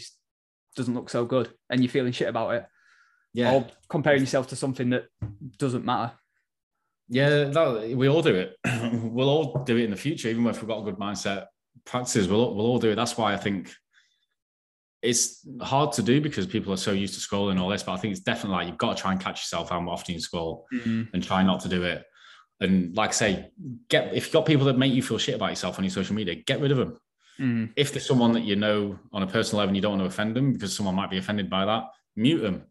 doesn't 0.78 0.94
look 0.94 1.10
so 1.10 1.26
good, 1.26 1.50
and 1.70 1.84
you're 1.84 1.92
feeling 1.92 2.14
shit 2.14 2.30
about 2.30 2.56
it. 2.56 2.66
Yeah. 3.34 3.54
Or 3.54 3.68
comparing 3.90 4.22
yourself 4.22 4.48
to 4.48 4.56
something 4.56 4.90
that 4.92 5.08
doesn't 5.58 5.84
matter. 5.84 6.14
Yeah, 7.10 7.46
that, 7.46 7.94
we 7.96 8.08
all 8.08 8.22
do 8.22 8.36
it. 8.36 8.58
we'll 8.94 9.30
all 9.30 9.64
do 9.66 9.78
it 9.78 9.84
in 9.84 9.92
the 9.92 9.98
future, 9.98 10.30
even 10.30 10.46
if 10.48 10.62
we've 10.62 10.70
got 10.70 10.80
a 10.80 10.84
good 10.84 10.98
mindset 10.98 11.48
practices. 11.86 12.28
We'll 12.28 12.56
we'll 12.56 12.66
all 12.66 12.80
do 12.80 12.92
it. 12.92 12.96
That's 12.96 13.18
why 13.18 13.34
I 13.34 13.38
think 13.38 13.74
it's 15.02 15.46
hard 15.62 15.92
to 15.94 16.02
do 16.02 16.20
because 16.20 16.48
people 16.48 16.74
are 16.74 16.78
so 16.78 16.92
used 16.92 17.14
to 17.14 17.20
scrolling 17.20 17.52
and 17.52 17.60
all 17.60 17.70
this. 17.70 17.84
But 17.84 17.94
I 17.94 17.98
think 17.98 18.12
it's 18.12 18.22
definitely 18.22 18.58
like 18.58 18.68
you've 18.68 18.78
got 18.78 18.98
to 18.98 19.02
try 19.02 19.12
and 19.12 19.22
catch 19.22 19.42
yourself 19.42 19.70
how 19.70 19.80
often 19.90 20.16
you 20.16 20.22
scroll 20.22 20.66
mm-hmm. 20.74 21.04
and 21.14 21.24
try 21.24 21.44
not 21.44 21.60
to 21.62 21.70
do 21.70 21.84
it. 21.84 22.04
And 22.60 22.96
like 22.96 23.10
I 23.10 23.14
say, 23.14 23.52
get 23.90 24.14
if 24.14 24.26
you've 24.26 24.34
got 24.34 24.46
people 24.46 24.66
that 24.66 24.78
make 24.78 24.94
you 24.94 25.04
feel 25.04 25.18
shit 25.18 25.36
about 25.36 25.52
yourself 25.52 25.78
on 25.78 25.86
your 25.86 25.92
social 25.92 26.16
media, 26.16 26.36
get 26.36 26.60
rid 26.60 26.72
of 26.72 26.78
them. 26.78 26.98
Mm. 27.40 27.72
If 27.76 27.92
there's 27.92 28.06
someone 28.06 28.32
that 28.34 28.44
you 28.44 28.56
know 28.56 28.98
on 29.12 29.24
a 29.24 29.28
personal 29.28 29.60
level 29.60 29.70
and 29.70 29.76
you 29.76 29.82
don't 29.82 30.00
want 30.00 30.02
to 30.02 30.08
offend 30.08 30.36
them 30.36 30.54
because 30.54 30.76
someone 30.76 30.96
might 30.96 31.10
be 31.10 31.18
offended 31.18 31.50
by 31.50 31.66
that, 31.66 31.86
mute 32.16 32.40
them. 32.40 32.64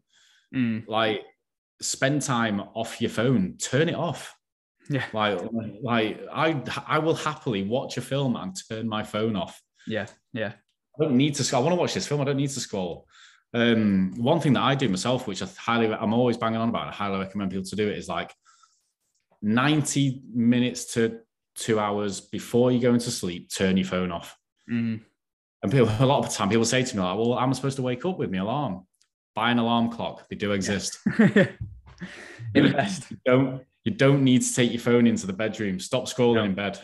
Mm. 0.53 0.87
Like 0.87 1.23
spend 1.81 2.21
time 2.21 2.61
off 2.73 3.01
your 3.01 3.09
phone, 3.09 3.57
turn 3.57 3.89
it 3.89 3.95
off. 3.95 4.35
Yeah. 4.89 5.05
Like, 5.13 5.39
like 5.81 6.21
I, 6.31 6.61
I 6.87 6.99
will 6.99 7.15
happily 7.15 7.63
watch 7.63 7.97
a 7.97 8.01
film 8.01 8.35
and 8.35 8.55
turn 8.69 8.87
my 8.87 9.03
phone 9.03 9.35
off. 9.35 9.61
Yeah. 9.85 10.07
Yeah. 10.33 10.53
I 10.99 11.03
don't 11.03 11.17
need 11.17 11.35
to. 11.35 11.55
I 11.55 11.59
want 11.59 11.71
to 11.71 11.79
watch 11.79 11.93
this 11.93 12.07
film. 12.07 12.21
I 12.21 12.23
don't 12.23 12.37
need 12.37 12.49
to 12.49 12.59
scroll. 12.59 13.07
Um, 13.53 14.13
one 14.17 14.39
thing 14.39 14.53
that 14.53 14.63
I 14.63 14.75
do 14.75 14.89
myself, 14.89 15.27
which 15.27 15.41
I 15.41 15.47
highly, 15.57 15.91
I'm 15.91 16.13
always 16.13 16.37
banging 16.37 16.59
on 16.59 16.69
about, 16.69 16.87
I 16.87 16.91
highly 16.91 17.19
recommend 17.19 17.51
people 17.51 17.65
to 17.65 17.75
do 17.75 17.87
it, 17.87 17.97
is 17.97 18.09
like 18.09 18.33
90 19.41 20.23
minutes 20.33 20.93
to 20.93 21.19
two 21.55 21.79
hours 21.79 22.19
before 22.19 22.71
you 22.71 22.79
go 22.79 22.93
into 22.93 23.11
sleep, 23.11 23.49
turn 23.49 23.77
your 23.77 23.85
phone 23.85 24.11
off. 24.11 24.35
Mm. 24.71 25.01
And 25.63 25.71
people, 25.71 25.89
a 25.99 26.05
lot 26.05 26.19
of 26.19 26.29
the 26.29 26.35
time, 26.35 26.49
people 26.49 26.65
say 26.65 26.83
to 26.83 26.95
me, 26.95 27.01
like, 27.01 27.17
well, 27.17 27.33
I'm 27.33 27.53
supposed 27.53 27.77
to 27.77 27.81
wake 27.81 28.05
up 28.05 28.17
with 28.17 28.31
my 28.31 28.37
alarm. 28.37 28.85
Buy 29.35 29.51
an 29.51 29.59
alarm 29.59 29.91
clock. 29.91 30.27
They 30.29 30.35
do 30.35 30.51
exist. 30.51 30.99
Yeah. 32.53 32.63
Invest. 32.63 33.09
you 33.09 33.17
don't 33.25 33.63
you 33.83 33.91
don't 33.91 34.23
need 34.23 34.41
to 34.43 34.53
take 34.53 34.71
your 34.71 34.79
phone 34.79 35.07
into 35.07 35.25
the 35.25 35.33
bedroom. 35.33 35.79
Stop 35.79 36.05
scrolling 36.05 36.35
no. 36.35 36.43
in 36.43 36.53
bed. 36.53 36.79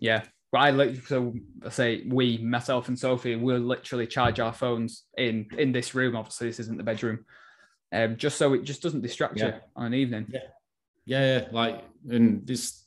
Yeah. 0.00 0.22
I 0.52 0.70
like 0.70 1.06
so 1.06 1.34
I 1.64 1.68
say 1.68 2.02
we, 2.06 2.38
myself 2.38 2.88
and 2.88 2.98
Sophie, 2.98 3.36
we'll 3.36 3.58
literally 3.60 4.06
charge 4.06 4.40
our 4.40 4.52
phones 4.52 5.04
in 5.16 5.48
in 5.58 5.72
this 5.72 5.94
room. 5.94 6.16
Obviously, 6.16 6.48
this 6.48 6.60
isn't 6.60 6.78
the 6.78 6.82
bedroom. 6.82 7.24
Um, 7.92 8.16
just 8.16 8.38
so 8.38 8.54
it 8.54 8.64
just 8.64 8.82
doesn't 8.82 9.02
distract 9.02 9.38
yeah. 9.38 9.46
you 9.46 9.52
on 9.76 9.86
an 9.86 9.94
evening. 9.94 10.26
Yeah. 10.30 10.40
Yeah, 11.04 11.38
yeah. 11.38 11.48
Like 11.52 11.84
and 12.10 12.46
this 12.46 12.84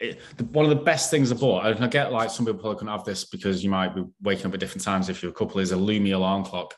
it, 0.00 0.20
the, 0.36 0.44
one 0.44 0.64
of 0.64 0.70
the 0.70 0.84
best 0.84 1.10
things 1.10 1.30
I 1.30 1.36
bought, 1.36 1.66
and 1.66 1.84
I 1.84 1.88
get 1.88 2.12
like 2.12 2.30
some 2.30 2.46
people 2.46 2.60
probably 2.60 2.78
couldn't 2.78 2.92
have 2.92 3.04
this 3.04 3.24
because 3.24 3.62
you 3.62 3.70
might 3.70 3.94
be 3.94 4.04
waking 4.22 4.46
up 4.46 4.54
at 4.54 4.60
different 4.60 4.82
times 4.82 5.08
if 5.08 5.22
you're 5.22 5.30
a 5.30 5.34
couple, 5.34 5.60
is 5.60 5.72
a 5.72 5.76
Lumie 5.76 6.14
alarm 6.14 6.44
clock. 6.44 6.74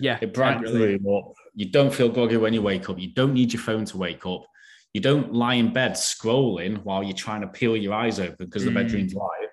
Yeah. 0.00 0.18
It 0.20 0.34
brightens 0.34 0.72
the 0.72 0.78
room 0.78 1.06
up. 1.14 1.32
You 1.54 1.66
don't 1.70 1.94
feel 1.94 2.08
groggy 2.08 2.36
when 2.36 2.52
you 2.52 2.62
wake 2.62 2.90
up. 2.90 2.98
You 2.98 3.12
don't 3.12 3.32
need 3.32 3.52
your 3.52 3.62
phone 3.62 3.84
to 3.86 3.96
wake 3.96 4.26
up. 4.26 4.44
You 4.92 5.00
don't 5.00 5.32
lie 5.32 5.54
in 5.54 5.72
bed 5.72 5.92
scrolling 5.92 6.82
while 6.84 7.02
you're 7.02 7.16
trying 7.16 7.42
to 7.42 7.48
peel 7.48 7.76
your 7.76 7.94
eyes 7.94 8.18
open 8.18 8.46
because 8.46 8.64
the 8.64 8.70
mm. 8.70 8.74
bedroom's 8.74 9.14
light. 9.14 9.48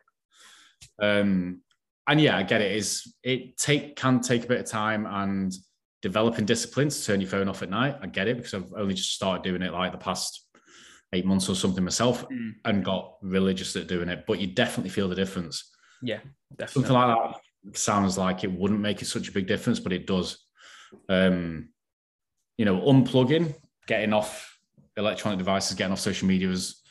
Um, 1.01 1.61
and 2.07 2.19
yeah, 2.19 2.38
I 2.38 2.43
get 2.43 2.61
it. 2.61 2.76
Is 2.76 3.15
it 3.24 3.57
take 3.57 3.95
can 3.95 4.19
take 4.19 4.45
a 4.45 4.47
bit 4.47 4.59
of 4.59 4.65
time 4.65 5.05
and 5.05 5.53
developing 6.01 6.45
discipline 6.45 6.89
to 6.89 7.03
turn 7.03 7.22
your 7.22 7.30
phone 7.30 7.47
off 7.47 7.61
at 7.61 7.69
night. 7.69 7.95
I 8.01 8.07
get 8.07 8.28
it 8.28 8.38
because 8.38 8.53
I've 8.53 8.74
only 8.76 8.95
just 8.95 9.13
started 9.13 9.43
doing 9.43 9.61
it 9.61 9.72
like 9.72 9.91
the 9.91 9.97
past 9.97 10.47
eight 11.14 11.26
months 11.26 11.49
or 11.49 11.55
something 11.55 11.84
myself 11.84 12.28
mm. 12.30 12.53
and 12.66 12.86
got 12.86 13.18
religious 13.22 13.76
at 13.76 13.88
doing 13.88 14.09
it. 14.09 14.26
But 14.28 14.39
you 14.39 14.47
definitely 14.47 14.89
feel 14.89 15.09
the 15.09 15.16
difference. 15.16 15.72
Yeah, 16.01 16.20
definitely. 16.55 16.74
Something 16.74 16.93
like 16.93 17.36
that 17.64 17.78
sounds 17.78 18.18
like 18.18 18.43
it 18.43 18.51
wouldn't 18.51 18.80
make 18.80 18.99
such 19.01 19.28
a 19.28 19.32
big 19.32 19.47
difference, 19.47 19.80
but 19.80 19.93
it 19.93 20.07
does. 20.07 20.45
Um, 21.09 21.70
you 22.57 22.66
know, 22.66 22.82
unplugging, 22.82 23.53
getting 23.88 24.14
off 24.14 24.57
electronic 24.97 25.38
devices, 25.38 25.76
getting 25.76 25.93
off 25.93 25.99
social 25.99 26.28
media 26.28 26.49
as 26.49 26.82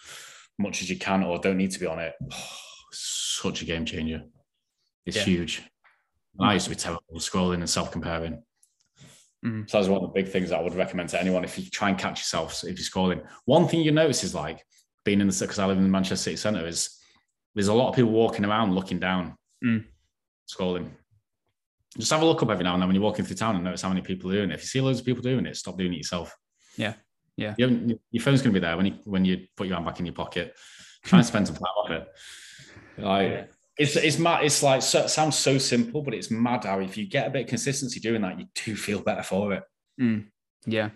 much 0.58 0.82
as 0.82 0.90
you 0.90 0.98
can, 0.98 1.22
or 1.22 1.38
don't 1.38 1.56
need 1.56 1.70
to 1.72 1.80
be 1.80 1.86
on 1.86 1.98
it. 1.98 2.14
Oh, 2.32 2.48
such 2.92 3.62
a 3.62 3.64
game 3.64 3.84
changer. 3.84 4.22
It's 5.06 5.16
yeah. 5.16 5.24
huge. 5.24 5.62
I 6.38 6.54
used 6.54 6.64
to 6.64 6.70
be 6.70 6.76
terrible 6.76 7.02
scrolling 7.16 7.54
and 7.54 7.68
self 7.68 7.90
comparing. 7.90 8.42
Mm. 9.44 9.68
So 9.70 9.78
that's 9.78 9.88
one 9.88 10.02
of 10.02 10.12
the 10.12 10.22
big 10.22 10.30
things 10.30 10.52
I 10.52 10.60
would 10.60 10.74
recommend 10.74 11.08
to 11.10 11.20
anyone 11.20 11.44
if 11.44 11.58
you 11.58 11.64
try 11.70 11.88
and 11.88 11.98
catch 11.98 12.20
yourself 12.20 12.62
if 12.64 12.78
you're 12.78 12.86
scrolling. 12.86 13.24
One 13.46 13.68
thing 13.68 13.80
you 13.80 13.92
notice 13.92 14.22
is 14.22 14.34
like 14.34 14.64
being 15.04 15.20
in 15.20 15.28
the 15.28 15.36
because 15.40 15.58
I 15.58 15.66
live 15.66 15.78
in 15.78 15.84
the 15.84 15.88
Manchester 15.88 16.16
City 16.16 16.36
Centre 16.36 16.66
is 16.66 16.98
there's 17.54 17.68
a 17.68 17.74
lot 17.74 17.88
of 17.88 17.94
people 17.94 18.10
walking 18.10 18.44
around 18.44 18.74
looking 18.74 18.98
down, 18.98 19.36
mm. 19.64 19.84
scrolling. 20.48 20.90
Just 21.98 22.12
have 22.12 22.22
a 22.22 22.24
look 22.24 22.42
up 22.42 22.50
every 22.50 22.64
now 22.64 22.74
and 22.74 22.82
then 22.82 22.88
when 22.88 22.94
you're 22.94 23.02
walking 23.02 23.24
through 23.24 23.36
town 23.36 23.56
and 23.56 23.64
notice 23.64 23.82
how 23.82 23.88
many 23.88 24.02
people 24.02 24.30
are 24.30 24.34
doing 24.34 24.50
it. 24.50 24.54
If 24.54 24.60
you 24.60 24.66
see 24.66 24.80
loads 24.80 25.00
of 25.00 25.06
people 25.06 25.22
doing 25.22 25.46
it, 25.46 25.56
stop 25.56 25.76
doing 25.76 25.92
it 25.92 25.96
yourself. 25.96 26.36
Yeah, 26.76 26.94
yeah. 27.36 27.54
You 27.56 27.98
your 28.10 28.22
phone's 28.22 28.42
going 28.42 28.54
to 28.54 28.60
be 28.60 28.64
there 28.64 28.76
when 28.76 28.86
you 28.86 28.94
when 29.04 29.24
you 29.24 29.46
put 29.56 29.66
your 29.66 29.76
hand 29.76 29.86
back 29.86 29.98
in 29.98 30.06
your 30.06 30.14
pocket. 30.14 30.54
Try 31.04 31.18
and 31.18 31.26
spend 31.26 31.46
some 31.46 31.56
time 31.56 31.64
on 31.84 31.92
it. 31.92 32.08
Like. 32.98 33.50
It's 33.80 33.96
it's 33.96 34.18
mad. 34.18 34.44
It's 34.44 34.62
like 34.62 34.82
so, 34.82 35.04
it 35.04 35.08
sounds 35.08 35.38
so 35.38 35.56
simple, 35.56 36.02
but 36.02 36.12
it's 36.12 36.30
mad 36.30 36.64
how 36.64 36.80
if 36.80 36.98
you 36.98 37.06
get 37.06 37.26
a 37.26 37.30
bit 37.30 37.44
of 37.44 37.48
consistency 37.48 37.98
doing 37.98 38.20
that, 38.20 38.38
you 38.38 38.44
do 38.54 38.76
feel 38.76 39.00
better 39.00 39.22
for 39.22 39.54
it. 39.54 39.62
Mm. 39.98 40.26
Yeah. 40.66 40.90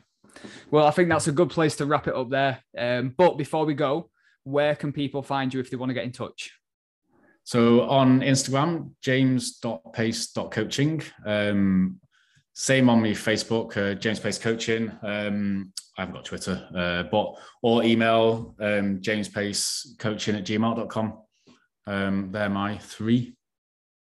Well, 0.70 0.86
I 0.86 0.90
think 0.90 1.08
that's 1.08 1.26
a 1.26 1.32
good 1.32 1.48
place 1.48 1.76
to 1.76 1.86
wrap 1.86 2.08
it 2.08 2.14
up 2.14 2.28
there. 2.28 2.62
Um, 2.76 3.14
but 3.16 3.38
before 3.38 3.64
we 3.64 3.72
go, 3.72 4.10
where 4.42 4.76
can 4.76 4.92
people 4.92 5.22
find 5.22 5.54
you 5.54 5.60
if 5.60 5.70
they 5.70 5.78
want 5.78 5.88
to 5.90 5.94
get 5.94 6.04
in 6.04 6.12
touch? 6.12 6.52
So 7.44 7.88
on 7.88 8.20
Instagram, 8.20 8.90
james.pace.coaching. 9.00 11.02
Um, 11.24 12.00
same 12.52 12.90
on 12.90 13.00
my 13.00 13.08
Facebook, 13.08 13.78
uh, 13.78 13.94
James 13.94 14.20
Pace 14.20 14.38
Coaching. 14.38 14.92
Um, 15.02 15.72
I 15.96 16.02
haven't 16.02 16.16
got 16.16 16.26
Twitter, 16.26 16.68
uh, 16.76 17.04
but 17.04 17.36
or 17.62 17.82
email 17.82 18.54
um, 18.60 19.00
James 19.00 19.28
Pace 19.28 19.96
Coaching 19.98 20.36
at 20.36 20.44
gmail.com. 20.44 21.23
Um, 21.86 22.30
they're 22.32 22.48
my 22.48 22.78
three. 22.78 23.36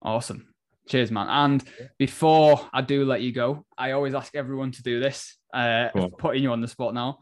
Awesome. 0.03 0.55
Cheers, 0.89 1.11
man. 1.11 1.29
And 1.29 1.65
before 1.99 2.69
I 2.73 2.83
do 2.83 3.05
let 3.05 3.21
you 3.23 3.33
go, 3.33 3.65
I 3.79 3.93
always 3.93 4.15
ask 4.15 4.35
everyone 4.35 4.73
to 4.73 4.83
do 4.83 5.01
this. 5.01 5.37
Uh, 5.53 5.89
putting 6.19 6.43
you 6.43 6.53
on 6.53 6.61
the 6.61 6.69
spot 6.69 6.95
now. 6.95 7.19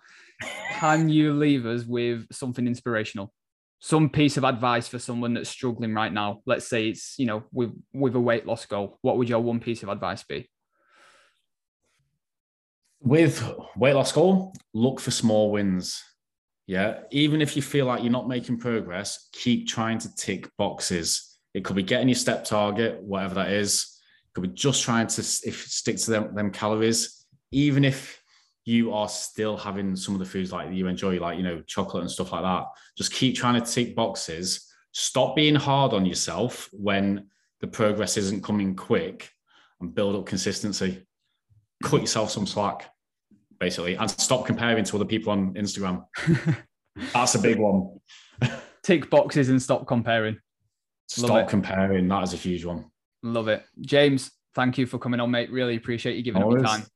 Can 0.73 1.09
you 1.09 1.35
leave 1.35 1.67
us 1.67 1.85
with 1.85 2.27
something 2.33 2.67
inspirational? 2.67 3.33
Some 3.81 4.11
piece 4.11 4.37
of 4.37 4.45
advice 4.45 4.89
for 4.89 4.99
someone 4.99 5.35
that's 5.35 5.51
struggling 5.51 5.95
right 5.95 6.13
now. 6.13 6.41
Let's 6.47 6.67
say 6.67 6.89
it's, 6.89 7.15
you 7.19 7.27
know, 7.27 7.45
with 7.53 7.73
with 7.93 8.15
a 8.17 8.21
weight 8.21 8.47
loss 8.47 8.67
goal. 8.67 8.99
What 9.03 9.19
would 9.19 9.29
your 9.29 9.41
one 9.41 9.61
piece 9.61 9.83
of 9.83 9.89
advice 9.89 10.25
be? 10.25 10.49
With 13.01 13.43
weight 13.77 13.95
loss 13.95 14.13
goal, 14.13 14.53
look 14.75 14.99
for 15.01 15.11
small 15.11 15.53
wins. 15.53 16.03
Yeah. 16.69 17.01
Even 17.11 17.41
if 17.41 17.57
you 17.57 17.63
feel 17.63 17.87
like 17.87 18.03
you're 18.03 18.13
not 18.13 18.29
making 18.29 18.59
progress, 18.59 19.31
keep 19.33 19.67
trying 19.67 19.99
to 20.01 20.15
tick 20.15 20.51
boxes. 20.59 21.39
It 21.55 21.65
could 21.65 21.77
be 21.77 21.83
getting 21.83 22.09
your 22.09 22.15
step 22.15 22.45
target, 22.45 23.03
whatever 23.03 23.37
that 23.37 23.51
is. 23.51 23.99
It 24.27 24.35
could 24.35 24.43
be 24.43 24.55
just 24.55 24.83
trying 24.83 25.07
to 25.07 25.21
if 25.21 25.67
stick 25.67 25.97
to 25.97 26.11
them, 26.11 26.35
them 26.35 26.51
calories. 26.51 27.25
Even 27.51 27.87
if 27.87 28.23
you 28.67 28.93
are 28.93 29.09
still 29.09 29.57
having 29.57 29.97
some 29.97 30.15
of 30.15 30.19
the 30.19 30.27
foods 30.27 30.53
like 30.53 30.71
you 30.71 30.87
enjoy, 30.89 31.19
like 31.19 31.39
you 31.39 31.43
know, 31.43 31.63
chocolate 31.63 32.03
and 32.03 32.11
stuff 32.11 32.33
like 32.33 32.43
that. 32.43 32.65
Just 32.99 33.15
keep 33.15 33.35
trying 33.35 33.59
to 33.59 33.67
tick 33.67 33.97
boxes. 33.97 34.71
Stop 34.93 35.35
being 35.35 35.55
hard 35.55 35.95
on 35.95 36.05
yourself 36.05 36.69
when 36.73 37.29
the 37.63 37.67
progress 37.67 38.19
isn't 38.19 38.45
coming 38.45 38.77
quick 38.77 39.31
and 39.81 39.95
build 39.95 40.17
up 40.17 40.27
consistency. 40.27 41.07
Cut 41.83 42.03
yourself 42.03 42.31
some 42.31 42.47
slack, 42.47 42.91
basically, 43.59 43.97
and 43.97 44.11
stop 44.11 44.47
comparing 44.47 44.85
to 44.85 44.97
other 44.97 45.05
people 45.05 45.33
on 45.33 45.55
Instagram. 45.55 46.05
That's 47.13 47.35
a 47.35 47.39
big 47.39 47.59
one. 47.59 47.99
Tick 48.83 49.11
boxes 49.11 49.49
and 49.49 49.61
stop 49.61 49.87
comparing. 49.87 50.39
Stop 51.09 51.49
comparing. 51.49 52.09
That 52.09 52.23
is 52.25 52.35
a 52.35 52.37
huge 52.37 52.65
one. 52.65 52.87
Love 53.23 53.49
it. 53.49 53.65
James, 53.81 54.31
thank 54.55 54.79
you 54.79 54.87
for 54.87 54.99
coming 54.99 55.21
on, 55.21 55.31
mate. 55.31 55.51
Really 55.51 55.77
appreciate 55.77 56.17
you 56.17 56.23
giving 56.23 56.43
Always. 56.43 56.63
up 56.63 56.69
your 56.69 56.79
time. 56.79 56.87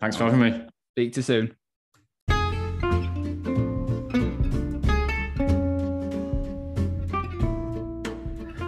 Thanks 0.00 0.16
for 0.16 0.24
having 0.24 0.40
me. 0.40 0.66
Speak 0.94 1.12
to 1.14 1.18
you 1.18 1.22
soon. 1.22 1.56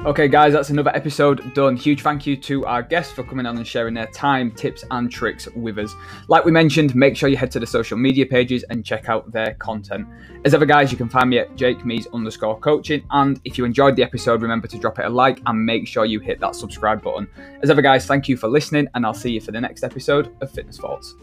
Okay, 0.07 0.29
guys, 0.29 0.55
that's 0.55 0.71
another 0.71 0.97
episode 0.97 1.53
done. 1.53 1.77
Huge 1.77 2.01
thank 2.01 2.27
you 2.27 2.35
to 2.35 2.65
our 2.65 2.83
guests 2.83 3.13
for 3.13 3.23
coming 3.23 3.45
on 3.45 3.59
and 3.59 3.67
sharing 3.67 3.93
their 3.93 4.07
time, 4.07 4.51
tips, 4.51 4.83
and 4.91 5.13
tricks 5.13 5.47
with 5.55 5.77
us. 5.79 5.95
Like 6.27 6.47
we 6.47 6.51
mentioned, 6.51 6.95
make 6.95 7.15
sure 7.15 7.29
you 7.29 7.37
head 7.37 7.51
to 7.51 7.61
the 7.61 7.67
social 7.67 7.99
media 7.99 8.25
pages 8.25 8.63
and 8.71 8.83
check 8.83 9.11
out 9.11 9.31
their 9.31 9.53
content. 9.57 10.09
As 10.47 10.55
ever, 10.55 10.65
guys, 10.65 10.91
you 10.91 10.97
can 10.97 11.11
find 11.11 11.29
me 11.29 11.39
at 11.39 11.55
Jake 11.55 11.85
Mees 11.85 12.07
underscore 12.15 12.59
coaching. 12.61 13.05
And 13.11 13.43
if 13.45 13.59
you 13.59 13.67
enjoyed 13.67 13.95
the 13.95 14.03
episode, 14.03 14.41
remember 14.41 14.69
to 14.69 14.79
drop 14.79 14.99
it 14.99 15.05
a 15.05 15.11
like 15.11 15.43
and 15.45 15.67
make 15.67 15.87
sure 15.87 16.07
you 16.07 16.19
hit 16.19 16.41
that 16.41 16.57
subscribe 16.57 17.03
button. 17.03 17.29
As 17.63 17.69
ever, 17.69 17.83
guys, 17.83 18.07
thank 18.07 18.27
you 18.27 18.39
for 18.39 18.49
listening, 18.49 18.89
and 18.95 19.05
I'll 19.05 19.13
see 19.13 19.33
you 19.33 19.41
for 19.43 19.53
the 19.53 19.61
next 19.61 19.85
episode 19.85 20.35
of 20.41 20.51
Fitness 20.51 20.79
Thoughts. 20.79 21.15